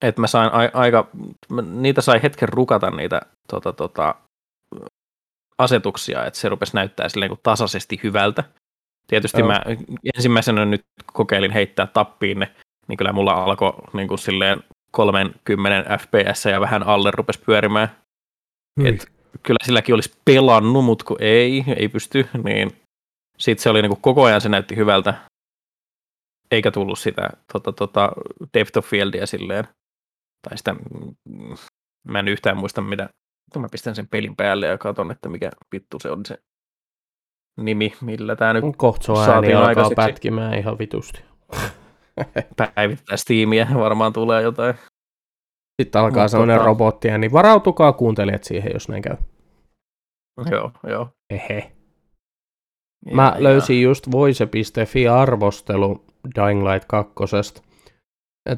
Et 0.02 0.18
mä 0.18 0.26
sain 0.26 0.50
a- 0.52 0.78
aika, 0.80 1.08
niitä 1.62 2.00
sai 2.00 2.22
hetken 2.22 2.48
rukata 2.48 2.90
niitä 2.90 3.20
tota, 3.48 3.72
tota, 3.72 4.14
asetuksia, 5.60 6.26
että 6.26 6.40
se 6.40 6.48
rupesi 6.48 6.74
näyttää 6.74 7.08
silleen 7.08 7.28
kuin 7.28 7.40
tasaisesti 7.42 8.00
hyvältä. 8.02 8.44
Tietysti 9.06 9.42
no. 9.42 9.48
mä 9.48 9.62
ensimmäisenä 10.14 10.64
nyt 10.64 10.82
kokeilin 11.12 11.50
heittää 11.50 11.86
tappiin 11.86 12.38
ne, 12.38 12.54
niin 12.88 12.96
kyllä 12.96 13.12
mulla 13.12 13.32
alkoi 13.32 13.72
niin 13.92 14.08
kuin 14.08 14.18
silleen 14.18 14.62
30 14.90 15.98
fps 15.98 16.44
ja 16.44 16.60
vähän 16.60 16.82
alle 16.82 17.10
rupesi 17.10 17.40
pyörimään. 17.46 17.88
Et 18.84 19.12
kyllä 19.42 19.58
silläkin 19.64 19.94
olisi 19.94 20.14
pelannut, 20.24 20.84
mutta 20.84 21.04
kun 21.04 21.16
ei, 21.20 21.64
ei 21.76 21.88
pysty, 21.88 22.28
niin 22.44 22.70
sitten 23.38 23.62
se 23.62 23.70
oli 23.70 23.82
niin 23.82 23.90
kuin 23.90 24.00
koko 24.00 24.24
ajan 24.24 24.40
se 24.40 24.48
näytti 24.48 24.76
hyvältä, 24.76 25.14
eikä 26.50 26.70
tullut 26.70 26.98
sitä 26.98 27.30
tota, 27.52 27.72
tota, 27.72 28.12
depth 28.58 28.78
of 28.78 28.86
fieldia 28.86 29.26
silleen, 29.26 29.68
tai 30.48 30.58
sitä, 30.58 30.72
mm, 30.74 31.56
mä 32.08 32.18
en 32.18 32.28
yhtään 32.28 32.56
muista 32.56 32.80
mitä, 32.80 33.08
mä 33.58 33.68
pistän 33.70 33.94
sen 33.94 34.08
pelin 34.08 34.36
päälle 34.36 34.66
ja 34.66 34.78
katson, 34.78 35.10
että 35.10 35.28
mikä 35.28 35.50
vittu 35.72 35.98
se 36.00 36.10
on 36.10 36.26
se 36.26 36.38
nimi, 37.60 37.92
millä 38.00 38.36
tämä 38.36 38.52
nyt 38.52 38.64
Kohta 38.76 39.32
ääni 39.32 39.54
alkaa 39.54 39.90
pätkimään 39.96 40.58
ihan 40.58 40.78
vitusti. 40.78 41.24
Päivittää 42.74 43.16
Steamia, 43.16 43.66
varmaan 43.74 44.12
tulee 44.12 44.42
jotain. 44.42 44.74
Sitten 45.82 46.00
alkaa 46.00 46.24
Mut 46.24 46.30
sellainen 46.30 46.56
tota... 46.56 46.66
robotti, 46.66 47.18
niin 47.18 47.32
varautukaa 47.32 47.92
kuuntelijat 47.92 48.44
siihen, 48.44 48.72
jos 48.74 48.88
näin 48.88 49.02
käy. 49.02 49.16
Joo, 50.50 50.72
joo. 50.86 51.08
Ehe. 51.30 51.72
Mä 53.12 53.32
ja, 53.34 53.42
löysin 53.42 53.76
ja. 53.76 53.82
just 53.82 54.10
voise.fi-arvostelu 54.10 56.04
Dying 56.36 56.68
Light 56.68 56.88
2. 56.88 57.14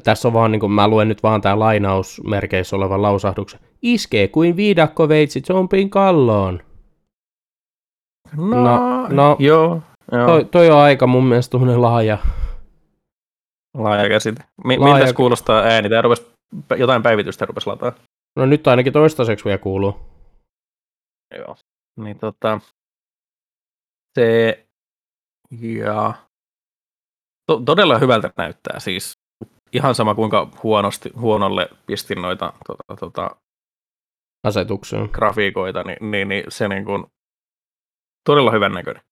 Tässä 0.03 0.27
on 0.27 0.33
vaan, 0.33 0.51
niin 0.51 0.59
kuin, 0.59 0.71
mä 0.71 0.87
luen 0.87 1.07
nyt 1.07 1.23
vaan 1.23 1.41
tää 1.41 1.59
lainausmerkeissä 1.59 2.75
olevan 2.75 3.01
lausahduksen. 3.01 3.59
Iskee 3.83 4.27
kuin 4.27 4.55
viidakko 4.55 5.09
veitsi 5.09 5.41
zombin 5.41 5.89
kalloon. 5.89 6.63
No, 8.37 8.63
no, 8.63 9.07
no 9.07 9.35
joo. 9.39 9.81
joo. 10.11 10.25
Toi, 10.25 10.45
toi, 10.45 10.69
on 10.69 10.77
aika 10.77 11.07
mun 11.07 11.25
mielestä 11.25 11.51
tuollainen 11.51 11.81
laaja. 11.81 12.17
Laaja 13.77 14.09
käsite. 14.09 14.43
Mi- 14.63 14.77
laaja... 14.77 14.95
Miltä 14.95 15.13
kuulostaa 15.13 15.61
ääni? 15.61 15.89
Tää 15.89 16.01
rupesi, 16.01 16.27
jotain 16.77 17.03
päivitystä 17.03 17.45
rupesi 17.45 17.67
lataa. 17.67 17.93
No 18.35 18.45
nyt 18.45 18.67
ainakin 18.67 18.93
toistaiseksi 18.93 19.45
vielä 19.45 19.57
kuuluu. 19.57 19.99
Joo. 21.37 21.55
Niin 21.99 22.19
tota, 22.19 22.59
se 24.19 24.65
ja 25.59 26.13
to, 27.47 27.59
todella 27.65 27.97
hyvältä 27.97 28.33
näyttää 28.37 28.79
siis. 28.79 29.13
Ihan 29.73 29.95
sama 29.95 30.15
kuinka 30.15 30.49
huonosti, 30.63 31.11
huonolle 31.19 31.69
pistin 31.85 32.21
noita 32.21 32.53
tota, 32.67 32.95
tota, 32.99 33.35
asetuksia, 34.43 35.07
grafiikoita, 35.07 35.83
niin, 35.83 36.11
niin, 36.11 36.27
niin 36.27 36.43
se 36.47 36.67
niin 36.67 36.85
kuin, 36.85 37.05
todella 38.25 38.51
hyvän 38.51 38.71
näköinen. 38.71 39.03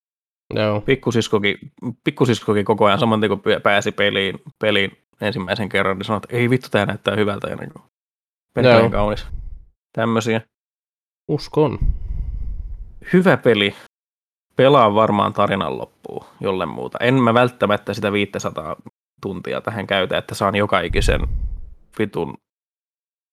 Joo. 0.54 0.82
Pikkusiskokin, 0.82 1.58
pikkusiskokin 2.04 2.66
koko 2.66 2.86
ajan 2.86 3.00
saman 3.00 3.22
kun 3.28 3.42
pääsi 3.64 3.92
peliin, 3.92 4.42
peliin 4.60 4.98
ensimmäisen 5.22 5.70
kerran, 5.70 5.98
niin 5.98 6.06
sanoi, 6.06 6.22
että 6.24 6.38
ei 6.38 6.50
vittu, 6.50 6.68
tämä 6.72 6.86
näyttää 6.86 7.16
hyvältä 7.16 7.48
ja 7.48 7.56
niin 7.56 7.72
kuin, 7.74 8.92
kaunis. 8.92 9.28
Tämmöisiä. 9.94 10.42
Uskon 11.28 11.80
hyvä 13.14 13.38
peli. 13.38 13.76
Pelaa 14.56 14.96
varmaan 14.96 15.34
tarinan 15.34 15.78
loppuun, 15.78 16.26
jolle 16.40 16.66
muuta. 16.66 16.98
En 17.02 17.14
mä 17.14 17.34
välttämättä 17.34 17.94
sitä 17.94 18.12
500 18.12 18.76
tuntia 19.22 19.62
tähän 19.62 19.88
käytä, 19.88 20.18
että 20.18 20.36
saan 20.36 20.56
joka 20.56 20.82
ikisen 20.82 21.22
vitun 22.00 22.38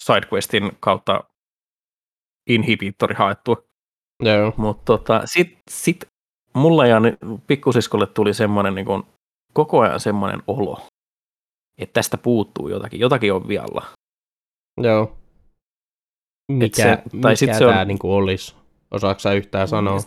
sidequestin 0.05 0.73
kautta 0.81 1.25
inhibitori 2.49 3.15
haettua. 3.15 3.57
Joo. 4.23 4.55
Mutta 4.57 4.83
tota, 4.85 5.23
sit, 5.25 5.59
sit 5.71 6.05
mulla 6.55 6.87
ja 6.87 7.01
pikkusiskolle 7.47 8.07
tuli 8.07 8.35
semmoinen 8.35 8.75
niin 8.75 8.87
kun, 8.87 9.07
koko 9.53 9.81
ajan 9.81 10.01
semmoinen 10.01 10.43
olo, 10.47 10.87
että 11.79 11.93
tästä 11.93 12.17
puuttuu 12.17 12.69
jotakin, 12.69 13.01
jotakin 13.01 13.33
on 13.33 13.49
vialla. 13.49 13.87
Joo. 14.81 15.17
Mikä, 16.53 16.83
se, 16.83 16.97
tai 16.97 17.05
mikä 17.13 17.37
sit 17.37 17.55
se 17.55 17.67
on, 17.67 17.89
niin 17.89 17.99
olisi? 18.03 18.55
Osaatko 18.91 19.21
sä 19.21 19.33
yhtään 19.33 19.69
sanoa? 19.69 19.99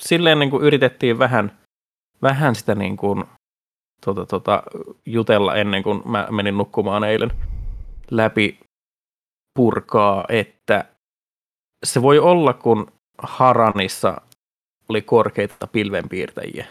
Silleen 0.00 0.38
niin 0.38 0.50
kuin 0.50 0.64
yritettiin 0.64 1.18
vähän, 1.18 1.58
vähän 2.22 2.54
sitä 2.54 2.74
niin 2.74 2.96
kuin, 2.96 3.24
tota, 4.04 4.26
tota, 4.26 4.62
jutella 5.06 5.54
ennen 5.56 5.82
kuin 5.82 6.02
mä 6.04 6.28
menin 6.30 6.58
nukkumaan 6.58 7.04
eilen 7.04 7.30
läpi 8.10 8.60
purkaa, 9.54 10.24
että 10.28 10.84
se 11.84 12.02
voi 12.02 12.18
olla, 12.18 12.52
kun 12.52 12.92
Haranissa 13.22 14.20
oli 14.88 15.02
korkeita 15.02 15.66
pilvenpiirtäjiä. 15.66 16.66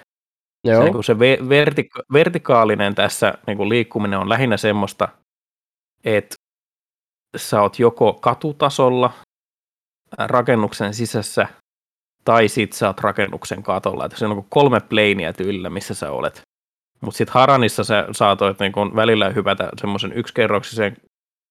Joo. 0.63 0.83
Se, 0.83 0.89
niin 0.89 1.03
se 1.03 1.19
vertika- 1.49 2.03
vertikaalinen 2.13 2.95
tässä 2.95 3.33
niin 3.47 3.57
kuin 3.57 3.69
liikkuminen 3.69 4.19
on 4.19 4.29
lähinnä 4.29 4.57
semmoista, 4.57 5.07
että 6.03 6.35
sä 7.37 7.61
oot 7.61 7.79
joko 7.79 8.13
katutasolla 8.13 9.11
rakennuksen 10.17 10.93
sisässä 10.93 11.47
tai 12.25 12.47
sit 12.47 12.73
sä 12.73 12.87
oot 12.87 12.99
rakennuksen 12.99 13.63
katolla. 13.63 14.05
Että 14.05 14.17
se 14.17 14.25
on 14.25 14.45
kolme 14.49 14.79
pleinia 14.79 15.33
tyylillä, 15.33 15.69
missä 15.69 15.93
sä 15.93 16.11
olet. 16.11 16.41
Mutta 17.01 17.17
sitten 17.17 17.33
Haranissa 17.33 17.83
sä 17.83 18.07
saatoit 18.11 18.59
niin 18.59 18.71
kun 18.71 18.95
välillä 18.95 19.29
hypätä 19.29 19.69
semmoisen 19.77 20.13
yksikerroksisen 20.13 20.97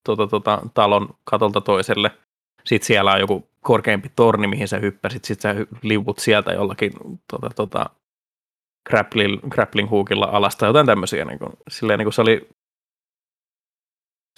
tota, 0.05 0.27
tota, 0.27 0.61
talon 0.73 1.09
katolta 1.23 1.61
toiselle. 1.61 2.11
Sitten 2.65 2.87
siellä 2.87 3.11
on 3.11 3.19
joku 3.19 3.48
korkeampi 3.63 4.11
torni, 4.15 4.47
mihin 4.47 4.67
sä 4.67 4.77
hyppäsit. 4.77 5.25
Sitten 5.25 5.55
sä 5.55 5.65
liuvut 5.83 6.19
sieltä 6.19 6.51
jollakin 6.51 6.91
tota, 7.31 7.49
tota, 7.55 7.89
grappling, 8.89 9.39
grappling 9.49 9.89
hookilla 9.89 10.25
alasta, 10.31 10.65
jotain 10.65 10.85
tämmöisiä. 10.85 11.25
Niin 11.25 11.39
kuin, 11.39 11.51
silleen, 11.69 11.97
niin 11.99 12.05
kuin 12.05 12.13
se 12.13 12.21
oli, 12.21 12.49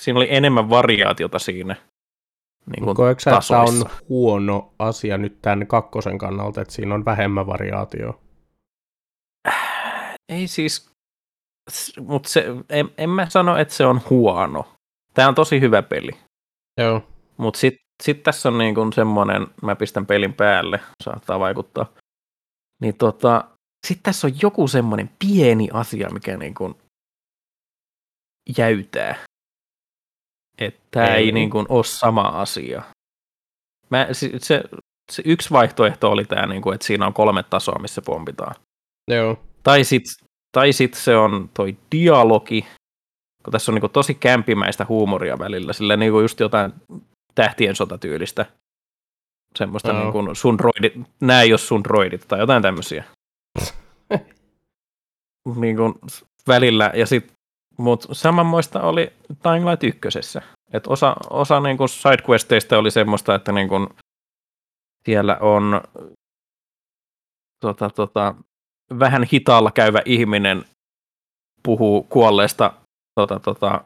siinä 0.02 0.20
oli 0.20 0.28
enemmän 0.30 0.70
variaatiota 0.70 1.40
siinä 1.40 1.76
niin 2.66 2.84
kuin 2.84 2.96
Koetko 2.96 3.20
sä, 3.20 3.38
että 3.38 3.60
on 3.60 3.86
huono 4.10 4.74
asia 4.80 5.18
nyt 5.18 5.42
tämän 5.42 5.68
kakkosen 5.68 6.18
kannalta, 6.18 6.62
että 6.62 6.74
siinä 6.74 6.96
on 6.96 7.06
vähemmän 7.06 7.48
variaatio? 7.48 8.22
Ei 10.30 10.48
siis, 10.48 10.92
mutta 12.00 12.30
se, 12.30 12.46
en, 12.70 12.90
en 12.98 13.10
mä 13.10 13.30
sano, 13.30 13.58
että 13.58 13.74
se 13.74 13.86
on 13.86 14.02
huono. 14.10 14.66
Tämä 15.14 15.28
on 15.28 15.36
tosi 15.36 15.62
hyvä 15.62 15.82
peli. 15.82 16.12
Joo. 16.78 17.04
Mutta 17.38 17.60
sitten 17.60 17.86
sit 18.02 18.24
tässä 18.24 18.50
on 18.50 18.58
niin 18.58 18.76
kuin 18.76 18.94
semmoinen, 18.94 19.48
mä 19.62 19.76
pistän 19.76 20.06
pelin 20.06 20.34
päälle, 20.34 20.80
saattaa 21.04 21.40
vaikuttaa. 21.40 21.86
Niin 22.82 22.98
tota, 22.98 23.44
sitten 23.88 24.04
tässä 24.04 24.28
on 24.28 24.34
joku 24.42 24.68
semmoinen 24.68 25.10
pieni 25.20 25.70
asia, 25.74 26.10
mikä 26.10 26.38
niin 26.38 26.54
kuin 26.54 26.76
jäytää. 28.58 29.16
Että 30.58 30.82
tämä 30.92 31.08
ei, 31.08 31.26
Ei. 31.26 31.32
niin 31.32 31.50
kuin 31.50 31.66
ole 31.70 31.84
sama 31.84 32.22
asia. 32.22 32.82
Mä, 33.90 34.08
se, 34.12 34.32
se, 34.38 34.64
se 35.12 35.24
yksi 35.26 35.52
vaihtoehto 35.52 36.12
oli 36.12 36.26
tämä, 36.26 36.48
niin 36.48 36.62
kuin, 36.62 36.76
että 36.76 36.88
siinä 36.88 37.08
on 37.08 37.14
kolme 37.14 37.44
tasoa, 37.44 37.80
missä 37.80 38.02
pompitaan. 38.02 38.56
Joo. 39.12 39.44
Tai 39.64 39.84
sitten 39.84 40.28
tai 40.52 40.74
sit 40.74 40.94
se 40.94 41.18
on 41.18 41.50
toi 41.54 41.78
dialogi, 41.92 42.68
kun 43.44 43.52
tässä 43.52 43.72
on 43.72 43.76
niinku 43.76 43.90
tosi 43.90 44.14
kämpimäistä 44.14 44.86
huumoria 44.90 45.40
välillä, 45.40 45.74
sillä 45.74 45.98
niinku 45.98 46.20
just 46.20 46.40
jotain 46.40 46.74
tähtien 47.36 47.76
sotatyylistä. 47.76 48.46
Semmoista 49.56 49.90
Joo. 49.90 50.02
niinku 50.02 50.36
sun 50.36 50.58
droidit, 50.58 50.94
nää 51.22 51.42
ei 51.42 51.52
ole 51.52 51.58
sun 51.58 51.84
droidit 51.84 52.28
tai 52.28 52.40
jotain 52.40 52.64
tämmöisiä. 52.64 53.04
niinku 55.56 56.00
välillä 56.48 56.92
ja 56.96 57.06
sit, 57.06 57.34
mut 57.78 58.06
samanmoista 58.12 58.82
oli 58.82 59.14
Dying 59.44 59.70
Light 59.70 59.84
ykkösessä. 59.84 60.42
Et 60.74 60.88
osa, 60.88 61.16
osa 61.30 61.60
niinku 61.60 61.88
sidequesteista 61.88 62.78
oli 62.78 62.92
semmoista, 62.92 63.36
että 63.36 63.52
niinku 63.52 63.90
siellä 65.06 65.38
on 65.42 65.82
tota, 67.62 67.90
tota, 67.90 68.36
vähän 69.00 69.24
hitaalla 69.34 69.72
käyvä 69.72 70.02
ihminen 70.06 70.66
puhuu 71.64 72.04
kuolleesta 72.04 72.74
tota, 73.16 73.40
tota, 73.40 73.84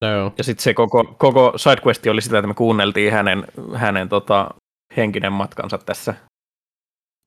lemmikkikalastansa. 0.00 0.06
Joo. 0.06 0.32
Ja 0.38 0.44
sitten 0.44 0.62
se 0.62 0.74
koko, 0.74 1.04
koko 1.04 1.52
sidequest 1.56 2.06
oli 2.06 2.20
sitä, 2.20 2.38
että 2.38 2.48
me 2.48 2.54
kuunneltiin 2.54 3.12
hänen, 3.12 3.44
hänen 3.74 4.08
tota, 4.08 4.50
henkinen 4.96 5.32
matkansa 5.32 5.78
tässä 5.78 6.14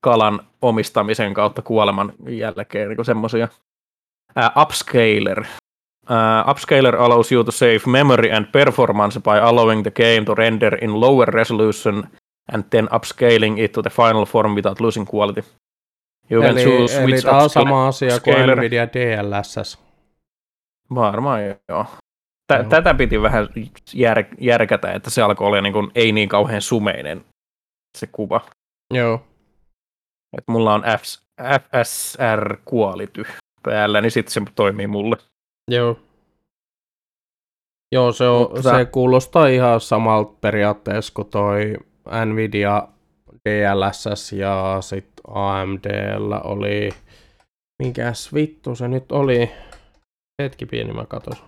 kalan 0.03 0.39
omistamisen 0.61 1.33
kautta 1.33 1.61
kuoleman 1.61 2.13
jälkeen, 2.27 2.89
niin 2.89 3.05
semmoisia. 3.05 3.47
Uh, 4.37 4.61
upscaler. 4.61 5.45
Uh, 6.09 6.49
upscaler 6.51 6.95
allows 6.95 7.31
you 7.31 7.43
to 7.43 7.51
save 7.51 7.79
memory 7.87 8.31
and 8.31 8.45
performance 8.51 9.19
by 9.19 9.39
allowing 9.41 9.83
the 9.83 9.91
game 9.91 10.25
to 10.25 10.35
render 10.35 10.83
in 10.83 11.01
lower 11.01 11.29
resolution 11.29 12.03
and 12.51 12.63
then 12.69 12.89
upscaling 12.95 13.59
it 13.59 13.71
to 13.71 13.81
the 13.81 13.89
final 13.89 14.25
form 14.25 14.55
without 14.55 14.81
losing 14.81 15.05
quality. 15.05 15.43
You 16.29 16.41
can 16.41 16.57
Eli, 16.57 16.63
choose 16.63 16.97
eli 16.97 17.11
which 17.11 17.25
tämä 17.25 17.37
on 17.37 17.49
sama 17.49 17.87
asia 17.87 18.19
kuin 18.19 18.35
Nvidia 18.35 18.87
DLSS. 18.87 19.79
Varmaan 20.95 21.41
joo. 21.69 21.85
Tä. 22.57 22.69
Tätä 22.69 22.93
piti 22.93 23.21
vähän 23.21 23.47
jär, 23.93 24.25
järkätä, 24.39 24.91
että 24.91 25.09
se 25.09 25.21
alkoi 25.21 25.47
olla 25.47 25.61
niin 25.61 25.73
kuin, 25.73 25.91
ei 25.95 26.11
niin 26.11 26.29
kauhean 26.29 26.61
sumeinen 26.61 27.25
se 27.97 28.07
kuva. 28.07 28.41
Joo. 28.93 29.23
Et 30.37 30.43
mulla 30.47 30.73
on 30.73 30.83
F, 30.99 31.03
FSR 31.41 32.57
quality 32.73 33.23
päällä, 33.63 34.01
niin 34.01 34.11
sitten 34.11 34.33
se 34.33 34.41
toimii 34.55 34.87
mulle. 34.87 35.15
Joo. 35.71 35.99
Joo, 37.95 38.11
se, 38.11 38.27
on, 38.27 38.41
Mutta- 38.41 38.77
se 38.77 38.85
kuulostaa 38.85 39.47
ihan 39.47 39.81
samalta 39.81 40.33
periaatteessa 40.41 41.13
kuin 41.15 41.29
toi 41.29 41.77
Nvidia 42.25 42.87
DLSS 43.49 44.31
ja 44.31 44.77
sitten 44.81 45.23
AMDllä 45.27 46.39
oli, 46.39 46.89
mikäs 47.83 48.33
vittu 48.33 48.75
se 48.75 48.87
nyt 48.87 49.11
oli, 49.11 49.51
hetki 50.41 50.65
pieni 50.65 50.93
mä 50.93 51.05
katos. 51.05 51.43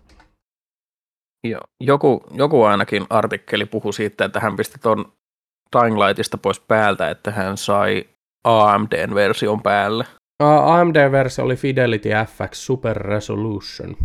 Joo. 1.50 1.62
Joku, 1.80 2.24
joku 2.32 2.64
ainakin 2.64 3.06
artikkeli 3.10 3.66
puhui 3.66 3.94
siitä, 3.94 4.26
että 4.26 4.40
hän 4.40 4.56
pisti 4.56 4.80
ton 4.82 5.06
Dying 5.80 5.98
Lightista 5.98 6.38
pois 6.38 6.60
päältä, 6.60 7.10
että 7.10 7.32
hän 7.32 7.58
sai 7.58 8.06
AMDn 8.44 9.16
version 9.16 9.62
päälle. 9.62 10.06
AMD-versio 10.44 11.46
oli 11.46 11.56
Fidelity 11.56 12.10
FX 12.28 12.58
Super 12.58 12.98
Resolution. 12.98 13.98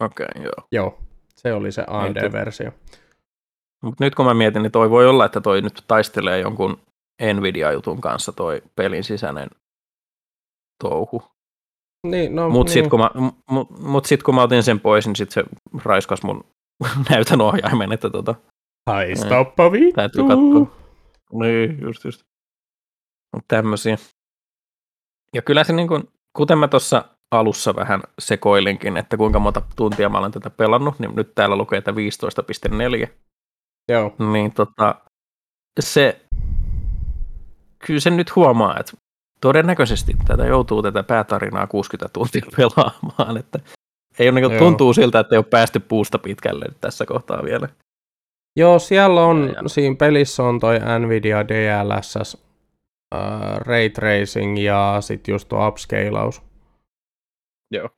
Okei, 0.00 0.26
okay, 0.36 0.44
joo. 0.44 0.68
Joo, 0.72 0.98
se 1.36 1.52
oli 1.52 1.72
se 1.72 1.84
AMD-versio. 1.86 2.72
Mutta 3.82 4.04
nyt 4.04 4.14
kun 4.14 4.26
mä 4.26 4.34
mietin, 4.34 4.62
niin 4.62 4.72
toi 4.72 4.90
voi 4.90 5.06
olla, 5.06 5.24
että 5.24 5.40
toi 5.40 5.62
nyt 5.62 5.84
taistelee 5.88 6.40
jonkun 6.40 6.80
Nvidia-jutun 7.22 8.00
kanssa 8.00 8.32
toi 8.32 8.62
pelin 8.76 9.04
sisäinen 9.04 9.48
touhu. 10.82 11.22
Niin, 12.10 12.34
no, 12.36 12.48
Mutta 12.50 12.68
niin. 12.70 12.74
sitten 12.74 12.90
kun, 12.90 13.00
mä- 13.00 13.30
mut, 13.50 13.80
mut 13.80 14.04
sit, 14.04 14.22
kun 14.22 14.34
mä 14.34 14.42
otin 14.42 14.62
sen 14.62 14.80
pois, 14.80 15.06
niin 15.06 15.16
sit 15.16 15.30
se 15.30 15.44
raiskas 15.84 16.22
mun 16.22 16.44
näytön 17.10 17.40
ohjaimen, 17.40 17.92
että 17.92 18.10
tota, 18.10 18.34
Haistappa 18.90 19.72
vittu. 19.72 19.92
täytyy 19.96 20.22
katsoa. 20.22 20.76
Niin, 21.32 21.80
just 21.80 22.04
just. 22.04 22.22
Mut 23.36 23.44
tämmösiä. 23.48 23.96
Ja 25.34 25.42
kyllä 25.42 25.64
se 25.64 25.72
niin 25.72 25.88
kuin, 25.88 26.08
kuten 26.36 26.58
mä 26.58 26.68
tuossa 26.68 27.04
alussa 27.30 27.76
vähän 27.76 28.00
sekoilinkin, 28.18 28.96
että 28.96 29.16
kuinka 29.16 29.38
monta 29.38 29.62
tuntia 29.76 30.08
mä 30.08 30.18
olen 30.18 30.32
tätä 30.32 30.50
pelannut, 30.50 30.98
niin 30.98 31.14
nyt 31.14 31.34
täällä 31.34 31.56
lukee, 31.56 31.78
että 31.78 31.90
15.4. 31.90 33.08
Joo, 33.88 34.14
niin 34.32 34.52
tota, 34.52 34.94
se, 35.80 36.20
kyllä 37.86 38.00
sen 38.00 38.16
nyt 38.16 38.36
huomaa, 38.36 38.76
että 38.80 38.92
todennäköisesti 39.46 40.16
tätä 40.26 40.46
joutuu 40.46 40.82
tätä 40.82 41.02
päätarinaa 41.02 41.66
60 41.66 42.12
tuntia 42.12 42.42
pelaamaan, 42.56 43.36
että 43.36 43.58
ei 44.18 44.28
ole, 44.28 44.40
niin 44.40 44.58
tuntuu 44.58 44.92
siltä, 44.92 45.20
että 45.20 45.34
ei 45.34 45.38
ole 45.38 45.44
päästy 45.50 45.80
puusta 45.80 46.18
pitkälle 46.18 46.64
tässä 46.80 47.06
kohtaa 47.06 47.44
vielä. 47.44 47.68
Joo, 48.56 48.78
siellä 48.78 49.20
on, 49.24 49.48
Ja- 49.48 49.62
ja- 49.62 49.68
siinä 49.68 49.96
pelissä 49.98 50.42
on 50.42 50.60
toi 50.60 50.78
Nvidia 50.98 51.48
DLSS, 51.48 52.36
äh, 53.14 53.20
Ray 53.56 53.90
Tracing 53.90 54.64
ja 54.64 54.96
sitten 55.00 55.32
just 55.32 55.48
tuo 55.48 55.68
upscalaus. 55.68 56.42
Joo. 57.70 57.88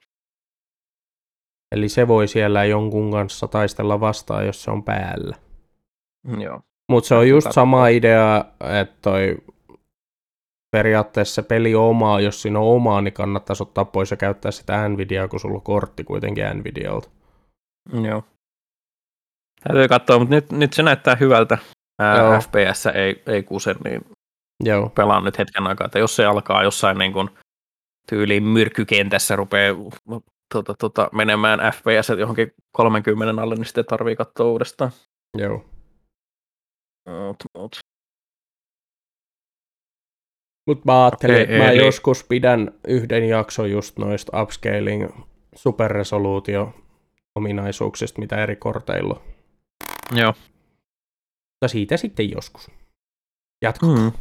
Eli 1.74 1.88
se 1.88 2.08
voi 2.08 2.28
siellä 2.28 2.64
jonkun 2.64 3.12
kanssa 3.12 3.48
taistella 3.48 4.00
vastaan, 4.00 4.46
jos 4.46 4.62
se 4.62 4.70
on 4.70 4.84
päällä. 4.84 5.36
Joo. 6.38 6.60
Mutta 6.90 7.08
se 7.08 7.14
on 7.14 7.28
just 7.28 7.52
sama 7.52 7.88
idea, 7.88 8.44
että 8.80 8.96
toi 9.02 9.36
periaatteessa 10.70 11.42
peli 11.42 11.74
omaa, 11.74 12.20
jos 12.20 12.42
siinä 12.42 12.58
on 12.58 12.74
omaa, 12.76 13.00
niin 13.00 13.14
kannattaisi 13.14 13.62
ottaa 13.62 13.84
pois 13.84 14.10
ja 14.10 14.16
käyttää 14.16 14.50
sitä 14.50 14.88
Nvidiaa, 14.88 15.28
kun 15.28 15.40
sulla 15.40 15.54
on 15.54 15.62
kortti 15.62 16.04
kuitenkin 16.04 16.44
Nvidialta. 16.54 17.08
Joo. 18.02 18.24
Täytyy 19.62 19.88
katsoa, 19.88 20.18
mutta 20.18 20.34
nyt, 20.34 20.52
nyt 20.52 20.72
se 20.72 20.82
näyttää 20.82 21.16
hyvältä. 21.20 21.58
Joo. 21.98 22.32
Ää, 22.32 22.40
FPS 22.40 22.86
ei, 22.86 23.22
ei 23.26 23.42
kuse, 23.42 23.74
niin 23.84 24.00
Joo, 24.64 24.88
pelaan 24.88 25.24
nyt 25.24 25.38
hetken 25.38 25.66
aikaa, 25.66 25.84
että 25.84 25.98
jos 25.98 26.16
se 26.16 26.24
alkaa 26.24 26.62
jossain 26.62 26.98
niin 26.98 27.12
kuin 27.12 27.30
tyyliin 28.10 28.42
myrkkykentässä 28.42 29.36
rupeaa 29.36 29.74
tota, 30.54 30.74
tota, 30.78 31.08
menemään 31.12 31.60
FPS 31.74 32.08
johonkin 32.18 32.52
30 32.72 33.42
alle, 33.42 33.54
niin 33.54 33.64
sitten 33.64 33.84
tarvii 33.84 34.16
katsoa 34.16 34.46
uudestaan. 34.46 34.90
joo. 35.38 35.64
Mut, 37.08 37.36
mut. 37.58 37.78
Mutta 40.68 40.82
mä 40.84 41.04
ajattelin, 41.04 41.36
että 41.36 41.58
mä 41.58 41.70
eli- 41.70 41.86
joskus 41.86 42.24
pidän 42.24 42.72
yhden 42.88 43.28
jakson 43.28 43.70
just 43.70 43.98
noista 43.98 44.42
upscaling 44.42 45.08
superresoluutio 45.54 46.74
ominaisuuksista, 47.34 48.20
mitä 48.20 48.42
eri 48.42 48.56
korteilla 48.56 49.14
on. 49.14 49.22
Joo. 50.18 50.32
Mutta 50.32 51.68
siitä 51.68 51.96
sitten 51.96 52.30
joskus. 52.30 52.70
Jatko. 53.62 53.86
Mm. 53.86 54.12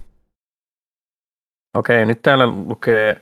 Okei, 1.78 2.06
nyt 2.06 2.22
täällä 2.22 2.48
lukee 2.48 3.22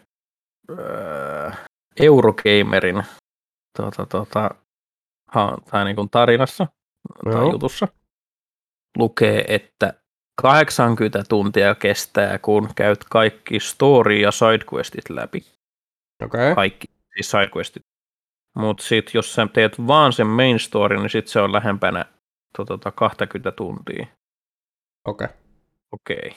äh, 0.72 1.60
Eurogamerin 2.00 3.04
tota, 3.78 4.06
tota, 4.06 4.50
ha, 5.32 5.58
tai 5.72 5.86
niin 5.86 5.96
kuin 5.96 6.10
tarinassa 6.10 6.68
tai 7.24 7.34
Joo. 7.34 7.52
jutussa 7.52 7.88
lukee, 8.98 9.46
että 9.48 9.94
80 10.42 11.24
tuntia 11.30 11.76
kestää, 11.76 12.40
kun 12.40 12.70
käyt 12.76 13.04
kaikki 13.04 13.60
story- 13.60 14.22
ja 14.22 14.32
sidequestit 14.32 15.10
läpi. 15.10 15.46
Okay. 16.24 16.56
Kaikki, 16.56 16.88
siis 17.14 17.32
sidequestit. 17.32 17.84
Mutta 18.56 18.84
sitten 18.84 19.12
jos 19.14 19.34
sä 19.34 19.48
teet 19.54 19.88
vaan 19.88 20.14
sen 20.14 20.28
main 20.28 20.60
story, 20.60 20.98
niin 20.98 21.10
sitten 21.10 21.32
se 21.32 21.40
on 21.40 21.54
lähempänä 21.54 22.06
tota, 22.58 22.74
tota, 22.74 22.92
20 22.92 23.52
tuntia. 23.52 24.08
Okei. 25.08 25.28
Okei. 25.92 26.32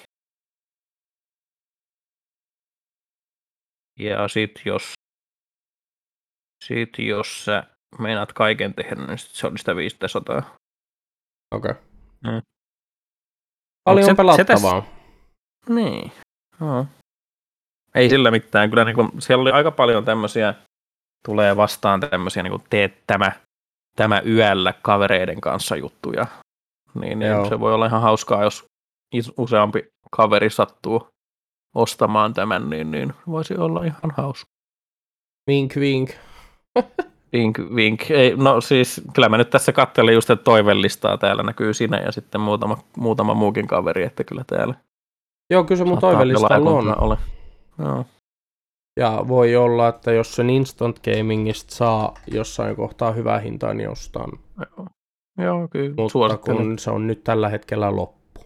Ja 3.99 4.29
sit 4.29 4.61
jos, 4.65 4.93
sit 6.65 6.99
jos 6.99 7.45
sä 7.45 7.65
meinaat 7.99 8.33
kaiken 8.33 8.75
tehdä, 8.75 9.07
niin 9.07 9.19
sit 9.19 9.31
se 9.31 9.47
on 9.47 9.59
sitä 9.59 9.77
500. 9.77 10.57
Okei. 11.55 11.71
Okay. 11.71 11.83
Mm. 12.25 12.43
Paljon 13.89 14.05
se- 14.07 14.11
se, 14.11 14.15
pelattavaa. 14.15 14.83
Niin. 15.69 16.13
No. 16.61 16.87
Ei 17.95 18.11
sillä 18.11 18.31
mitään. 18.31 18.71
Kyllä 18.71 18.85
niin 18.85 18.95
kuin, 18.95 19.11
siellä 19.19 19.43
oli 19.43 19.51
aika 19.51 19.71
paljon 19.71 20.05
tämmöisiä, 20.05 20.55
tulee 21.25 21.57
vastaan 21.57 22.01
tämmöisiä, 22.01 22.43
niin 22.43 22.51
kuin 22.51 22.63
teet 22.71 23.03
tämä, 23.07 23.33
tämä 23.97 24.23
yöllä 24.27 24.75
kavereiden 24.83 25.41
kanssa 25.41 25.77
juttuja. 25.77 26.27
Niin, 27.01 27.19
niin 27.19 27.49
se 27.49 27.61
voi 27.61 27.75
olla 27.75 27.87
ihan 27.87 28.03
hauskaa, 28.03 28.45
jos 28.45 28.67
useampi 29.39 29.87
kaveri 30.11 30.51
sattuu 30.51 31.09
ostamaan 31.75 32.35
tämän, 32.35 32.71
niin, 32.71 32.91
niin 32.91 33.13
voisi 33.27 33.57
olla 33.57 33.85
ihan 33.85 34.13
hauska. 34.17 34.51
Vink, 35.51 35.77
vink. 35.77 36.11
Vink, 37.33 37.59
vink. 37.75 38.11
Ei, 38.11 38.37
no 38.37 38.61
siis, 38.61 39.03
kyllä 39.15 39.29
mä 39.29 39.39
nyt 39.39 39.51
tässä 39.51 39.73
katselin 39.73 40.15
just, 40.15 40.31
että 40.31 40.45
toivellistaa 40.45 41.19
täällä 41.19 41.43
näkyy 41.43 41.75
sinä 41.75 42.01
ja 42.01 42.13
sitten 42.13 42.41
muutama, 42.41 42.79
muutama 42.97 43.35
muukin 43.35 43.67
kaveri, 43.67 44.05
että 44.05 44.25
kyllä 44.25 44.45
täällä 44.47 44.75
Joo, 45.51 45.65
kyllä 45.65 45.79
se 45.79 45.85
mun 45.85 45.93
saattaa 45.93 46.11
toivellistalla 46.11 46.71
on. 46.71 47.03
Ole. 47.03 47.19
Joo. 47.79 48.05
Ja 49.01 49.25
voi 49.29 49.57
olla, 49.57 49.89
että 49.89 50.13
jos 50.13 50.35
sen 50.37 50.51
Instant 50.51 51.01
Gamingista 51.05 51.75
saa 51.75 52.15
jossain 52.27 52.77
kohtaa 52.77 53.13
hyvää 53.13 53.39
hintaa, 53.39 53.75
niin 53.75 53.91
ostan. 53.91 54.31
Joo, 54.59 54.87
Joo 55.39 55.69
kyllä. 55.69 55.95
Mutta 55.97 56.13
Suosittelen. 56.13 56.57
kun 56.59 56.79
se 56.79 56.91
on 56.91 57.07
nyt 57.07 57.25
tällä 57.25 57.49
hetkellä 57.49 57.97
loppu. 57.97 58.41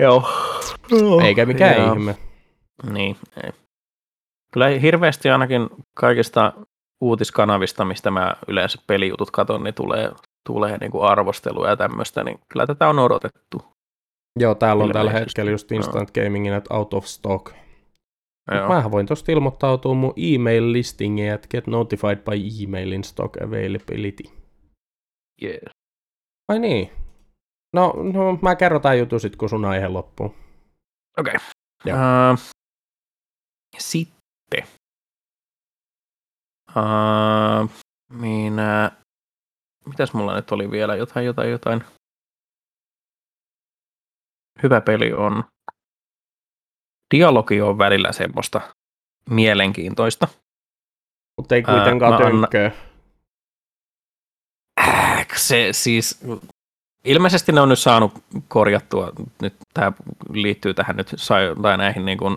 Joo. 0.00 0.24
Eikä 1.24 1.46
mikään 1.46 1.76
Joo. 1.76 1.92
ihme. 1.92 2.16
Niin, 2.92 3.16
ei. 3.44 3.50
Kyllä 4.52 4.68
hirveästi 4.68 5.30
ainakin 5.30 5.68
kaikista 5.94 6.52
uutiskanavista, 7.00 7.84
mistä 7.84 8.10
mä 8.10 8.34
yleensä 8.48 8.78
pelijutut 8.86 9.30
katon, 9.30 9.64
niin 9.64 9.74
tulee, 9.74 10.12
tulee 10.48 10.78
niin 10.78 10.90
kuin 10.90 11.04
arvostelua 11.04 11.68
ja 11.68 11.76
tämmöistä, 11.76 12.24
niin 12.24 12.40
kyllä 12.52 12.66
tätä 12.66 12.88
on 12.88 12.98
odotettu. 12.98 13.64
Joo, 14.40 14.54
täällä 14.54 14.84
on 14.84 14.92
tällä 14.92 15.10
hetkellä 15.10 15.50
just 15.50 15.72
Instant 15.72 16.10
Gamingin, 16.10 16.52
että 16.52 16.74
out 16.74 16.94
of 16.94 17.04
stock. 17.04 17.52
Joo. 18.54 18.68
Mä 18.68 18.90
voin 18.90 19.06
tosta 19.06 19.32
ilmoittautua 19.32 19.94
mun 19.94 20.12
email 20.16 20.72
listingiin, 20.72 21.32
että 21.32 21.48
get 21.48 21.66
notified 21.66 22.16
by 22.16 22.62
email 22.62 22.92
in 22.92 23.04
stock 23.04 23.42
availability. 23.42 24.24
Yeah. 25.42 25.74
Ai 26.48 26.58
niin. 26.58 26.90
No, 27.72 27.92
no 28.12 28.38
mä 28.42 28.56
kerron 28.56 28.80
tää 28.82 28.94
jutun 28.94 29.20
sit, 29.20 29.36
kun 29.36 29.48
sun 29.48 29.64
aihe 29.64 29.88
loppuu. 29.88 30.34
Okei. 31.18 31.34
Joo. 31.84 31.98
Uh, 32.32 32.38
sitten. 33.78 34.64
Uh, 36.76 37.70
minä, 38.12 38.90
mitäs 39.86 40.12
mulla 40.12 40.34
nyt 40.34 40.52
oli 40.52 40.70
vielä? 40.70 40.94
Jotain, 40.96 41.26
jotain, 41.26 41.50
jotain. 41.50 41.84
Hyvä 44.62 44.80
peli 44.80 45.12
on. 45.12 45.44
Dialogi 47.14 47.60
on 47.60 47.78
välillä 47.78 48.12
semmoista 48.12 48.60
mielenkiintoista. 49.30 50.28
Mutta 51.40 51.54
ei 51.54 51.64
Ää, 51.66 51.74
kuitenkaan 51.76 52.12
mä 52.12 52.16
anna- 52.16 52.48
tönkköä. 52.48 52.70
Äh, 54.80 55.26
se 55.36 55.68
siis, 55.72 56.24
ilmeisesti 57.04 57.52
ne 57.52 57.60
on 57.60 57.68
nyt 57.68 57.78
saanut 57.78 58.12
korjattua, 58.48 59.12
nyt 59.42 59.54
tämä 59.74 59.92
liittyy 60.32 60.74
tähän 60.74 60.96
nyt 60.96 61.10
tai 61.62 61.78
näihin 61.78 62.04
niin 62.04 62.18
kuin, 62.18 62.36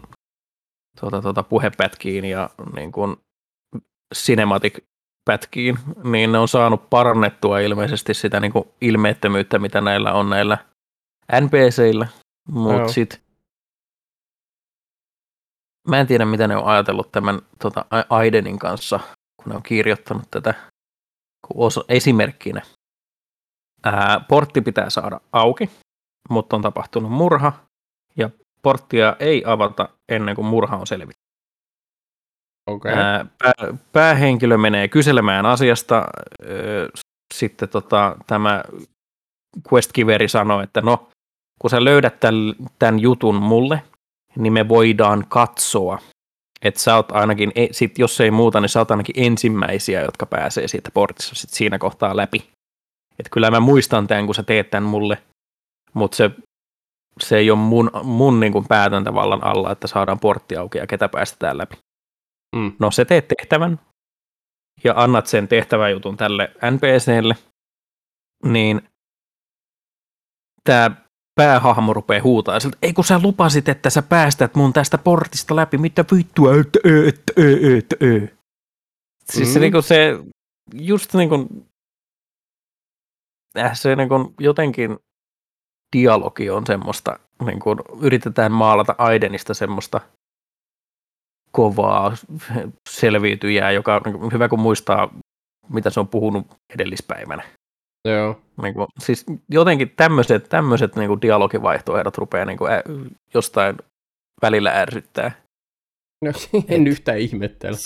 tuota, 0.99 1.21
tuota, 1.21 1.43
puhepätkiin 1.43 2.25
ja 2.25 2.49
niin 2.75 2.91
kuin 2.91 3.17
cinematic-pätkiin, 4.15 5.79
niin 6.03 6.31
ne 6.31 6.37
on 6.37 6.47
saanut 6.47 6.89
parannettua 6.89 7.59
ilmeisesti 7.59 8.13
sitä 8.13 8.39
niin 8.39 8.51
kuin 8.51 8.67
ilmeettömyyttä, 8.81 9.59
mitä 9.59 9.81
näillä 9.81 10.13
on 10.13 10.29
näillä 10.29 10.57
NPCillä, 11.41 12.07
mutta 12.51 12.91
sitten 12.91 13.19
mä 15.87 15.99
en 15.99 16.07
tiedä, 16.07 16.25
mitä 16.25 16.47
ne 16.47 16.55
on 16.57 16.65
ajatellut 16.65 17.11
tämän 17.11 17.41
tota, 17.61 17.85
Aidenin 18.09 18.59
kanssa, 18.59 18.99
kun 19.37 19.49
ne 19.49 19.55
on 19.55 19.63
kirjoittanut 19.63 20.31
tätä 20.31 20.53
osa, 21.53 21.83
esimerkkinä. 21.89 22.61
Ää, 23.83 24.19
portti 24.19 24.61
pitää 24.61 24.89
saada 24.89 25.21
auki, 25.31 25.69
mutta 26.29 26.55
on 26.55 26.61
tapahtunut 26.61 27.11
murha, 27.11 27.53
ja 28.15 28.29
porttia 28.61 29.15
ei 29.19 29.43
avata 29.45 29.89
ennen 30.09 30.35
kuin 30.35 30.45
murha 30.45 30.77
on 30.77 30.87
selvitty. 30.87 31.26
Okei. 32.67 32.93
Ää, 32.93 33.25
pää, 33.43 33.77
päähenkilö 33.91 34.57
menee 34.57 34.87
kyselemään 34.87 35.45
asiasta, 35.45 36.05
sitten 37.33 37.69
tota, 37.69 38.15
tämä 38.27 38.63
quest-kiveri 39.73 40.27
sanoo, 40.27 40.61
että 40.61 40.81
no, 40.81 41.09
kun 41.61 41.69
sä 41.69 41.83
löydät 41.83 42.19
tämän, 42.19 42.55
tämän 42.79 42.99
jutun 42.99 43.35
mulle, 43.35 43.81
niin 44.37 44.53
me 44.53 44.67
voidaan 44.67 45.25
katsoa, 45.29 45.99
että 46.61 46.79
sä 46.79 46.95
oot 46.95 47.11
ainakin, 47.11 47.51
e- 47.55 47.67
sit 47.71 47.99
jos 47.99 48.21
ei 48.21 48.31
muuta, 48.31 48.61
niin 48.61 48.69
sä 48.69 48.79
oot 48.79 48.91
ainakin 48.91 49.15
ensimmäisiä, 49.17 50.01
jotka 50.01 50.25
pääsee 50.25 50.67
siitä 50.67 50.91
portissa 50.93 51.35
sit 51.35 51.49
siinä 51.49 51.77
kohtaa 51.77 52.17
läpi. 52.17 52.49
Että 53.19 53.29
kyllä 53.31 53.51
mä 53.51 53.59
muistan 53.59 54.07
tämän, 54.07 54.25
kun 54.25 54.35
sä 54.35 54.43
teet 54.43 54.69
tämän 54.69 54.89
mulle, 54.89 55.17
mutta 55.93 56.17
se, 56.17 56.31
se 57.21 57.37
ei 57.37 57.51
ole 57.51 57.59
mun, 57.59 57.91
mun 58.03 58.39
niin 58.39 58.67
päätäntävallan 58.69 59.43
alla, 59.43 59.71
että 59.71 59.87
saadaan 59.87 60.19
portti 60.19 60.55
auki 60.55 60.77
ja 60.77 60.87
ketä 60.87 61.09
päästetään 61.09 61.57
läpi. 61.57 61.77
Mm. 62.55 62.71
No 62.79 62.91
se 62.91 63.05
teet 63.05 63.27
tehtävän 63.27 63.79
ja 64.83 64.93
annat 64.97 65.27
sen 65.27 65.47
tehtäväjutun 65.47 66.17
tälle 66.17 66.51
NPClle, 66.71 67.35
niin 68.45 68.81
tämä 70.63 70.91
päähahmo 71.35 71.93
rupeaa 71.93 72.23
huutaa 72.23 72.59
siltä, 72.59 72.77
ei 72.81 72.93
kun 72.93 73.03
sä 73.03 73.19
lupasit, 73.23 73.69
että 73.69 73.89
sä 73.89 74.01
päästät 74.01 74.55
mun 74.55 74.73
tästä 74.73 74.97
portista 74.97 75.55
läpi, 75.55 75.77
mitä 75.77 76.05
vittua, 76.17 76.55
että 76.59 76.79
ö, 76.85 77.07
että 77.07 77.33
ö, 77.39 77.77
että 77.77 77.95
ö. 78.01 78.27
Siis 79.31 79.53
se, 79.53 79.59
Mm. 79.59 79.61
niinku 79.61 79.81
se, 79.81 80.19
just 80.73 81.13
niin 81.13 81.29
kuin, 81.29 81.47
äh, 83.57 83.71
se 83.73 83.95
niin 83.95 84.09
kuin 84.09 84.33
jotenkin 84.39 84.97
dialogi 85.95 86.49
on 86.49 86.65
semmoista, 86.65 87.19
niin 87.45 87.59
kuin 87.59 87.79
yritetään 88.01 88.51
maalata 88.51 88.95
Aidenista 88.97 89.53
semmoista 89.53 90.01
kovaa 91.57 92.15
selviytyjää, 92.89 93.71
joka 93.71 93.95
on 93.95 94.01
niin 94.05 94.33
hyvä 94.33 94.49
kun 94.49 94.59
muistaa, 94.59 95.09
mitä 95.69 95.89
se 95.89 95.99
on 95.99 96.07
puhunut 96.07 96.47
edellispäivänä. 96.75 97.43
Joo. 98.07 98.41
Niin 98.61 98.73
kuin, 98.73 98.87
siis 98.99 99.25
jotenkin 99.49 99.93
tämmöiset, 99.95 100.49
tämmöiset 100.49 100.95
niin 100.95 101.07
kuin 101.07 101.21
dialogivaihtoehdot 101.21 102.17
rupeaa 102.17 102.45
niin 102.45 102.57
kuin, 102.57 102.71
ä, 102.71 102.83
jostain 103.33 103.77
välillä 104.41 104.71
ärsyttää. 104.71 105.31
No, 106.25 106.31
en 106.75 106.87
yhtään 106.87 107.17
ihmettele. 107.17 107.77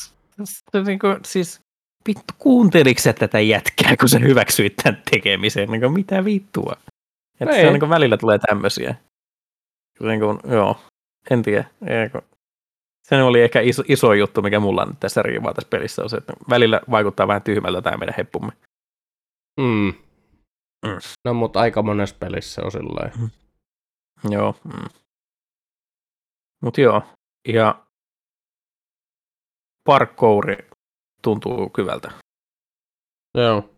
Niin 0.85 0.99
kuin, 0.99 1.17
siis 1.25 1.59
vittu, 2.07 2.33
kuunteliko 2.37 3.01
sä 3.01 3.13
tätä 3.13 3.39
jätkää, 3.39 3.97
kun 3.99 4.09
sä 4.09 4.19
hyväksyit 4.19 4.75
tämän 4.83 5.01
tekemisen? 5.11 5.69
Niin 5.71 5.81
kuin, 5.81 5.93
mitä 5.93 6.25
vittua? 6.25 6.73
Että 7.39 7.55
Ei. 7.55 7.61
se, 7.65 7.69
niin 7.71 7.79
kuin, 7.79 7.89
välillä 7.89 8.17
tulee 8.17 8.39
tämmöisiä. 8.39 8.95
Niin 9.99 10.19
kuin, 10.19 10.39
joo, 10.51 10.75
en 11.29 11.41
tiedä. 11.41 11.65
Ei, 11.87 12.09
kun- 12.09 12.30
Se 13.03 13.23
oli 13.23 13.41
ehkä 13.41 13.61
iso, 13.61 13.83
iso 13.87 14.13
juttu, 14.13 14.41
mikä 14.41 14.59
mulla 14.59 14.85
nyt 14.85 14.99
tässä 14.99 15.21
riivaa 15.21 15.53
tässä 15.53 15.69
pelissä, 15.69 16.03
on 16.03 16.09
se, 16.09 16.17
että 16.17 16.33
välillä 16.49 16.81
vaikuttaa 16.91 17.27
vähän 17.27 17.41
tyhmältä 17.41 17.81
tämä 17.81 17.97
meidän 17.97 18.15
heppumme. 18.17 18.51
Mm. 19.59 19.93
Mm. 20.85 20.99
No, 21.25 21.33
mutta 21.33 21.59
aika 21.59 21.81
monessa 21.81 22.15
pelissä 22.19 22.61
on 22.65 22.71
sillä 22.71 22.89
lailla. 23.01 23.29
Joo. 24.29 24.55
Mm. 24.63 24.89
Mutta 26.61 26.81
joo, 26.81 27.03
ja 27.47 27.85
parkouri 29.83 30.57
tuntuu 31.21 31.71
hyvältä. 31.77 32.11
Joo. 33.37 33.69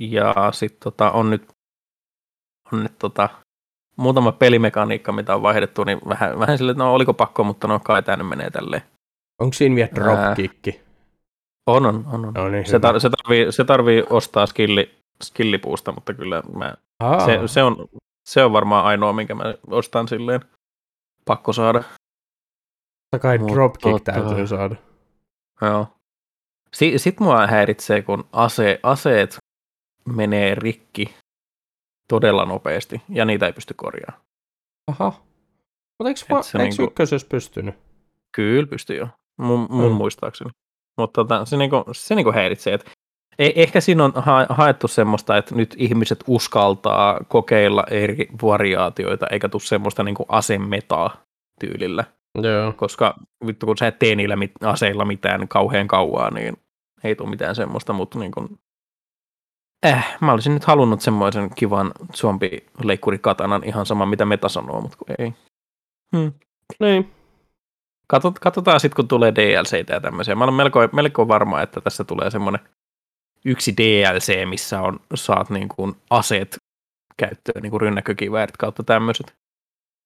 Ja 0.00 0.52
sitten 0.52 0.80
tota, 0.80 1.10
on 1.10 1.30
nyt, 1.30 1.48
on 2.72 2.82
nyt 2.82 2.98
tota, 2.98 3.28
muutama 3.98 4.32
pelimekaniikka, 4.32 5.12
mitä 5.12 5.34
on 5.34 5.42
vaihdettu, 5.42 5.84
niin 5.84 5.98
vähän, 6.08 6.38
vähän 6.38 6.58
sille, 6.58 6.70
että 6.72 6.84
no 6.84 6.94
oliko 6.94 7.14
pakko, 7.14 7.44
mutta 7.44 7.68
no 7.68 7.80
kai 7.80 8.02
tämä 8.02 8.16
nyt 8.16 8.28
menee 8.28 8.50
tälleen. 8.50 8.82
Onko 9.40 9.52
siinä 9.52 9.74
vielä 9.74 9.88
Ää. 9.88 9.94
dropkicki? 10.26 10.80
On, 11.66 11.86
on, 11.86 12.04
on. 12.12 12.24
on. 12.26 12.34
No 12.34 12.48
niin, 12.48 12.66
Se, 12.66 12.78
tar- 12.78 13.00
se, 13.00 13.10
tarvii, 13.10 13.52
se 13.52 13.64
tarvii 13.64 14.04
ostaa 14.10 14.46
skilli, 14.46 14.94
skillipuusta, 15.24 15.92
mutta 15.92 16.14
kyllä 16.14 16.42
mä, 16.56 16.74
Aa, 17.00 17.26
se, 17.26 17.38
se, 17.46 17.62
on, 17.62 17.88
se 18.28 18.44
on 18.44 18.52
varmaan 18.52 18.84
ainoa, 18.84 19.12
minkä 19.12 19.34
mä 19.34 19.54
ostan 19.70 20.08
silleen 20.08 20.40
pakko 21.24 21.52
saada. 21.52 21.78
Totta 21.78 23.22
kai 23.22 23.38
Mut 23.38 23.52
dropkick 23.52 23.94
tota- 23.98 24.12
täytyy 24.12 24.46
saada. 24.46 24.76
Joo. 25.62 25.86
Si- 26.72 26.98
Sitten 26.98 27.26
mua 27.26 27.46
häiritsee, 27.46 28.02
kun 28.02 28.24
ase- 28.32 28.80
aseet 28.82 29.36
menee 30.08 30.54
rikki 30.54 31.14
todella 32.08 32.44
nopeasti 32.44 33.02
ja 33.08 33.24
niitä 33.24 33.46
ei 33.46 33.52
pysty 33.52 33.74
korjaamaan. 33.74 34.24
Aha. 34.86 35.12
Mutta 35.98 36.08
eikö, 36.08 36.20
va- 36.30 36.38
eikö 36.38 36.58
niinku- 36.58 36.82
ykkösessä 36.82 37.28
pystynyt? 37.30 37.74
Kyllä 38.32 38.66
pystyy 38.66 38.96
jo, 38.96 39.08
mun, 39.38 39.66
mun 39.70 39.92
mm. 39.92 39.96
muistaakseni. 39.96 40.50
Mutta 40.98 41.24
tota, 41.24 41.44
se, 41.44 41.56
niinku, 41.56 41.84
se 41.92 42.14
niinku 42.14 42.32
häiritsee, 42.32 42.74
että 42.74 42.90
e- 43.38 43.52
ehkä 43.54 43.80
siinä 43.80 44.04
on 44.04 44.12
ha- 44.16 44.46
haettu 44.48 44.88
semmoista, 44.88 45.36
että 45.36 45.54
nyt 45.54 45.74
ihmiset 45.78 46.24
uskaltaa 46.26 47.20
kokeilla 47.28 47.84
eri 47.90 48.28
variaatioita, 48.42 49.26
eikä 49.30 49.48
tule 49.48 49.62
semmoista 49.62 50.02
niinku 50.02 50.26
asemetaa 50.28 51.16
tyylillä. 51.60 52.04
Joo. 52.42 52.72
Koska 52.72 53.14
vittu 53.46 53.66
kun 53.66 53.78
sä 53.78 53.86
et 53.86 53.98
tee 53.98 54.14
niillä 54.14 54.36
mit- 54.36 54.62
aseilla 54.64 55.04
mitään 55.04 55.48
kauhean 55.48 55.88
kauaa, 55.88 56.30
niin 56.30 56.56
ei 57.04 57.16
tule 57.16 57.30
mitään 57.30 57.54
semmoista, 57.54 57.92
mutta 57.92 58.18
niin 58.18 58.32
kuin, 58.32 58.58
äh, 59.86 60.16
mä 60.20 60.32
olisin 60.32 60.54
nyt 60.54 60.64
halunnut 60.64 61.00
semmoisen 61.00 61.50
kivan 61.54 61.92
zombileikkurikatanan 62.14 63.64
ihan 63.64 63.86
sama 63.86 64.06
mitä 64.06 64.24
meta 64.24 64.48
sanoo, 64.48 64.80
mutta 64.80 64.96
kun 64.96 65.14
ei. 65.18 65.34
Hmm. 66.16 66.32
Niin. 66.80 67.12
Katsot, 68.06 68.38
katsotaan 68.38 68.80
sitten, 68.80 68.96
kun 68.96 69.08
tulee 69.08 69.34
DLCitä 69.34 69.92
ja 69.92 70.00
tämmöisiä. 70.00 70.34
Mä 70.34 70.44
olen 70.44 70.54
melko, 70.54 70.80
melko 70.92 71.28
varma, 71.28 71.62
että 71.62 71.80
tässä 71.80 72.04
tulee 72.04 72.30
semmoinen 72.30 72.60
yksi 73.44 73.74
DLC, 73.76 74.48
missä 74.48 74.80
on, 74.80 75.00
saat 75.14 75.50
niin 75.50 75.68
kuin 75.68 75.96
aseet 76.10 76.56
käyttöön, 77.16 77.62
niin 77.62 77.70
kuin 77.70 77.80
rynnäkkökiväärit 77.80 78.56
kautta 78.56 78.82
tämmöiset. 78.82 79.34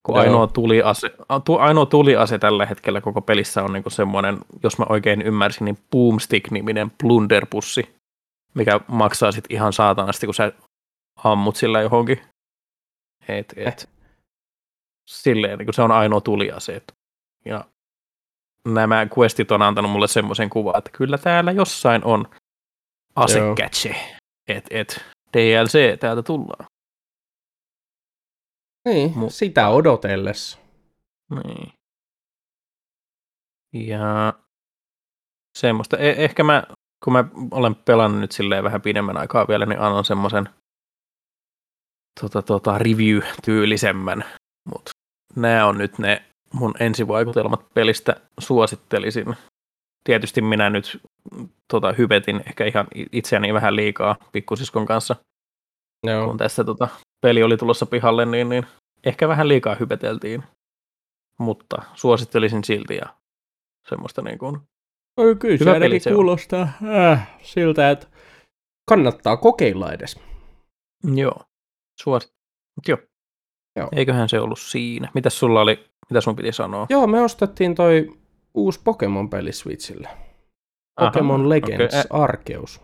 Kun 0.06 0.18
ainoa 0.18 0.46
tuliase, 0.46 1.10
ainoa 1.58 1.86
tuliase 1.86 2.38
tällä 2.38 2.66
hetkellä 2.66 3.00
koko 3.00 3.20
pelissä 3.20 3.62
on 3.62 3.72
niin 3.72 3.82
kuin 3.82 3.92
semmoinen, 3.92 4.38
jos 4.62 4.78
mä 4.78 4.86
oikein 4.88 5.22
ymmärsin, 5.22 5.64
niin 5.64 5.78
Boomstick-niminen 5.90 6.92
plunderpussi, 7.02 7.94
mikä 8.54 8.80
maksaa 8.88 9.32
sitten 9.32 9.52
ihan 9.56 9.72
saatanasti, 9.72 10.26
kun 10.26 10.34
sä 10.34 10.52
ammut 11.24 11.56
sillä 11.56 11.80
johonkin. 11.80 12.20
Et, 13.28 13.54
et. 13.56 13.88
Silleen, 15.06 15.58
niin 15.58 15.66
kuin 15.66 15.74
se 15.74 15.82
on 15.82 15.90
ainoa 15.90 16.20
tuliase. 16.20 16.82
Ja 17.44 17.64
nämä 18.68 19.06
questit 19.18 19.50
on 19.50 19.62
antanut 19.62 19.90
mulle 19.90 20.08
semmoisen 20.08 20.50
kuvan, 20.50 20.78
että 20.78 20.90
kyllä 20.90 21.18
täällä 21.18 21.52
jossain 21.52 22.04
on 22.04 22.30
asekätse. 23.16 23.94
Et, 24.48 24.64
et, 24.70 25.04
DLC 25.36 26.00
täältä 26.00 26.22
tullaan. 26.22 26.66
Niin, 28.88 29.18
Mutta... 29.18 29.34
sitä 29.34 29.68
odotellessa. 29.68 30.58
Niin. 31.30 31.72
Ja 33.72 34.34
semmoista. 35.58 35.96
Eh- 35.96 36.00
ehkä 36.00 36.44
mä, 36.44 36.62
kun 37.04 37.12
mä 37.12 37.24
olen 37.50 37.74
pelannut 37.74 38.20
nyt 38.20 38.32
silleen 38.32 38.64
vähän 38.64 38.82
pidemmän 38.82 39.16
aikaa 39.16 39.48
vielä, 39.48 39.66
niin 39.66 39.80
annan 39.80 40.04
semmoisen 40.04 40.48
tota, 42.20 42.42
tota, 42.42 42.78
review-tyylisemmän. 42.78 44.24
Mutta 44.74 44.90
nämä 45.36 45.66
on 45.66 45.78
nyt 45.78 45.98
ne 45.98 46.22
mun 46.52 46.74
ensivaikutelmat 46.80 47.74
pelistä 47.74 48.16
suosittelisin. 48.40 49.36
Tietysti 50.04 50.40
minä 50.40 50.70
nyt 50.70 51.00
tota, 51.72 51.92
hypetin 51.92 52.42
ehkä 52.46 52.64
ihan 52.64 52.86
itseäni 53.12 53.54
vähän 53.54 53.76
liikaa 53.76 54.16
pikkusiskon 54.32 54.86
kanssa. 54.86 55.16
Joo. 56.06 56.26
Kun 56.26 56.38
tässä 56.38 56.64
tota, 56.64 56.88
peli 57.20 57.42
oli 57.42 57.56
tulossa 57.56 57.86
pihalle, 57.86 58.26
niin, 58.26 58.48
niin 58.48 58.66
ehkä 59.04 59.28
vähän 59.28 59.48
liikaa 59.48 59.74
hypeteltiin. 59.74 60.42
Mutta 61.38 61.82
suosittelisin 61.94 62.64
silti 62.64 62.96
ja 62.96 63.14
semmoista 63.88 64.22
niin 64.22 64.38
kuin 64.38 64.60
No, 65.16 65.24
kyllä 65.38 65.56
Hyvä 65.60 65.74
se 65.74 65.80
peli 65.80 66.00
se 66.00 66.10
kuulostaa 66.10 66.68
äh, 67.12 67.30
siltä, 67.42 67.90
että 67.90 68.06
kannattaa 68.88 69.36
kokeilla 69.36 69.92
edes. 69.92 70.20
Joo, 71.14 71.42
suosit. 72.00 72.32
Joo. 72.88 72.98
Joo. 73.76 73.88
Eiköhän 73.92 74.28
se 74.28 74.40
ollut 74.40 74.60
siinä. 74.60 75.08
Mitäs 75.14 75.38
sulla 75.38 75.60
oli, 75.60 75.84
mitä 76.10 76.20
sun 76.20 76.36
piti 76.36 76.52
sanoa? 76.52 76.86
Joo, 76.88 77.06
me 77.06 77.20
ostettiin 77.20 77.74
toi 77.74 78.18
uusi 78.54 78.80
Pokemon-peli 78.84 79.52
Switchille. 79.52 80.08
Pokemon 81.00 81.40
Aha, 81.40 81.48
Legends 81.48 81.94
okay. 81.94 82.22
Arkeus. 82.22 82.80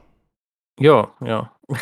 Joo, 0.81 1.15
joo. 1.25 1.47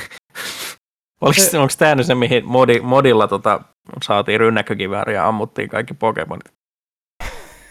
Oliko, 1.20 1.40
se... 1.40 1.59
Onko 1.59 1.73
tämä 1.78 1.94
nyt 1.94 2.06
se, 2.06 2.14
mihin 2.14 2.47
modi, 2.47 2.81
modilla 2.81 3.28
tota, 3.28 3.60
saatiin 4.02 4.40
rynnäkkökivääriä 4.40 5.14
ja 5.14 5.28
ammuttiin 5.28 5.68
kaikki 5.68 5.94
Pokemonit? 5.94 6.56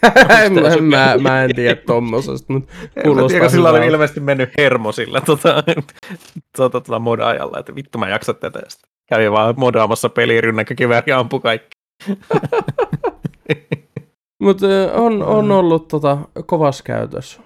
Mä, 0.02 0.80
mä, 0.80 1.18
mä, 1.18 1.44
en 1.44 1.54
tiedä 1.54 1.76
tommosesta, 1.86 2.52
mutta 2.52 2.72
kuulostaa 3.02 3.28
tiedä, 3.28 3.48
sillä 3.48 3.70
oli 3.70 3.86
ilmeisesti 3.86 4.20
mennyt 4.20 4.50
hermo 4.58 4.92
sillä 4.92 5.20
tota, 5.20 5.62
tota, 6.56 6.80
tota 6.80 6.98
modaajalla, 6.98 7.58
että 7.58 7.74
vittu 7.74 7.98
mä 7.98 8.08
jaksat 8.08 8.40
tätä. 8.40 8.60
Sitten 8.68 8.90
kävi 9.08 9.32
vaan 9.32 9.54
modaamassa 9.56 10.08
peliä 10.08 10.40
rynnäkkökivääriä 10.40 11.14
ja 11.14 11.18
ampui 11.18 11.40
kaikki. 11.40 11.78
Mutta 14.42 14.66
on, 14.94 15.22
on 15.22 15.52
ollut 15.52 15.88
tota, 15.88 16.18
kovas 16.46 16.82
käytös. 16.82 17.40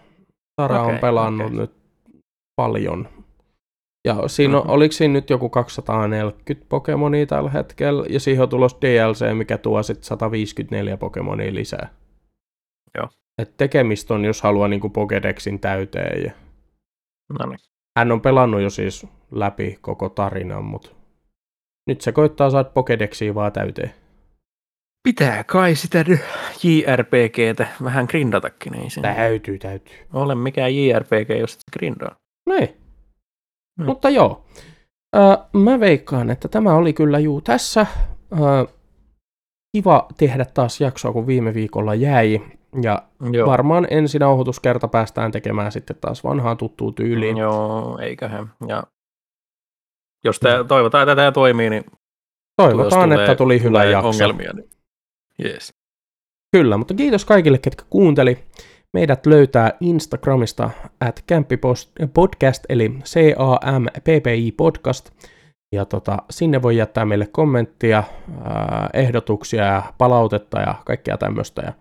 Sara 0.60 0.82
okay, 0.82 0.94
on 0.94 1.01
pelannut 1.01 1.47
okay. 1.47 1.59
nyt 1.59 1.70
paljon 2.56 3.09
ja 4.05 4.28
siinä 4.28 4.56
on, 4.56 4.62
mm-hmm. 4.62 4.74
oliko 4.74 4.93
siinä 4.93 5.12
nyt 5.12 5.31
joku 5.31 5.48
240 5.48 6.66
Pokemonia 6.68 7.27
tällä 7.27 7.51
hetkellä, 7.51 8.05
ja 8.10 8.20
siihen 8.20 8.43
on 8.43 8.48
tulossa 8.48 8.78
DLC, 8.81 9.35
mikä 9.35 9.59
tuo 9.59 9.82
sitten 9.82 10.05
154 10.05 10.97
Pokemonia 10.97 11.55
lisää. 11.55 11.89
Joo. 12.99 13.09
Et 13.39 13.57
tekemistä 13.57 14.15
on, 14.15 14.25
jos 14.25 14.43
haluaa 14.43 14.69
niinku 14.69 14.89
Pokédexin 14.89 15.59
täyteen. 15.59 16.23
Ja... 16.23 16.33
No 17.39 17.47
niin. 17.47 17.59
Hän 17.99 18.12
on 18.12 18.21
pelannut 18.21 18.61
jo 18.61 18.71
siis 18.71 19.07
läpi 19.31 19.79
koko 19.81 20.09
tarinan, 20.09 20.65
mutta 20.65 20.91
nyt 21.87 22.01
se 22.01 22.12
koittaa 22.12 22.51
saada 22.51 22.69
Pokédexia 22.69 23.35
vaan 23.35 23.53
täyteen. 23.53 23.95
Pitää 25.03 25.45
kai 25.45 25.75
sitä 25.75 26.05
JRPGtä 26.62 27.67
vähän 27.85 28.07
grindatakin, 28.09 28.75
ei 28.75 28.91
se. 28.91 29.01
Täytyy, 29.01 29.59
täytyy. 29.59 29.95
Ole 30.12 30.35
mikään 30.35 30.77
JRPG, 30.77 31.31
jos 31.41 31.55
et 31.55 31.73
grindaa. 31.73 32.17
Niin. 32.49 32.77
Mm. 33.79 33.85
Mutta 33.85 34.11
joo, 34.11 34.45
äh, 35.17 35.39
mä 35.53 35.81
veikkaan, 35.81 36.31
että 36.31 36.49
tämä 36.49 36.75
oli 36.75 36.93
kyllä 36.93 37.19
juu 37.19 37.41
tässä. 37.41 37.81
Äh, 37.81 38.75
kiva 39.77 40.09
tehdä 40.17 40.45
taas 40.45 40.81
jaksoa, 40.81 41.12
kun 41.12 41.27
viime 41.27 41.55
viikolla 41.55 41.95
jäi. 41.95 42.41
Ja 42.83 43.03
Joo. 43.33 43.47
varmaan 43.47 43.87
ensi 43.91 44.19
nauhoituskerta 44.19 44.89
päästään 44.89 45.33
tekemään 45.33 45.73
sitten 45.73 45.97
taas 46.01 46.25
vanhaan 46.25 46.57
tuttuun 46.57 46.95
tyyliin. 46.95 47.37
Joo, 47.37 47.99
eiköhän. 47.99 48.53
Ja 48.69 48.83
jos 50.25 50.41
te, 50.41 50.49
toivotaan, 50.69 51.03
että 51.03 51.17
tämä 51.17 51.33
toimii, 51.33 51.71
niin 51.71 51.85
Toivotaan, 52.63 53.13
että 53.13 53.35
tuli 53.35 53.63
hyvä 53.63 53.85
jakso. 53.85 54.09
Ongelmia, 54.09 54.53
niin 54.53 54.71
yes. 55.45 55.75
Kyllä, 56.53 56.77
mutta 56.77 56.95
kiitos 56.95 57.25
kaikille, 57.25 57.59
ketkä 57.59 57.85
kuunteli. 57.91 58.39
Meidät 58.93 59.27
löytää 59.27 59.73
Instagramista 59.81 60.71
at 61.01 61.25
podcast, 62.15 62.65
eli 62.69 62.99
C-A-M-P-P-I 63.05 64.53
podcast. 64.53 65.11
Ja 65.73 65.85
tota, 65.85 66.19
sinne 66.31 66.63
voi 66.63 66.77
jättää 66.77 67.05
meille 67.05 67.27
kommenttia, 67.27 68.05
ehdotuksia 68.95 69.65
ja 69.65 69.83
palautetta 69.99 70.61
ja 70.61 70.75
kaikkea 70.85 71.19
tämmöistä. 71.19 71.63
Ja, 71.63 71.73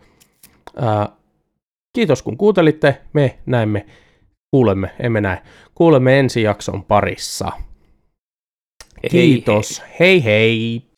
ää, 0.81 1.09
kiitos 1.93 2.23
kun 2.23 2.37
kuuntelitte. 2.37 3.01
Me 3.13 3.39
näemme, 3.45 3.85
kuulemme, 4.51 4.91
emme 4.99 5.21
näe. 5.21 5.41
Kuulemme 5.75 6.19
ensi 6.19 6.41
jakson 6.41 6.83
parissa. 6.83 7.51
Kiitos. 9.11 9.83
Hei 9.99 10.23
hei. 10.23 10.23
hei. 10.23 10.88